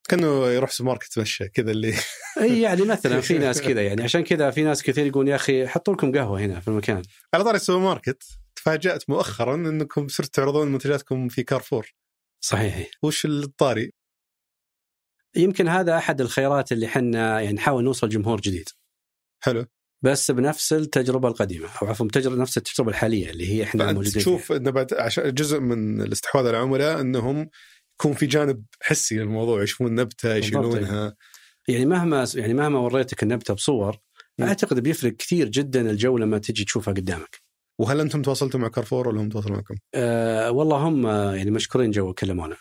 كأنه 0.09 0.47
يروح 0.49 0.71
سوبر 0.71 0.91
ماركت 0.91 1.11
يتمشى 1.11 1.49
كذا 1.49 1.71
اللي 1.71 1.95
أي 2.41 2.61
يعني 2.63 2.83
مثلا 2.83 3.21
في 3.21 3.39
ناس 3.39 3.63
كذا 3.63 3.83
يعني. 3.83 4.03
عشان 4.03 4.25
كذا 4.25 4.51
في 4.51 4.63
ناس 4.63 4.83
كثير 4.83 5.07
يقول 5.07 5.29
يا 5.29 5.37
أخي 5.37 5.67
حطوا 5.67 5.95
لكم 5.95 6.13
قهوة 6.13 6.41
هنا 6.41 6.61
في 6.61 6.69
المكان. 6.69 7.03
على 7.35 7.45
طاري 7.45 7.57
السوبر 7.57 7.85
ماركت 7.85 8.23
تفاجأت 8.57 9.11
مؤخرا 9.11 9.55
إنكم 9.55 10.09
صرتوا 10.09 10.33
تعرضون 10.33 10.73
منتجاتكم 10.73 11.29
في 11.29 11.43
كارفور. 11.43 11.95
صحيح. 12.41 12.91
وش 13.03 13.25
الطاري؟ 13.25 13.93
يمكن 15.37 15.69
هذا 15.69 15.97
أحد 15.97 16.21
الخيارات 16.21 16.73
اللي 16.73 16.89
حنا 16.89 17.41
يعني 17.41 17.57
نحاول 17.57 17.85
نوصل 17.85 18.09
جمهور 18.09 18.41
جديد. 18.41 18.69
حلو. 19.45 19.67
بس 20.05 20.31
بنفس 20.31 20.73
التجربة 20.73 21.29
القديمة 21.29 21.69
أو 21.83 21.87
عفوا 21.87 22.09
تجربه 22.13 22.37
نفس 22.37 22.59
التجربة 22.59 22.91
الحالية 22.91 23.31
اللي 23.31 23.49
هي 23.49 23.63
إحنا 23.63 23.93
موجودين 23.93 24.13
تشوف 24.13 24.53
النبات 24.53 24.93
عشان 24.93 25.35
جزء 25.35 25.61
من 25.61 26.03
الاستحواذ 26.03 26.47
على 26.47 26.57
العملاء 26.57 27.01
إنهم 27.01 27.51
يكون 28.01 28.13
في 28.13 28.27
جانب 28.27 28.65
حسي 28.83 29.19
للموضوع 29.19 29.63
يشوفون 29.63 29.95
نبتة. 29.95 30.35
يشيلونها. 30.35 31.15
يعني 31.69 31.87
مهما 31.87 32.27
يعني 32.35 32.55
مهما 32.55 32.79
وريتك 32.79 33.23
النبتة 33.23 33.55
بصور. 33.55 33.99
أعتقد 34.41 34.81
بيفرق 34.81 35.13
كثير 35.13 35.49
جدا 35.49 35.91
الجو 35.91 36.19
لما 36.19 36.39
تجي 36.39 36.65
تشوفها 36.65 36.95
قدامك. 36.95 37.43
وهل 37.79 38.01
أنتم 38.01 38.23
تواصلتوا 38.23 38.61
مع 38.61 38.69
كارفور 38.69 39.09
ولا 39.09 39.21
هم 39.21 39.29
تواصلوا 39.29 39.57
معكم؟ 39.57 39.75
أه 39.95 40.51
والله 40.51 40.77
هم 40.77 41.07
آه، 41.07 41.35
يعني 41.35 41.51
مشكورين 41.51 41.91
جو 41.91 42.15
كلمونا 42.15 42.57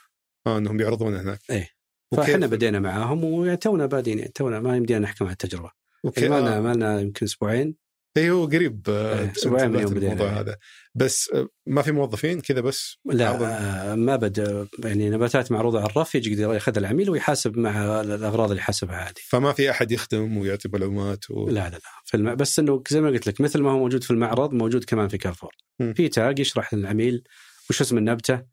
آه 0.48 0.58
إنهم 0.58 0.78
بيعرضون 0.78 1.16
هناك. 1.16 1.40
وكيف- 1.50 1.70
فإحنا 2.18 2.48
بدينا 2.48 2.80
معاهم 2.80 3.24
وتونا 3.24 3.86
بادين 3.86 4.20
يعني 4.20 4.32
تونا 4.36 4.60
ما 4.60 4.78
يمدينا 4.78 5.00
نحكم 5.00 5.26
على 5.26 5.32
التجربة. 5.32 5.72
okay 6.06 6.30
ما 6.30 6.40
لنا 6.40 6.58
آه. 6.58 6.62
ما 6.62 6.74
لنا 6.74 7.00
يمكن 7.02 7.26
أسبوعين 7.26 7.76
اي 8.18 8.32
هو 8.32 8.46
قريب 8.46 8.82
آه، 8.90 9.20
إيه،. 9.20 9.34
الموضوع 9.46 10.28
هذا 10.28 10.58
بس 10.96 11.30
آه، 11.34 11.48
ما 11.68 11.82
في 11.82 11.92
موظفين 11.92 12.42
كذا 12.42 12.62
بس 12.62 12.98
لا 13.06 13.30
عرضاً. 13.30 13.48
آه، 13.48 13.96
ما 13.96 14.16
بدا 14.16 14.68
يعني 14.84 15.10
نباتات 15.10 15.52
معروضه 15.52 15.80
على 15.80 15.90
الرف 15.90 16.16
يجي 16.16 16.32
يقدر 16.32 16.54
ياخذ 16.54 16.78
العميل 16.78 17.10
ويحاسب 17.10 17.58
مع 17.58 18.02
الأغراض 18.02 18.50
اللي 18.50 18.62
حاسبها 18.62 18.96
عادي. 18.96 19.22
فما 19.30 19.54
في 19.54 19.72
أحد 19.72 19.92
يخدم 19.92 20.38
ويعطي 20.38 20.70
معلومات 20.70 21.32
و... 21.32 21.50
لا 21.50 21.54
لا 21.54 21.70
لا 21.70 21.80
في 22.06 22.18
الم... 22.18 22.36
بس 22.36 22.60
إنه 22.60 22.84
زي 22.90 23.02
ما 23.02 23.10
قلت 23.10 23.28
لك 23.28 23.42
مثل 23.42 23.62
ما 23.62 23.72
هو 23.72 23.78
موجود 23.78 24.04
في 24.04 24.12
المعرض 24.12 24.54
موجود 24.54 24.84
كمان 24.84 25.08
في 25.08 25.18
كارفور. 25.18 25.52
في 25.96 26.08
tag 26.08 26.40
يشرح 26.40 26.74
للعميل 26.74 27.24
وش 27.70 27.82
اسم 27.82 27.98
النبتة 27.98 28.44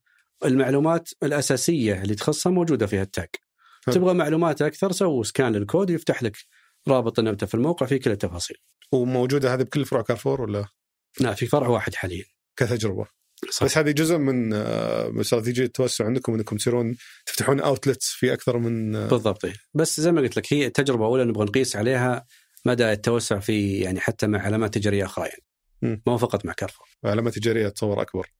المعلومات 0.44 1.10
الأساسية 1.22 2.02
اللي 2.02 2.14
تخصها 2.14 2.52
موجودة 2.52 2.86
في 2.86 3.02
ال 3.02 3.08
tag. 3.08 3.28
تبغى 3.86 4.14
معلومات 4.14 4.62
أكثر 4.62 4.92
سووا 4.92 5.24
scan 5.24 5.52
لل 5.52 5.65
code 5.65 5.90
ويفتح 5.90 6.22
لك 6.22 6.36
رابط 6.88 7.18
النبتة 7.18 7.46
في 7.46 7.54
الموقع 7.54 7.86
فيه 7.86 7.96
كل 7.96 8.10
التفاصيل 8.10 8.56
وموجودة 8.92 9.54
هذه 9.54 9.62
بكل 9.62 9.84
فروع 9.84 10.02
كارفور 10.02 10.40
ولا 10.40 10.66
لا 11.20 11.34
في 11.34 11.46
فرع 11.46 11.68
واحد 11.68 11.94
حاليا 11.94 12.24
كتجربة 12.56 13.06
صح. 13.50 13.64
بس 13.64 13.78
هذه 13.78 13.90
جزء 13.90 14.18
من 14.18 14.52
آه، 14.52 15.20
استراتيجيه 15.20 15.64
التوسع 15.64 16.04
عندكم 16.04 16.34
إنكم 16.34 16.56
تصيرون 16.56 16.96
تفتحون 17.26 17.60
outlets 17.60 18.08
في 18.08 18.32
أكثر 18.32 18.58
من 18.58 18.96
آه، 18.96 19.08
بالضبط. 19.08 19.46
بس 19.74 20.00
زي 20.00 20.12
ما 20.12 20.20
قلت 20.20 20.36
لك 20.36 20.52
هي 20.52 20.70
تجربة 20.70 21.06
أولى 21.06 21.24
نبغى 21.24 21.44
نقيس 21.44 21.76
عليها 21.76 22.26
مدى 22.64 22.92
التوسع 22.92 23.38
في 23.38 23.78
يعني 23.78 24.00
حتى 24.00 24.26
مع 24.26 24.42
علامات 24.42 24.74
تجارية 24.74 25.04
أخرى 25.04 25.28
يعني. 25.28 26.02
مو 26.06 26.18
فقط 26.18 26.46
مع 26.46 26.52
كارفور 26.52 26.86
علامات 27.04 27.34
تجارية 27.34 27.68
تصور 27.68 28.02
أكبر 28.02 28.30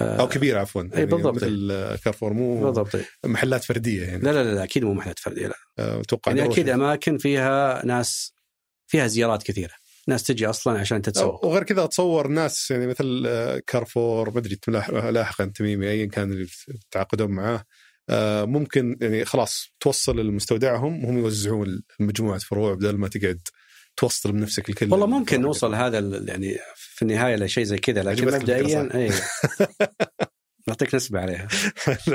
آه، 0.00 0.20
أو 0.20 0.28
كبيرة 0.28 0.60
عفوا 0.60 0.82
يعني 0.82 1.06
بالضبط. 1.06 1.34
مثل 1.34 1.68
آه، 1.72 1.96
كارفور 1.96 2.32
مو 2.32 2.64
بالضبط. 2.64 2.96
محلات 3.24 3.64
فردية 3.64 4.02
يعني 4.02 4.22
لا 4.22 4.30
لا 4.30 4.54
لا 4.54 4.64
أكيد 4.64 4.84
مو 4.84 4.94
محلات 4.94 5.18
فردية 5.18 5.46
لا 5.46 5.54
آه، 5.78 6.00
أتوقع 6.00 6.32
يعني. 6.32 6.52
أكيد 6.52 6.68
أماكن 6.68 7.18
فيها 7.18 7.86
ناس 7.86 8.32
فيها 8.86 9.06
زيارات 9.06 9.42
كثيرة. 9.42 9.72
ناس 10.08 10.22
تجي 10.22 10.46
أصلا 10.46 10.78
عشان 10.78 11.02
تتسوق 11.02 11.44
وغير 11.44 11.62
كذا 11.62 11.84
اتصور 11.84 12.28
ناس 12.28 12.70
يعني 12.70 12.86
مثل 12.86 13.24
آه، 13.26 13.62
كارفور 13.66 14.30
ما 14.30 14.38
أدري 14.38 14.58
لاحقا 15.10 15.44
تميمي 15.44 15.90
ايا 15.90 16.06
كان 16.06 16.32
اللي 16.32 16.46
تتعاقدون 16.90 17.30
معاه. 17.30 17.64
آه، 18.10 18.44
ممكن 18.44 18.98
يعني 19.00 19.24
خلاص 19.24 19.68
توصل 19.80 20.20
لمستودعهم 20.20 21.04
وهم 21.04 21.18
يوزعون 21.18 21.82
مجموعه 22.00 22.38
فروع 22.38 22.74
بدل 22.74 22.96
ما 22.96 23.08
تقعد 23.08 23.40
توصل 23.96 24.32
بنفسك 24.32 24.68
الكل 24.68 24.92
والله 24.92 25.06
ممكن 25.06 25.40
نوصل 25.40 25.74
هذا 25.74 25.98
يعني 26.28 26.58
في 26.74 27.02
النهاية 27.02 27.36
لشيء 27.36 27.64
زي 27.64 27.78
كذا 27.78 28.02
لكن 28.02 28.26
مبدئيا؟ 28.26 28.90
اي 28.94 29.10
نعطيك 30.68 30.94
نسبة 30.94 31.20
عليها. 31.20 31.48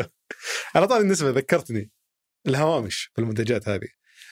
على 0.76 0.88
طاري 0.88 1.04
النسبة 1.04 1.30
ذكرتني 1.30 1.92
الهوامش 2.48 3.12
في 3.16 3.22
المنتجات 3.22 3.70
هذه. 3.70 3.88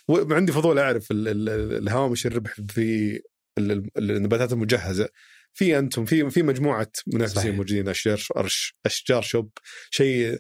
وعندي 0.09 0.51
فضول 0.51 0.79
أعرف 0.79 1.11
ال- 1.11 1.27
ال- 1.27 1.49
ال- 1.49 1.77
الهوامش 1.77 2.25
الربح 2.25 2.53
في 2.53 3.21
ال- 3.57 3.71
ال- 3.71 4.11
النباتات 4.11 4.53
المجهزة. 4.53 5.09
في 5.53 5.79
أنتم 5.79 6.05
في 6.05 6.29
في 6.29 6.43
مجموعة 6.43 6.91
منافسين. 7.07 7.51
موجودين 7.51 7.87
أشجار 7.87 8.21
أرش 8.37 8.75
أشجار 8.85 9.21
شوب 9.21 9.51
شيء 9.91 10.39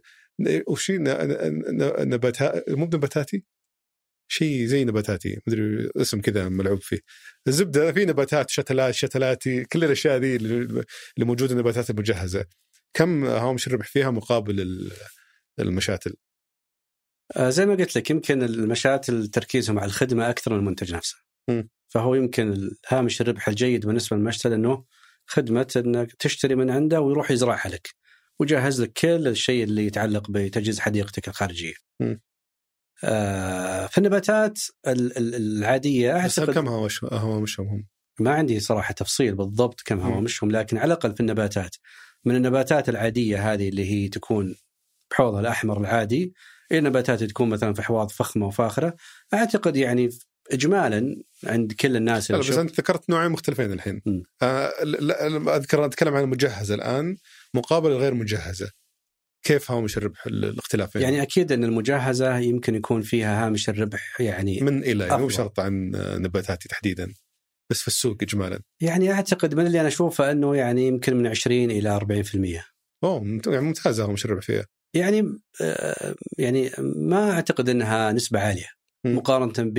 وش 0.67 0.91
نباتات 0.91 2.69
مو 2.69 2.85
بنباتاتي؟ 2.85 3.43
شيء 4.31 4.65
زي 4.65 4.85
نباتاتي 4.85 5.39
مدري 5.47 5.89
اسم 5.97 6.21
كذا 6.21 6.49
ملعوب 6.49 6.81
فيه. 6.81 6.99
الزبدة 7.47 7.91
في 7.91 8.05
نباتات 8.05 8.49
شتلات 8.49 8.93
شتلاتي 8.93 9.63
كل 9.65 9.83
الأشياء 9.83 10.17
ذي 10.17 10.35
اللي 10.35 10.85
موجودة 11.19 11.51
النباتات 11.53 11.89
المجهزة. 11.89 12.45
كم 12.93 13.25
هامش 13.25 13.67
الربح 13.67 13.87
فيها 13.87 14.11
مقابل 14.11 14.61
ال- 14.61 14.91
المشاتل؟ 15.59 16.15
زي 17.37 17.65
ما 17.65 17.75
قلت 17.75 17.95
لك 17.95 18.09
يمكن 18.09 18.43
المشاتل 18.43 19.27
تركيزهم 19.27 19.79
على 19.79 19.87
الخدمة 19.87 20.29
أكثر 20.29 20.53
من 20.53 20.59
المنتج 20.59 20.93
نفسه 20.95 21.15
مم. 21.49 21.69
فهو 21.87 22.15
يمكن 22.15 22.71
هامش 22.87 23.21
الربح 23.21 23.47
الجيد 23.47 23.85
بالنسبة 23.85 24.17
للمشتل 24.17 24.53
إنه 24.53 24.83
خدمة 25.25 25.67
إنك 25.75 26.13
تشتري 26.13 26.55
من 26.55 26.69
عنده 26.69 27.01
ويروح 27.01 27.31
يزرعها 27.31 27.69
لك 27.69 27.89
ويجهز 28.39 28.81
لك 28.81 28.93
كل 28.93 29.27
الشيء 29.27 29.63
اللي 29.63 29.85
يتعلق 29.85 30.31
بتجهيز 30.31 30.79
حديقتك 30.79 31.27
الخارجية. 31.27 31.73
آه 33.03 33.87
في 33.87 33.97
النباتات 33.97 34.59
ال- 34.87 35.17
ال- 35.17 35.35
العادية 35.35 36.11
أعتقد 36.15 36.53
كم 36.53 36.67
هوامشهم 36.67 37.67
هم؟ 37.67 37.87
ما 38.19 38.31
عندي 38.33 38.59
صراحة 38.59 38.93
تفصيل 38.93 39.35
بالضبط 39.35 39.81
كم. 39.85 39.99
هوامشهم 39.99 40.51
لكن 40.51 40.77
على 40.77 40.85
الأقل 40.85 41.13
في 41.15 41.19
النباتات 41.19 41.75
من 42.25 42.35
النباتات 42.35 42.89
العادية 42.89 43.53
هذه 43.53 43.69
اللي 43.69 43.85
هي 43.91 44.07
تكون 44.07 44.55
بحوضها 45.11 45.39
الأحمر 45.39 45.81
العادي 45.81 46.33
إلى 46.71 46.81
نباتات 46.81 47.23
تكون 47.23 47.49
مثلا 47.49 47.73
في 47.73 47.81
حواض 47.81 48.09
فخمة 48.11 48.47
وفاخرة 48.47 48.95
أعتقد 49.33 49.75
يعني 49.75 50.09
اجمالا 50.51 51.23
عند 51.43 51.73
كل 51.73 51.95
الناس 51.95 52.31
اللي 52.31 52.41
بس 52.41 52.57
أنت 52.57 52.79
ذكرت 52.79 53.09
نوعين 53.09 53.31
مختلفين 53.31 53.71
الحين 53.73 54.01
مم. 54.05 54.23
آه 54.41 54.71
أذكر 55.57 55.85
أتكلم 55.85 56.15
عن 56.15 56.23
المجهزه 56.23 56.75
الآن 56.75 57.17
مقابل 57.53 57.91
الغير 57.91 58.13
مجهزة 58.13 58.69
كيف 59.43 59.71
هامش 59.71 59.97
الربح 59.97 60.27
ال- 60.27 60.45
الاختلاف؟ 60.45 60.95
يعني 60.95 61.21
أكيد 61.21 61.51
إن 61.51 61.63
المجهزة 61.63 62.37
يمكن 62.37 62.75
يكون 62.75 63.01
فيها 63.01 63.45
هامش 63.45 63.69
الربح 63.69 64.21
يعني 64.21 64.59
من 64.61 64.83
إلى 64.83 65.03
يعني 65.07 65.17
مو 65.21 65.27
أفضل. 65.27 65.37
شرط 65.37 65.59
عن 65.59 65.91
نباتاتي 65.95 66.69
تحديدا 66.69 67.13
بس 67.71 67.81
في 67.81 67.87
السوق 67.87 68.17
اجمالا 68.23 68.59
يعني 68.81 69.11
أعتقد 69.11 69.55
من 69.55 69.67
اللي 69.67 69.79
أنا 69.79 69.87
أشوفه 69.87 70.31
إنه 70.31 70.55
يعني 70.55 70.87
يمكن 70.87 71.17
من 71.17 71.27
20 71.27 71.71
إلى 71.71 71.99
40% 71.99 72.63
أوه 73.03 73.39
يعني 73.47 73.61
ممتازة 73.61 74.05
هامش 74.05 74.25
الربح 74.25 74.41
فيها 74.43 74.65
يعني 74.93 75.39
آه، 75.61 76.15
يعني 76.37 76.71
ما 76.95 77.31
أعتقد 77.31 77.69
إنها 77.69 78.11
نسبة 78.11 78.39
عالية. 78.39 78.67
مقارنة 79.15 79.53
ب 79.57 79.77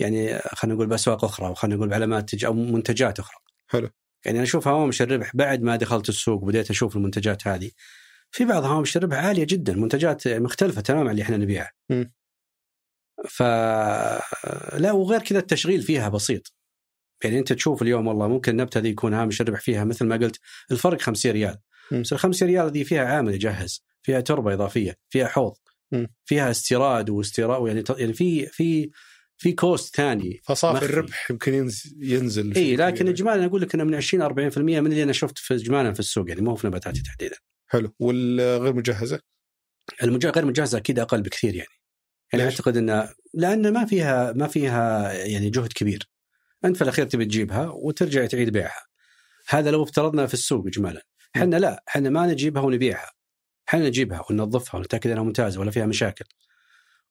يعني 0.00 0.38
خلينا 0.38 0.74
نقول 0.74 0.86
بأسواق 0.86 1.24
أخرى 1.24 1.46
أو 1.46 1.54
خلينا 1.54 1.76
نقول 1.76 1.88
بعلامات 1.88 2.28
تج- 2.34 2.44
أو 2.44 2.52
منتجات 2.54 3.18
أخرى. 3.18 3.36
حلو. 3.66 3.90
يعني 4.24 4.38
أنا 4.38 4.44
أشوف 4.44 4.68
هوامش 4.68 5.02
الربح 5.02 5.36
بعد 5.36 5.62
ما 5.62 5.76
دخلت 5.76 6.08
السوق 6.08 6.42
وبديت 6.42 6.70
أشوف 6.70 6.96
المنتجات 6.96 7.46
هذه 7.48 7.70
في 8.30 8.44
بعض 8.44 8.64
هوامش 8.64 8.96
الربح 8.96 9.16
عالية 9.16 9.44
جدا 9.44 9.72
منتجات 9.76 10.28
مختلفة 10.28 10.80
تماما 10.80 11.04
عن 11.04 11.10
اللي 11.10 11.22
إحنا 11.22 11.36
نبيعها. 11.36 11.72
ف 13.28 13.42
لا 14.76 14.92
وغير 14.92 15.20
كذا 15.20 15.38
التشغيل 15.38 15.82
فيها 15.82 16.08
بسيط. 16.08 16.54
يعني 17.24 17.38
أنت 17.38 17.52
تشوف 17.52 17.82
اليوم 17.82 18.06
والله 18.06 18.28
ممكن 18.28 18.52
النبته 18.52 18.80
دي 18.80 18.88
يكون 18.88 19.14
هامش 19.14 19.40
الربح 19.40 19.60
فيها 19.60 19.84
مثل 19.84 20.06
ما 20.06 20.16
قلت 20.16 20.40
الفرق 20.70 21.00
50 21.00 21.32
ريال. 21.32 21.58
بس 21.92 22.12
ال 22.12 22.18
50 22.18 22.48
ريال 22.48 22.70
دي 22.72 22.84
فيها 22.84 23.04
عامل 23.04 23.34
يجهز، 23.34 23.84
فيها 24.02 24.20
تربة 24.20 24.54
إضافية، 24.54 24.94
فيها 25.10 25.26
حوض،. 25.26 25.56
فيها 26.24 26.50
استيراد 26.50 27.10
واستيراد 27.10 27.66
يعني 27.66 27.84
يعني 27.98 28.12
في 28.12 28.46
في 28.46 28.90
في 29.36 29.52
cost 29.52 29.96
ثاني 29.96 30.40
فصافي 30.44 30.76
مخفي. 30.76 30.92
الربح 30.92 31.30
يمكن 31.30 31.70
ينزل 32.00 32.54
إي 32.54 32.76
لكن 32.76 33.08
اجمالا 33.08 33.44
أقول 33.44 33.60
لك 33.60 33.74
إنه 33.74 33.84
من 33.84 33.94
20 33.94 34.50
40% 34.52 34.58
من 34.58 34.86
اللي 34.86 35.02
أنا 35.02 35.12
شفت 35.12 35.38
في 35.38 35.54
اجمالا 35.54 35.92
في 35.92 36.00
السوق 36.00 36.28
يعني 36.28 36.40
مو 36.40 36.54
في 36.54 36.66
نباتاتي 36.66 37.02
تحديدا. 37.02 37.36
حلو 37.66 37.94
والغير 37.98 38.72
مجهزة 38.72 39.20
المج... 40.02 40.26
غير 40.26 40.44
مجهزة 40.44 40.78
أكيد 40.78 40.98
أقل 40.98 41.22
بكثير 41.22 41.54
يعني. 41.54 41.70
يعني 42.32 42.44
ليش؟ 42.44 42.54
أعتقد 42.54 42.76
إنه 42.76 43.08
لأن 43.34 43.72
ما 43.72 43.84
فيها 43.84 44.32
ما 44.32 44.46
فيها 44.46 45.12
يعني 45.12 45.50
جهد 45.50 45.72
كبير. 45.72 46.08
أنت 46.64 46.76
في 46.76 46.82
الأخير 46.82 47.06
تبي 47.06 47.24
تجيبها 47.24 47.68
وترجع 47.68 48.26
تعيد 48.26 48.50
بيعها. 48.50 48.84
هذا 49.48 49.70
لو 49.70 49.82
افترضنا 49.82 50.26
في 50.26 50.34
السوق 50.34 50.66
اجمالا. 50.66 51.02
إحنا 51.36 51.56
لا 51.56 51.84
إحنا 51.88 52.10
ما 52.10 52.26
نجيبها 52.26 52.62
ونبيعها. 52.62 53.10
إحنا 53.74 53.86
نجيبها 53.88 54.24
وننظفها 54.30 54.78
ونتأكد 54.78 55.10
أنها 55.10 55.22
ممتازة 55.22 55.60
ولا 55.60 55.70
فيها 55.70 55.86
مشاكل. 55.86 56.24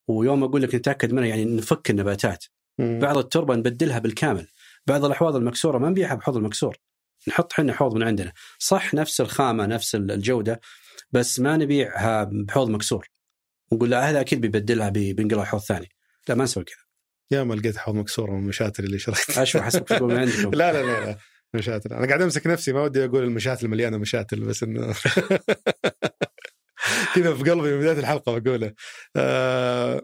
ويوم 0.07 0.43
أقول 0.43 0.62
لك 0.62 0.76
نتأكد 0.76 1.14
منها 1.14 1.26
يعني 1.28 1.45
نفك 1.45 1.89
النباتات. 1.89 2.45
مم. 2.80 2.99
بعض 2.99 3.18
التربة 3.18 3.55
نبدلها 3.55 3.99
بالكامل. 3.99 4.47
بعض 4.88 5.05
الأحواض 5.05 5.36
المكسورة 5.36 5.78
ما 5.78 5.89
نبيعها 5.89 6.16
بحوض 6.16 6.38
المكسور. 6.38 6.78
نحط 7.28 7.53
حنا 7.53 7.74
حوض 7.74 7.95
من 7.95 8.03
عندنا. 8.03 8.34
صح 8.60 8.93
نفس 8.93 9.22
الخامة 9.22 9.66
نفس 9.66 9.95
الجودة 9.95 10.60
بس 11.12 11.39
ما 11.39 11.57
نبيعها 11.57 12.24
بحوض 12.24 12.70
مكسور. 12.70 13.07
نقول 13.74 13.89
لا 13.89 14.10
هذا 14.10 14.22
أكيد 14.22 14.41
بيبدلها 14.41 14.89
بي- 14.89 15.14
بينقلها 15.14 15.43
حوض 15.45 15.62
ثاني. 15.62 15.89
لا 16.30 16.36
ما 16.36 16.43
نسوي 16.43 16.64
كذا. 16.64 16.78
يا 17.32 17.43
ما 17.43 17.53
لقيت 17.53 17.78
حوض 17.78 17.95
مكسوره 17.95 18.32
من 18.32 18.39
المشاتل 18.39 18.84
اللي 18.84 18.99
شريتها 18.99 19.43
أشوف 19.43 19.62
حسب 19.62 20.03
من 20.03 20.18
عندكم 20.18 20.49
لا 20.60 20.74
لا 20.74 20.84
لا 20.84 21.05
لا. 21.05 21.18
مشاتل 21.53 21.93
أنا 21.93 22.07
قاعد 22.07 22.22
أمسك 22.22 22.47
نفسي 22.47 22.74
ما 22.74 22.82
ودي 22.84 23.05
أقول 23.05 23.24
المشاتل 23.24 23.68
مليانة 23.68 23.97
مشاتل 23.97 24.39
بس 24.45 24.64
انه 24.64 24.93
كذا 27.16 27.34
في 27.36 27.49
قلبي 27.51 27.72
من 27.74 27.80
بداية 27.80 27.99
الحلقة 27.99 28.39
بقوله. 28.39 28.74
آه 29.16 30.01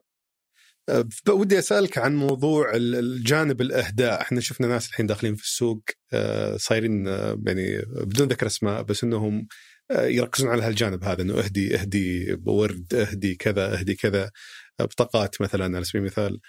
أه، 0.90 1.06
ودي 1.30 1.60
أسألك 1.60 1.98
عن 1.98 2.16
موضوع 2.16 2.76
ال- 2.76 2.96
الجانب 2.96 3.62
الأهداء، 3.62 4.22
إحنا 4.22 4.42
شفنا 4.42 4.68
ناس 4.68 4.88
الحين 4.90 5.06
داخلين 5.08 5.36
في 5.36 5.44
السوق 5.44 5.84
أه، 6.14 6.58
صايرين 6.58 7.08
أه، 7.08 7.42
يعني 7.48 7.78
بدون 7.88 8.28
ذكر 8.28 8.46
أسماء 8.46 8.82
بس 8.82 9.04
إنهم 9.04 9.48
يركزون 9.92 10.50
على 10.50 10.64
هالجانب 10.64 11.04
هذا 11.04 11.22
إنه 11.22 11.40
أهدي 11.40 11.76
أهدي 11.76 12.38
ورد 12.46 12.94
أهدي 12.94 13.36
كذا 13.36 13.80
أهدي 13.80 13.96
كذا 13.96 14.32
بطاقات 14.80 15.42
مثلا 15.42 15.76
على 15.76 15.86
سبيل 15.86 16.02
المثال. 16.02 16.40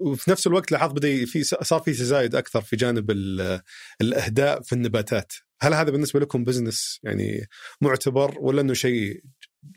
وفي 0.00 0.30
نفس 0.30 0.46
الوقت 0.46 0.72
لاحظت 0.72 0.94
بدأ 0.94 1.26
في 1.26 1.42
صار 1.44 1.80
في 1.80 1.92
تزايد 1.92 2.34
أكثر 2.34 2.60
في 2.60 2.76
جانب 2.76 3.10
ال- 3.10 3.60
الأهداء 4.00 4.62
في 4.62 4.72
النباتات، 4.72 5.32
هل 5.62 5.74
هذا 5.74 5.90
بالنسبة 5.90 6.20
لكم 6.20 6.44
بزنس 6.44 7.00
يعني 7.02 7.46
معتبر 7.80 8.38
ولا 8.38 8.60
إنه 8.60 8.74
شيء 8.74 9.22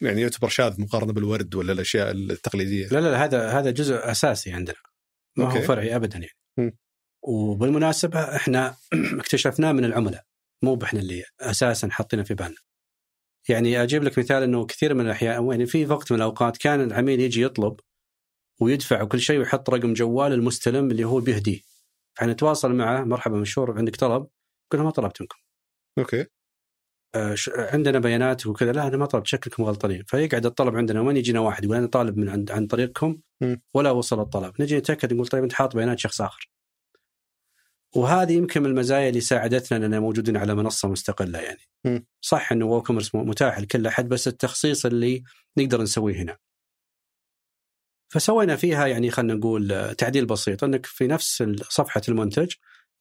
يعني 0.01 0.21
يعتبر 0.21 0.47
شاذ 0.47 0.81
مقارنة 0.81 1.13
بالورد 1.13 1.55
ولا 1.55 1.73
الأشياء 1.73 2.11
التقليدية؟ 2.11 2.87
لا 2.87 2.99
لا 2.99 3.11
لا 3.11 3.25
هذا 3.25 3.49
هذا 3.49 3.71
جزء 3.71 4.11
أساسي 4.11 4.51
عندنا 4.51 4.75
ما 5.37 5.57
هو. 5.57 5.61
فرعي 5.61 5.95
ابدا 5.95 6.17
يعني 6.17 6.31
م. 6.57 6.71
وبالمناسبة 7.21 8.35
إحنا 8.35 8.75
اكتشفناه 9.19 9.71
من 9.71 9.85
العملاء 9.85 10.23
مو 10.63 10.75
بإحنا 10.75 10.99
اللي 10.99 11.23
أساسا 11.41 11.89
حاطينه 11.89 12.23
في 12.23 12.33
بالنا 12.33 12.57
يعني 13.49 13.83
أجيب 13.83 14.03
لك 14.03 14.19
مثال 14.19 14.43
إنه 14.43 14.65
كثير 14.65 14.93
من 14.93 15.05
الاحيان 15.05 15.51
يعني 15.51 15.65
في 15.65 15.85
وقت 15.85 16.11
من 16.11 16.17
الأوقات 16.17 16.57
كان 16.57 16.81
العميل 16.81 17.19
يجي 17.19 17.41
يطلب 17.41 17.79
ويدفع 18.61 19.01
وكل 19.01 19.19
شيء 19.19 19.39
ويحط 19.39 19.69
رقم 19.69 19.93
جوال 19.93 20.33
المستلم 20.33 20.91
اللي 20.91 21.03
هو 21.03 21.19
بيهديه 21.19 21.61
فنتواصل 22.17 22.73
معه 22.73 23.03
مرحبا 23.03 23.37
مشهور 23.37 23.77
عندك 23.77 23.95
طلب 23.95 24.27
قلنا 24.71 24.83
ما 24.83 24.91
طلبت 24.91 25.21
منكم 25.21 25.37
أوكي. 25.97 26.25
آه، 27.15 27.35
عندنا 27.57 27.99
بيانات 27.99 28.47
وكذا. 28.47 28.71
لا 28.71 28.87
أنا 28.87 28.97
ما 28.97 29.05
طلبت. 29.05 29.27
شكلكم 29.27 29.63
غلطانين. 29.63 30.03
فيقعد 30.03 30.45
الطلب 30.45 30.75
عندنا. 30.75 31.01
وين 31.01 31.17
يجينا 31.17 31.39
واحد؟ 31.39 31.63
يقول 31.63 31.77
أنا 31.77 31.87
طالب 31.87 32.17
من 32.17 32.29
عند 32.29 32.51
عن 32.51 32.67
طريقكم. 32.67 33.17
ولا 33.73 33.91
وصل 33.91 34.19
الطلب. 34.19 34.61
نجي 34.61 34.77
نتأكد 34.77 35.13
نقول 35.13 35.27
طيب 35.27 35.43
أنت 35.43 35.53
حاط 35.53 35.75
بيانات 35.75 35.99
شخص 35.99 36.21
آخر. 36.21 36.49
وهذه 37.95 38.33
يمكن 38.33 38.61
من 38.63 38.69
المزايا 38.69 39.09
اللي 39.09 39.21
ساعدتنا 39.21 39.77
اننا 39.77 39.99
موجودين 39.99 40.37
على 40.37 40.55
منصة 40.55 40.87
مستقلة 40.89 41.39
يعني. 41.39 41.61
مم. 41.85 42.05
صح 42.21 42.51
إنه 42.51 42.65
ووكومرس 42.65 43.15
متاح 43.15 43.59
لكل 43.59 43.87
أحد 43.87 44.09
بس 44.09 44.27
التخصيص 44.27 44.85
اللي 44.85 45.23
نقدر 45.57 45.81
نسويه 45.81 46.15
هنا. 46.15 46.37
فسوينا 48.13 48.55
فيها 48.55 48.87
يعني 48.87 49.11
خلينا 49.11 49.33
نقول 49.33 49.71
آه، 49.71 49.93
تعديل 49.93 50.25
بسيط. 50.25 50.63
إنك 50.63 50.85
في 50.85 51.07
نفس 51.07 51.43
صفحة 51.69 52.01
المنتج 52.09 52.53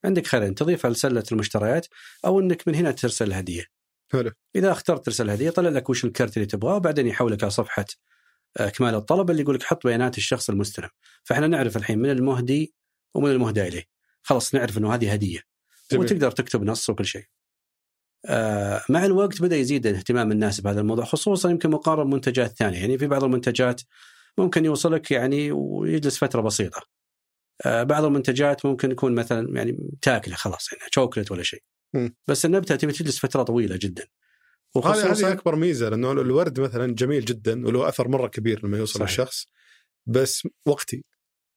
عندك 0.05 0.27
خيارين 0.27 0.55
تضيفها 0.55 0.91
لسله 0.91 1.23
المشتريات 1.31 1.87
أو 2.25 2.39
إنك 2.39 2.67
من 2.67 2.75
هنا 2.75 2.91
ترسل 2.91 3.33
هديه 3.33 3.65
حلو. 4.11 4.31
إذا 4.55 4.71
اخترت 4.71 5.05
ترسل 5.05 5.29
هديه 5.29 5.49
طلع 5.49 5.69
لك 5.69 5.89
وش 5.89 6.05
الكرت 6.05 6.37
اللي 6.37 6.45
تبغاه 6.45 6.75
وبعدين 6.75 7.07
يحولك 7.07 7.43
على 7.43 7.51
صفحة 7.51 7.85
آه، 8.57 8.67
اكمال 8.67 8.95
الطلب 8.95 9.31
اللي 9.31 9.41
يقول 9.41 9.55
لك 9.55 9.63
حط 9.63 9.87
بيانات 9.87 10.17
الشخص 10.17 10.49
المستلم. 10.49 10.89
فإحنا 11.23 11.47
نعرف 11.47 11.77
الحين 11.77 11.99
من 11.99 12.09
المهدي 12.09 12.73
ومن 13.15 13.31
المهدى 13.31 13.67
إليه. 13.67 13.83
خلاص 14.23 14.55
نعرف 14.55 14.77
إنه 14.77 14.93
هذه 14.93 15.13
هدية. 15.13 15.39
جميل. 15.91 16.03
وتقدر 16.03 16.31
تكتب 16.31 16.63
نص 16.63 16.89
وكل 16.89 17.05
شيء. 17.05 17.25
آه، 18.25 18.83
مع 18.89 19.05
الوقت 19.05 19.41
بدأ 19.41 19.55
يزيد 19.55 19.87
اهتمام 19.87 20.31
الناس 20.31 20.61
بهذا 20.61 20.81
الموضوع 20.81 21.05
خصوصا 21.05 21.49
يمكن 21.49 21.69
مقارنة 21.69 22.03
بمنتجات 22.03 22.57
ثانية. 22.57 22.79
يعني 22.79 22.97
في 22.97 23.07
بعض 23.07 23.23
المنتجات 23.23 23.81
ممكن 24.37 24.65
يوصلك 24.65 25.11
يعني 25.11 25.51
ويجلس 25.51 26.17
فترة 26.17 26.41
بسيطة. 26.41 26.77
آه، 26.77 26.96
بعض 27.65 28.03
المنتجات 28.03 28.65
ممكن 28.65 28.91
يكون 28.91 29.15
مثلا 29.15 29.55
يعني 29.55 29.77
تاكله 30.01 30.35
خلاص 30.35 30.73
يعني 30.73 30.83
شوكلت 30.91 31.31
ولا 31.31 31.43
شيء. 31.43 31.63
بس 32.27 32.45
النبتة 32.45 32.75
تبي 32.75 32.91
تجلس 32.91 33.19
فترة 33.19 33.43
طويلة 33.43 33.79
جدا. 33.81 34.07
هذه 34.85 35.11
هذه 35.11 35.31
أكبر 35.31 35.55
ميزة 35.55 35.89
لأنه 35.89 36.11
الورد 36.11 36.59
مثلا 36.59 36.95
جميل 36.95 37.25
جدا 37.25 37.67
وله 37.67 37.89
أثر 37.89 38.07
مرة 38.07 38.27
كبير 38.27 38.65
لما 38.65 38.77
يوصل 38.77 38.99
صحيح. 38.99 39.09
للشخص 39.09 39.47
بس 40.05 40.47
وقتي 40.65 41.03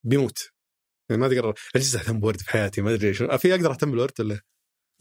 بيموت. 0.04 0.50
يعني 1.10 1.22
ما 1.22 1.28
تقدر 1.28 1.54
أجلس 1.76 1.96
أهتم 1.96 2.20
بورد 2.20 2.40
في 2.40 2.50
حياتي 2.50 2.82
ما 2.82 2.94
أدري 2.94 3.08
إيش 3.08 3.22
في 3.22 3.54
أقدر 3.54 3.70
أهتم 3.70 3.90
بالورد 3.90 4.12
ولا؟ 4.20 4.40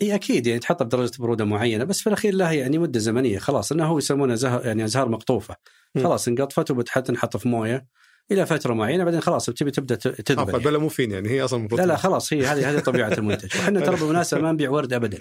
إي 0.02 0.16
أكيد. 0.16 0.48
يعني 0.48 0.60
تحطه 0.60 0.86
بدرجة 0.86 1.12
برودة 1.20 1.46
معينة 1.46 1.84
بس 1.84 2.02
في 2.02 2.08
الأخير 2.08 2.34
لها 2.34 2.52
يعني 2.52 2.78
مدة 2.78 3.00
زمنية 3.00 3.40
خلاص. 3.40 3.72
إنه 3.72 3.86
هو 3.86 3.98
يسمونها 3.98 4.36
زهر 4.36 4.66
يعني 4.66 4.86
ازهار 4.86 5.10
مقطوفة. 5.10 5.56
خلاص 5.96 6.28
انقطفت 6.28 6.72
وبتحط 6.72 7.08
تنحط 7.08 7.38
في 7.38 7.48
موية. 7.50 7.88
إلى 8.32 8.46
فترة 8.46 8.74
معينة 8.74 9.04
بعدين 9.04 9.22
خلاص 9.22 9.50
بتبي 9.50 9.72
تبدأ 9.72 9.96
ت- 9.96 10.08
آه 10.08 10.12
تذبل 10.12 10.40
يعني. 10.40 10.52
فالبلا 10.52 10.78
مو 10.80 10.90
فين 10.90 11.12
يعني 11.12 11.30
هي 11.30 11.42
أصلا 11.42 11.68
لا 11.68 11.86
لا 11.86 11.96
خلاص 11.96 12.34
هي 12.34 12.46
هذه 12.46 12.72
هذه 12.72 12.80
طبيعة 12.80 13.14
المنتج 13.14 13.50
وحنا 13.60 13.80
ترى 13.80 13.96
بالمناسبة 13.96 14.42
ما 14.42 14.52
نبيع 14.52 14.70
ورد 14.70 14.94
ابدا 14.94 15.20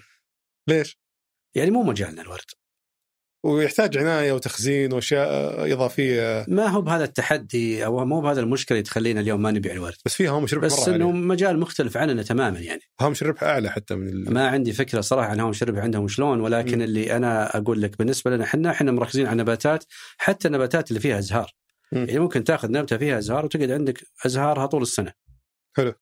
ليش؟ 0.69 0.99
يعني 1.55 1.71
مو 1.71 1.83
مجالنا 1.83 2.23
الورد 2.23 2.51
ويحتاج 3.45 3.99
عناية 3.99 4.33
وتخزين 4.33 4.93
وأشياء 4.93 5.29
إضافية 5.73 6.45
ما 6.49 6.67
هو 6.67 6.81
بهذا 6.81 7.05
التحدي 7.05 7.85
أو 7.85 8.05
مو 8.05 8.21
بهذا 8.21 8.41
المشكلة 8.41 8.79
اللي 8.79 8.85
تخلينا 8.87 9.21
اليوم 9.21 9.43
ما 9.43 9.51
نبيع 9.51 9.73
الورد 9.73 9.95
بس 10.05 10.15
فيها 10.15 10.31
هامش 10.31 10.55
ربح 10.55 10.65
بس 10.65 10.89
إنه 10.89 11.11
مجال 11.13 11.59
مختلف 11.61 11.97
عننا 11.97 12.23
تماما 12.23 12.61
يعني 12.61 12.81
هامش 13.01 13.23
الربح 13.23 13.43
أعلى 13.43 13.71
حتى 13.71 13.95
من 13.95 14.09
ال... 14.09 14.35
ما 14.35 14.49
عندي 14.49 14.73
فكرة 14.73 15.01
صراحة 15.01 15.29
عن 15.29 15.41
هامش 15.41 15.63
الربح 15.63 15.83
عندهم 15.83 16.09
شلون 16.09 16.41
ولكن 16.41 16.77
مم. 16.77 16.83
اللي 16.83 17.17
أنا 17.17 17.57
أقول 17.57 17.83
لك 17.83 17.99
بالنسبة 17.99 18.31
لنا 18.31 18.45
إحنا 18.45 18.71
إحنا 18.71 18.93
مركزين 18.93 19.27
على 19.27 19.33
النباتات 19.33 19.85
حتى 20.19 20.49
النباتات 20.49 20.91
اللي 20.91 21.01
فيها 21.01 21.19
إزهار. 21.19 21.53
يعني 21.93 22.19
ممكن 22.19 22.45
تاخذ 22.45 22.71
نبتة 22.71 22.97
فيها 22.99 23.19
أزهار 23.19 23.45
وتقعد 23.45 23.71
عندك 23.71 24.07
أزهارها 24.27 24.67
طول 24.67 24.83
السنة. 24.83 25.13
حلو. 25.77 25.95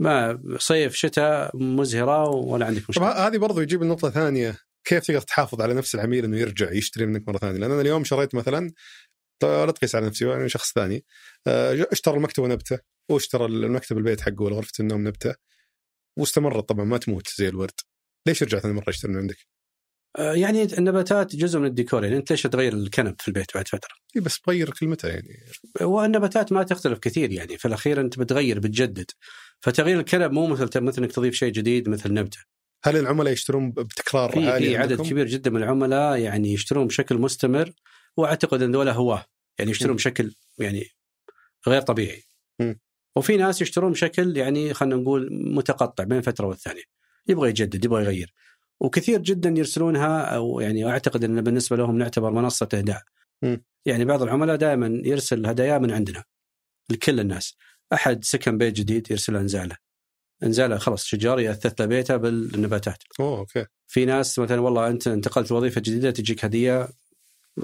ما 0.00 0.42
صيف 0.58 0.94
شتاء 0.94 1.56
مزهرة 1.56 2.28
ولا 2.28 2.66
عندك 2.66 2.90
مشكلة. 2.90 3.26
هذه 3.26 3.36
برضو 3.36 3.60
يجيب 3.60 3.82
النقطه 3.82 4.10
ثانية. 4.10 4.58
كيف 4.84 5.06
تقدر 5.06 5.20
تحافظ 5.20 5.60
على 5.60 5.74
نفس 5.74 5.94
العميل 5.94 6.24
إنه 6.24 6.38
يرجع 6.38 6.72
يشتري 6.72 7.06
منك 7.06 7.28
مرة 7.28 7.38
ثانية؟ 7.38 7.58
لأن 7.58 7.70
أنا 7.70 7.80
اليوم 7.80 8.04
شريت 8.04 8.34
مثلا 8.34 8.72
ط- 9.42 9.44
لا 9.44 9.70
تقيس 9.70 9.94
على 9.94 10.06
نفسي 10.06 10.28
يعني 10.28 10.48
شخص 10.48 10.72
ثاني. 10.72 11.04
آه، 11.46 11.86
اشترى 11.92 12.16
المكتب 12.16 12.44
نبتة 12.44 12.78
واشترى 13.10 13.44
المكتب 13.44 13.98
البيت 13.98 14.20
حقه 14.20 14.42
ولا 14.42 14.56
غرفه 14.56 14.72
النوم 14.80 15.08
نبتة. 15.08 15.34
واستمرت 16.18 16.68
طبعا 16.68 16.84
ما 16.84 16.98
تموت 16.98 17.28
زي 17.28 17.48
الورد. 17.48 17.80
ليش 18.26 18.42
يرجع 18.42 18.58
ثاني 18.58 18.74
مرة 18.74 18.84
يشتري 18.88 19.12
من 19.12 19.18
عندك؟ 19.18 19.36
آه، 20.18 20.32
يعني 20.32 20.62
النباتات 20.62 21.36
جزء 21.36 21.58
من 21.58 21.66
الديكور 21.66 22.04
يعني 22.04 22.16
أنت 22.16 22.30
ليش 22.30 22.42
تغير 22.42 22.72
الكنب 22.72 23.14
في 23.18 23.28
البيت 23.28 23.54
بعد 23.54 23.68
فترة؟ 23.68 23.94
إيه 24.16 24.22
بس 24.22 24.40
تغير 24.40 24.70
كلمتها 24.70 25.08
يعني. 25.10 25.44
والنباتات 25.80 26.52
ما 26.52 26.62
تختلف 26.62 26.98
كثير 26.98 27.32
يعني 27.32 27.58
في 27.58 27.68
الأخير 27.68 28.00
أنت 28.00 28.18
بتغير 28.18 28.58
بتجدد. 28.58 29.10
فتغيير 29.60 29.98
الكنب 29.98 30.32
مو 30.32 30.46
مثل 30.46 30.80
مثل 30.80 31.02
إنك 31.02 31.12
تضيف 31.12 31.34
شيء 31.34 31.52
جديد 31.52 31.88
مثل 31.88 32.14
نبتة. 32.14 32.38
هل 32.84 32.96
العملاء 32.96 33.32
يشترون 33.32 33.70
بتكرار 33.70 34.30
في 34.30 34.48
عالي 34.48 34.66
في 34.66 34.76
عدد 34.76 34.92
عندكم؟ 34.92 35.10
كبير 35.10 35.26
جدا 35.26 35.50
من 35.50 35.62
العملاء 35.62 36.18
يعني 36.18 36.52
يشترون 36.52 36.86
بشكل 36.86 37.18
مستمر 37.18 37.72
وأعتقد 38.16 38.62
أن 38.62 38.72
ذولا 38.72 38.92
هواه 38.92 39.24
يعني 39.58 39.70
يشترون. 39.70 39.96
بشكل 39.96 40.34
يعني 40.58 40.86
غير 41.68 41.82
طبيعي. 41.82 42.22
مم. 42.60 42.80
وفي 43.16 43.36
ناس 43.36 43.62
يشترون 43.62 43.92
بشكل 43.92 44.36
يعني 44.36 44.74
خلينا 44.74 44.96
نقول 44.96 45.28
متقطع 45.32 46.04
بين 46.04 46.20
فترة 46.20 46.46
والثانية. 46.46 46.82
يبغى 47.28 47.48
يجدد 47.48 47.84
يبغى 47.84 48.02
يغير. 48.02 48.34
وكثير 48.80 49.20
جدا 49.20 49.50
يرسلونها 49.50 50.20
أو 50.20 50.60
يعني 50.60 50.88
أعتقد 50.88 51.24
أن 51.24 51.40
بالنسبة 51.40 51.76
لهم 51.76 51.98
نعتبر 51.98 52.30
منصة 52.30 52.68
إهداء 52.74 53.02
مم. 53.42 53.64
يعني 53.86 54.04
بعض 54.04 54.22
العملاء 54.22 54.56
دائما 54.56 55.02
يرسل 55.04 55.46
هدايا 55.46 55.78
من 55.78 55.90
عندنا 55.90 56.24
لكل 56.90 57.20
الناس 57.20 57.56
أحد 57.92 58.24
سكن 58.24 58.58
بيت 58.58 58.74
جديد 58.74 59.10
يرسل 59.10 59.36
أنزاله 59.36 59.76
أنزاله 60.42 60.78
خلاص 60.78 61.04
شجار 61.04 61.40
يأثث 61.40 61.80
له 61.80 61.86
بيته 61.86 62.16
بالنباتات 62.16 63.02
أوه 63.20 63.38
أوكي 63.38 63.66
في 63.88 64.04
ناس 64.04 64.38
مثلا 64.38 64.60
والله 64.60 64.88
أنت 64.88 65.06
انتقلت 65.08 65.52
وظيفة 65.52 65.80
جديدة 65.80 66.10
تجيك 66.10 66.44
هدية 66.44 66.88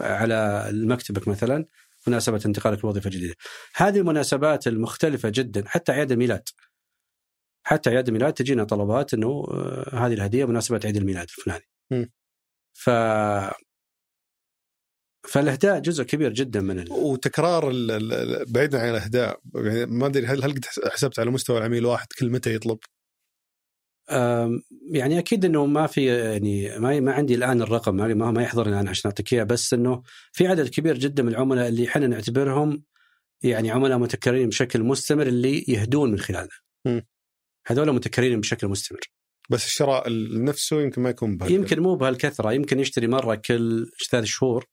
على 0.00 0.70
مكتبك 0.72 1.28
مثلا 1.28 1.64
مناسبة 2.06 2.40
انتقالك 2.46 2.84
لوظيفة 2.84 3.10
جديدة. 3.10 3.34
هذه 3.74 3.98
المناسبات 3.98 4.66
المختلفة 4.66 5.28
جدا 5.28 5.64
حتى 5.66 5.92
اعياد 5.92 6.12
الميلاد. 6.12 6.48
حتى 7.68 7.90
اعياد 7.90 8.08
الميلاد 8.08 8.32
تجينا 8.32 8.64
طلبات 8.64 9.14
إنه 9.14 9.46
آه، 9.50 10.06
هذه 10.06 10.12
الهدية 10.14 10.44
مناسبه 10.44 10.80
عيد 10.84 10.96
الميلاد 10.96 11.26
الفلاني. 11.38 11.64
ف 12.72 12.90
فالإهداء 15.28 15.78
جزء 15.78 16.04
كبير 16.04 16.32
جدا 16.32 16.60
من 16.60 16.78
ال... 16.78 16.92
وتكرار 16.92 17.70
ال- 17.70 18.52
بعيدا 18.52 18.80
عن 18.80 18.90
الإهداء 18.90 19.40
يعني 19.54 19.86
ما 19.86 20.06
أدري 20.06 20.26
هل 20.26 20.44
هل 20.44 20.52
قد 20.52 20.64
حسبت 20.92 21.18
على 21.18 21.30
مستوى 21.30 21.58
العميل 21.58 21.86
واحد 21.86 22.06
كل 22.18 22.30
متى 22.30 22.54
يطلب؟ 22.54 22.78
أم، 24.10 24.62
يعني 24.92 25.18
أكيد 25.18 25.44
إنه 25.44 25.66
ما 25.66 25.86
في 25.86 26.06
يعني 26.06 26.78
ما 26.78 27.00
ما 27.00 27.12
عندي 27.12 27.34
الآن 27.34 27.62
الرقم 27.62 27.96
ما 27.96 28.14
ما 28.14 28.30
ما 28.30 28.42
يحضرني 28.42 28.74
الآن 28.74 28.88
عشان 28.88 29.10
أعطيك 29.10 29.32
إياه 29.32 29.44
بس 29.44 29.74
إنه 29.74 30.02
في 30.32 30.46
عدد 30.46 30.68
كبير 30.68 30.98
جدا 30.98 31.22
من 31.22 31.28
العملاء 31.28 31.68
اللي 31.68 31.88
إحنا 31.88 32.06
نعتبرهم 32.06 32.82
يعني 33.42 33.70
عملاء 33.70 33.98
متكررين 33.98 34.48
بشكل 34.48 34.82
مستمر 34.82 35.26
اللي 35.26 35.64
يهدون 35.68 36.10
من 36.10 36.18
خلالنا. 36.18 36.48
مم. 36.86 37.06
هذول 37.66 37.92
متكررين 37.92 38.40
بشكل 38.40 38.68
مستمر. 38.68 39.00
بس 39.50 39.66
الشراء 39.66 40.08
ال- 40.08 40.44
نفسه 40.44 40.80
يمكن 40.80 41.02
ما 41.02 41.10
يكون 41.10 41.36
بهالقدر. 41.36 41.60
يمكن 41.60 41.80
مو 41.80 41.94
بهالكثرة 41.94 42.52
يمكن 42.52 42.80
يشتري 42.80 43.06
مرة 43.06 43.34
كل 43.34 43.90
ثلاث 44.10 44.24
شهور 44.24 44.64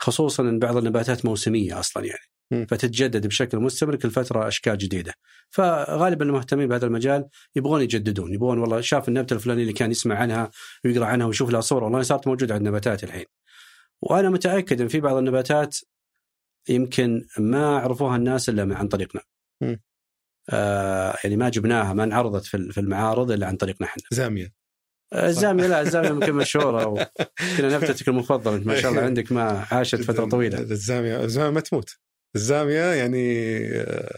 خصوصا 0.00 0.42
إن 0.42 0.58
بعض 0.58 0.76
النباتات 0.76 1.24
موسمية 1.24 1.80
أصلا 1.80 2.04
يعني 2.04 2.24
مم. 2.50 2.66
فتتجدد 2.70 3.26
بشكل 3.26 3.58
مستمر 3.58 3.96
كل 3.96 4.10
فترة 4.10 4.48
أشكال 4.48 4.78
جديدة 4.78 5.14
فغالبا 5.50 6.24
المهتمين 6.24 6.68
بهذا 6.68 6.86
المجال 6.86 7.28
يبغون 7.56 7.82
يجددون 7.82 8.34
يبغون 8.34 8.58
والله 8.58 8.80
شاف 8.80 9.08
النبتة 9.08 9.34
الفلانية 9.34 9.62
اللي 9.62 9.72
كان 9.72 9.90
يسمع 9.90 10.14
عنها 10.18 10.50
ويقرأ 10.84 11.06
عنها 11.06 11.26
ويشوف 11.26 11.50
لها 11.50 11.60
صور 11.60 11.84
والله 11.84 12.02
صارت 12.02 12.26
موجودة 12.26 12.54
عند 12.54 12.62
النباتات 12.66 13.04
الحين 13.04 13.24
وأنا 14.02 14.30
متأكد 14.30 14.80
إن 14.80 14.88
في 14.88 15.00
بعض 15.00 15.16
النباتات 15.16 15.76
يمكن 16.68 17.26
ما 17.38 17.78
عرفوها 17.78 18.16
الناس 18.16 18.48
إلا 18.48 18.76
عن 18.76 18.88
طريقنا. 18.88 19.22
آه 20.50 21.16
يعني 21.24 21.36
ما 21.36 21.48
جبناها 21.48 21.92
ما 21.92 22.04
انعرضت 22.04 22.44
في 22.46 22.78
المعارض 22.80 23.30
إلا 23.30 23.46
عن 23.46 23.56
طريقنا 23.56 23.86
إحنا. 23.86 24.02
زامية. 24.12 24.52
الزاميه 25.14 25.66
لا 25.66 25.80
الزاميه 25.80 26.08
يمكن 26.08 26.32
مشهورة 26.32 26.86
وكنا 26.86 27.76
نبتتك 27.76 28.08
المفضل 28.08 28.54
انت 28.54 28.66
ما 28.66 28.80
شاء 28.80 28.90
الله 28.90 29.02
عندك 29.02 29.32
ما 29.32 29.66
عاشت 29.70 30.00
فترة 30.02 30.24
طويلة. 30.24 30.58
الزامية 30.58 31.24
الزامية 31.24 31.50
ما 31.50 31.60
تموت. 31.60 31.96
الزامية 32.36 32.80
يعني 32.92 33.58
آه، 33.80 34.16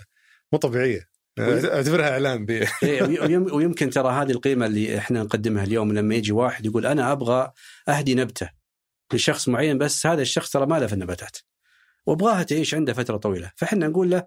مو 0.52 0.58
طبيعية. 0.58 1.08
أعتبرها 1.40 2.10
إعلان 2.10 2.46
إيه، 2.82 3.02
ويم- 3.02 3.54
ويمكن 3.54 3.90
ترى 3.90 4.12
هذه 4.12 4.30
القيمة 4.30 4.66
اللي 4.66 4.98
إحنا 4.98 5.22
نقدمها 5.22 5.64
اليوم 5.64 5.92
لما 5.92 6.14
يجي 6.14 6.32
واحد 6.32 6.66
يقول 6.66 6.86
أنا 6.86 7.12
أبغى 7.12 7.52
أهدي 7.88 8.14
نبتة 8.14 8.50
لشخص 9.14 9.48
معين 9.48 9.78
بس 9.78 10.06
هذا 10.06 10.22
الشخص 10.22 10.50
ترى 10.50 10.66
ما 10.66 10.78
له 10.78 10.86
في 10.86 10.92
النباتات 10.92 11.36
وأبغاها 12.06 12.42
تعيش 12.42 12.74
عنده 12.74 12.92
فترة 12.92 13.16
طويلة. 13.16 13.50
فإحنا 13.56 13.88
نقول 13.88 14.10
له 14.10 14.26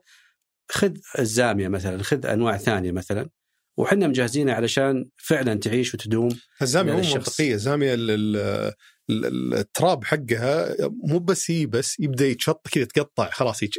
خذ 0.72 0.94
الزامية 1.20 1.68
مثلا 1.68 2.04
خذ 2.04 2.26
أنواع 2.26 2.58
ثانية 2.58 2.92
مثلا 2.92 3.30
وحنا 3.78 4.08
مجهزينها 4.08 4.54
علشان 4.54 5.10
فعلا 5.18 5.54
تعيش 5.54 5.94
وتدوم 5.94 6.40
الزامية 6.62 6.92
مو 6.92 6.98
للشخص. 6.98 7.16
منطقية 7.16 7.54
الزامية 7.54 7.94
ال- 7.94 8.12
ال- 8.12 8.74
ال- 9.10 9.54
التراب 9.54 10.04
حقها 10.04 10.76
مو 11.04 11.20
بس 11.20 11.52
هي 11.52 11.66
بس 11.66 12.00
يبدأ 12.00 12.28
يتشط 12.28 12.68
كذا 12.72 12.84
يتقطع 12.84 13.30
خلاص. 13.30 13.64
ما 13.64 13.70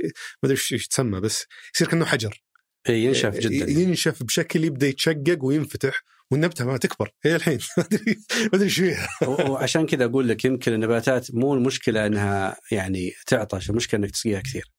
أدري 0.45 0.59
إيش 0.73 0.89
تسمى 0.89 1.21
بس 1.21 1.47
يصير 1.75 1.89
كأنه 1.89 2.05
حجر 2.05 2.43
ينشف 2.89 3.39
جدا 3.39 3.71
ينشف 3.71 4.23
بشكل 4.23 4.65
يبدأ 4.65 4.87
يتشقق 4.87 5.45
وينفتح 5.45 6.03
والنبتة 6.31 6.65
ما 6.65 6.77
تكبر 6.77 7.11
هي 7.25 7.37
الحين 7.37 7.59
ما 7.79 7.85
ادري 7.85 8.17
ما 8.31 8.49
أدري 8.55 8.65
إيش 8.65 8.81
فيها 8.81 9.09
وعشان 9.29 9.87
كذا 9.87 10.05
أقول 10.05 10.29
لك 10.29 10.45
يمكن 10.45 10.73
النباتات 10.73 11.35
مو 11.35 11.55
المشكلة 11.55 12.07
إنها 12.07 12.57
يعني 12.73 13.13
تعطش 13.27 13.71
المشكلة 13.71 14.01
إنك 14.01 14.11
تسقيها 14.11 14.41
كثير. 14.41 14.73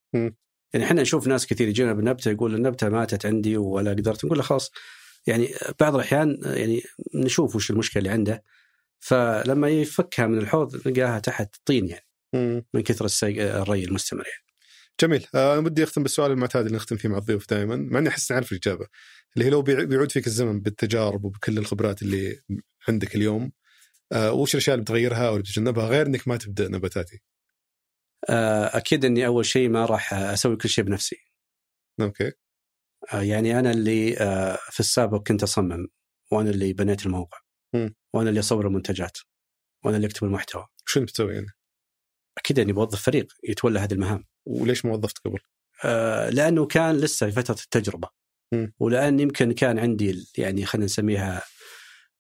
يعني 0.74 0.86
إحنا 0.86 1.02
نشوف 1.02 1.28
ناس 1.28 1.48
كثير 1.48 1.68
يجينا 1.68 1.94
بالنبته 1.94 2.32
يقول 2.32 2.56
النبتة 2.56 2.90
ماتت 2.90 3.26
عندي 3.26 3.58
ولا 3.58 3.92
قدرت 3.92 4.26
نقول 4.26 4.38
له 4.38 4.44
خلاص. 4.44 4.72
يعني 5.28 5.54
بعض 5.80 5.96
الأحيان 5.96 6.38
يعني 6.44 6.82
نشوف 7.16 7.56
وش 7.56 7.72
المشكلة 7.72 8.00
اللي 8.00 8.10
عنده 8.10 8.44
فلما 9.00 9.70
يفكها 9.70 10.28
من 10.28 10.38
الحوض 10.38 10.88
نلقاها 10.88 11.20
تحت 11.20 11.56
طين 11.66 11.88
يعني. 11.88 12.06
مم. 12.34 12.66
من 12.74 12.82
كثر 12.84 13.06
السي- 13.06 13.44
الري 13.44 13.84
المستمر 13.84 14.24
يعني. 14.26 14.44
جميل. 15.02 15.28
آه، 15.36 15.54
أنا 15.60 15.66
ودي 15.66 15.84
أختم 15.84 16.04
بالسؤال 16.04 16.32
المعتاد 16.32 16.66
اللي 16.66 16.76
نختم 16.78 16.96
فيه 16.96 17.10
مع 17.10 17.18
الضيوف 17.18 17.50
دائما 17.50 17.76
مع 17.76 18.00
إني 18.00 18.10
أحس 18.10 18.32
اعرف 18.32 18.52
الإجابة. 18.52 18.88
اللي 19.36 19.46
هي 19.46 19.50
لو 19.50 19.62
بيع- 19.62 19.84
بيعود 19.84 20.12
فيك 20.12 20.28
الزمن 20.28 20.62
بالتجارب 20.62 21.26
وبكل 21.26 21.58
الخبرات 21.58 22.02
اللي 22.02 22.40
عندك 22.88 23.16
اليوم 23.16 23.52
آه، 24.12 24.32
وش 24.34 24.54
الأشياء 24.56 24.74
اللي 24.74 24.84
بتغيرها 24.84 25.28
أو 25.28 25.32
اللي 25.32 25.44
بتتجنبها 25.44 25.88
غير 25.88 26.06
إنك 26.08 26.28
ما 26.28 26.38
تبدأ 26.38 26.68
نباتاتي؟ 26.68 27.22
أكيد 28.30 29.06
إني 29.06 29.26
أول 29.26 29.46
شيء 29.46 29.70
ما 29.70 29.86
راح 29.86 30.14
أسوي 30.14 30.56
كل 30.56 30.70
شيء 30.70 30.84
بنفسي. 30.84 31.18
أوكي 32.02 32.32
آه، 33.14 33.22
يعني 33.22 33.60
أنا 33.60 33.72
اللي 33.72 34.18
آه، 34.18 34.60
في 34.72 34.80
السابق 34.80 35.28
كنت 35.28 35.44
أصمم 35.44 35.88
وأنا 36.32 36.50
اللي 36.50 36.74
بنيت 36.74 37.06
الموقع 37.06 37.38
مم. 37.74 37.96
وأنا 38.14 38.30
اللي 38.30 38.40
أصور 38.40 38.68
المنتجات 38.68 39.18
وأنا 39.86 39.98
اللي 39.98 40.08
أكتب 40.08 40.24
المحتوى 40.24 40.68
وش 40.88 40.98
أنت 40.98 41.10
بتسوي 41.10 41.34
يعني؟ 41.34 41.48
أكيد 42.38 42.60
إني 42.60 42.74
بوظف 42.74 43.02
فريق 43.02 43.28
يتولى 43.44 43.80
هذه 43.80 43.94
المهام 43.94 44.24
وليش 44.46 44.86
ما 44.86 44.94
وظفت 44.94 45.18
قبل؟ 45.18 45.40
آه، 45.86 46.30
لأنه 46.30 46.66
كان 46.66 46.98
لسه 46.98 47.26
في 47.26 47.32
فترة 47.32 47.58
التجربة. 47.64 48.10
ولأن 48.80 49.20
يمكن 49.20 49.52
كان 49.52 49.80
عندي 49.80 50.26
يعني 50.38 50.66
خلينا 50.66 50.86
نسميها 50.86 51.44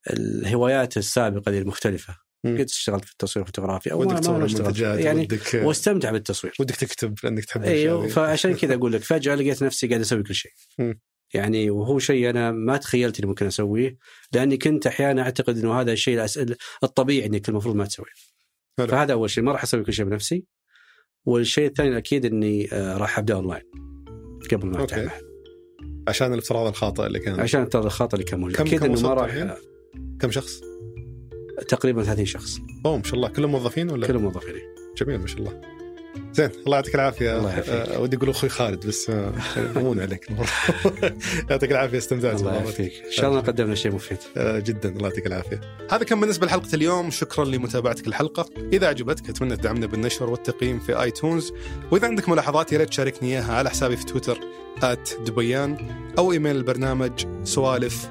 الهوايات 0.10 0.98
السابقة 0.98 1.58
المختلفه 1.58 2.18
مم. 2.44 2.54
قد 2.58 2.62
اشتغلت 2.66 3.06
في 3.06 3.12
التصوير 3.12 3.46
الفوتوغرافي 3.46 3.92
أو 3.92 4.00
ما 4.00 4.06
ودك 4.06 4.20
تصور 4.20 4.36
المنتجات 4.36 5.00
يعني 5.00 5.22
ودك 5.22 5.54
واستمتع 5.64 6.12
بالتصوير 6.12 6.54
ودك 6.60 6.76
تكتب 6.76 7.16
لانك 7.24 7.46
تحب 7.46 7.64
أيوه. 7.64 8.08
فعشان 8.08 8.56
كذا 8.62 8.74
أقول 8.76 8.94
لك 8.94 9.02
فجأة 9.04 9.36
لقيت 9.36 9.64
نفسي 9.64 9.88
قاعد 9.88 10.02
أسوي 10.02 10.24
كل 10.24 10.36
شيء 10.36 10.52
مم. 10.80 11.00
يعني 11.34 11.70
وهو 11.70 12.00
شيء 12.00 12.30
أنا 12.30 12.52
ما 12.52 12.78
تخيلت 12.78 13.20
إني 13.20 13.28
ممكن 13.28 13.46
أسويه 13.46 13.98
لأني 14.34 14.58
كنت 14.58 14.88
أحيانا 14.88 15.22
أعتقد 15.22 15.58
إنه 15.58 15.82
هذا 15.82 15.92
الشيء 15.92 16.26
الطبيعي 16.84 17.26
انك 17.26 17.50
المفروض 17.50 17.76
ما 17.76 17.86
تسويه. 17.86 18.12
فهذا 18.78 19.14
أول 19.14 19.30
شيء 19.30 19.44
ما 19.44 19.52
راح 19.52 19.64
أسوي 19.64 19.84
كل 19.84 19.94
شيء 19.94 20.06
بنفسي 20.06 20.46
والشيء 21.26 21.68
الثاني 21.68 21.98
أكيد 21.98 22.26
إني 22.26 22.70
آه، 22.74 22.98
راح 22.98 23.20
أبدأ 23.20 23.34
أونلاين 23.34 23.64
قبل 24.52 24.68
ما. 24.68 24.84
اتعامل 24.84 25.10
عشان 26.08 26.34
الافتراض 26.34 26.68
الخاطئ 26.68 27.06
اللي 27.06 27.20
كان 27.20 27.40
عشان 27.40 27.70
ترى 27.70 27.84
الخطا 27.86 28.18
اللي 28.18 28.26
كان 28.26 28.40
موجود 28.40 28.56
كم- 28.56 28.66
أكيد 28.68 28.80
كم 28.80 28.86
إنه 28.86 29.02
ما 29.02 29.14
راح؟ 29.14 29.56
كم 30.20 30.32
شخص؟ 30.32 30.62
تقريبا 31.68 32.04
30 32.04 32.26
شخص. 32.26 32.60
أوه 32.86 32.98
ما 32.98 33.04
شاء 33.04 33.16
الله. 33.16 33.28
كلهم 33.28 33.52
موظفين 33.52 33.92
ولا؟ 33.92 34.08
كلهم 34.08 34.22
موظفين 34.22 34.56
جميل 34.98 35.20
ما 35.20 35.28
شاء 35.28 35.40
الله. 35.40 35.62
زين 36.34 36.50
الله 36.66 36.78
يعطيك 36.78 36.96
العافية. 36.96 37.38
الله 37.38 37.50
يعافيك. 37.50 37.74
آه، 37.74 38.00
ودي 38.00 38.18
أقول 38.18 38.30
أخوي 38.30 38.50
خالد 38.50 38.88
بس 38.88 39.10
آه، 39.10 39.34
امون 39.78 40.00
عليك. 40.00 40.28
يعطيك 41.50 41.72
العافية 41.72 41.98
استمتعت 41.98 42.40
الله. 42.40 42.54
يعافيك. 42.54 42.94
إن 43.06 43.12
شاء 43.12 43.30
الله 43.30 43.42
قدمنا 43.42 43.76
شيء 43.76 43.92
مفيد. 43.92 44.18
آه، 44.38 44.60
جدا 44.60 44.90
الله 44.90 45.08
يعطيك 45.08 45.28
العافية. 45.28 45.62
هذا 45.92 46.04
كان 46.04 46.20
بالنسبة 46.20 46.48
لحلقة 46.48 46.70
اليوم، 46.74 47.12
شكرا 47.12 47.46
لمتابعتك 47.46 48.08
الحلقة، 48.08 48.50
إذا 48.74 48.88
عجبتك 48.88 49.30
أتمنى 49.30 49.58
تدعمنا 49.58 49.86
بالنشر 49.86 50.30
والتقييم 50.30 50.80
في 50.80 51.02
اي 51.02 51.12
تونز، 51.12 51.54
وإذا 51.92 52.08
عندك 52.08 52.30
ملاحظات 52.30 52.74
يا 52.74 52.78
ريت 52.78 52.90
تشاركني 52.90 53.30
إياها 53.30 53.54
على 53.54 53.70
حسابي 53.70 53.98
في 53.98 54.06
تويتر 54.06 54.40
@دبيان 55.26 55.78
أو 56.18 56.32
إيميل 56.32 56.56
البرنامج 56.56 57.26
سوالف 57.44 58.10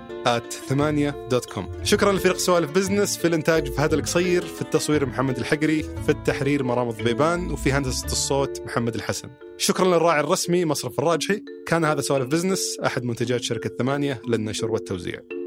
ثمانية 0.68 1.28
dot 1.30 1.44
com 1.44 1.68
شكرا 1.84 2.12
لفريق 2.12 2.36
سوالف 2.36 2.70
business 2.70 3.16
في 3.16 3.26
الإنتاج 3.26 3.68
فهد 3.68 3.92
القصير 3.92 4.42
في 4.42 4.62
التصوير 4.62 5.06
محمد 5.06 5.38
الحقري 5.38 5.82
في 5.82 6.08
التحرير 6.08 6.62
مرام 6.62 6.88
الضبيبان 6.88 7.50
وفي 7.50 7.72
هندسة 7.72 8.06
الصوت 8.06 8.60
محمد 8.60 8.94
الحسن. 8.94 9.30
شكرا 9.56 9.86
للراعي 9.86 10.20
الرسمي 10.20 10.64
مصرف 10.64 10.98
الراجحي. 10.98 11.44
كان 11.66 11.84
هذا 11.84 12.00
سوالف 12.00 12.26
business 12.26 12.78
أحد 12.86 13.04
منتجات 13.04 13.42
شركة 13.42 13.70
ثمانية 13.78 14.22
للنشر 14.28 14.70
والتوزيع. 14.70 15.41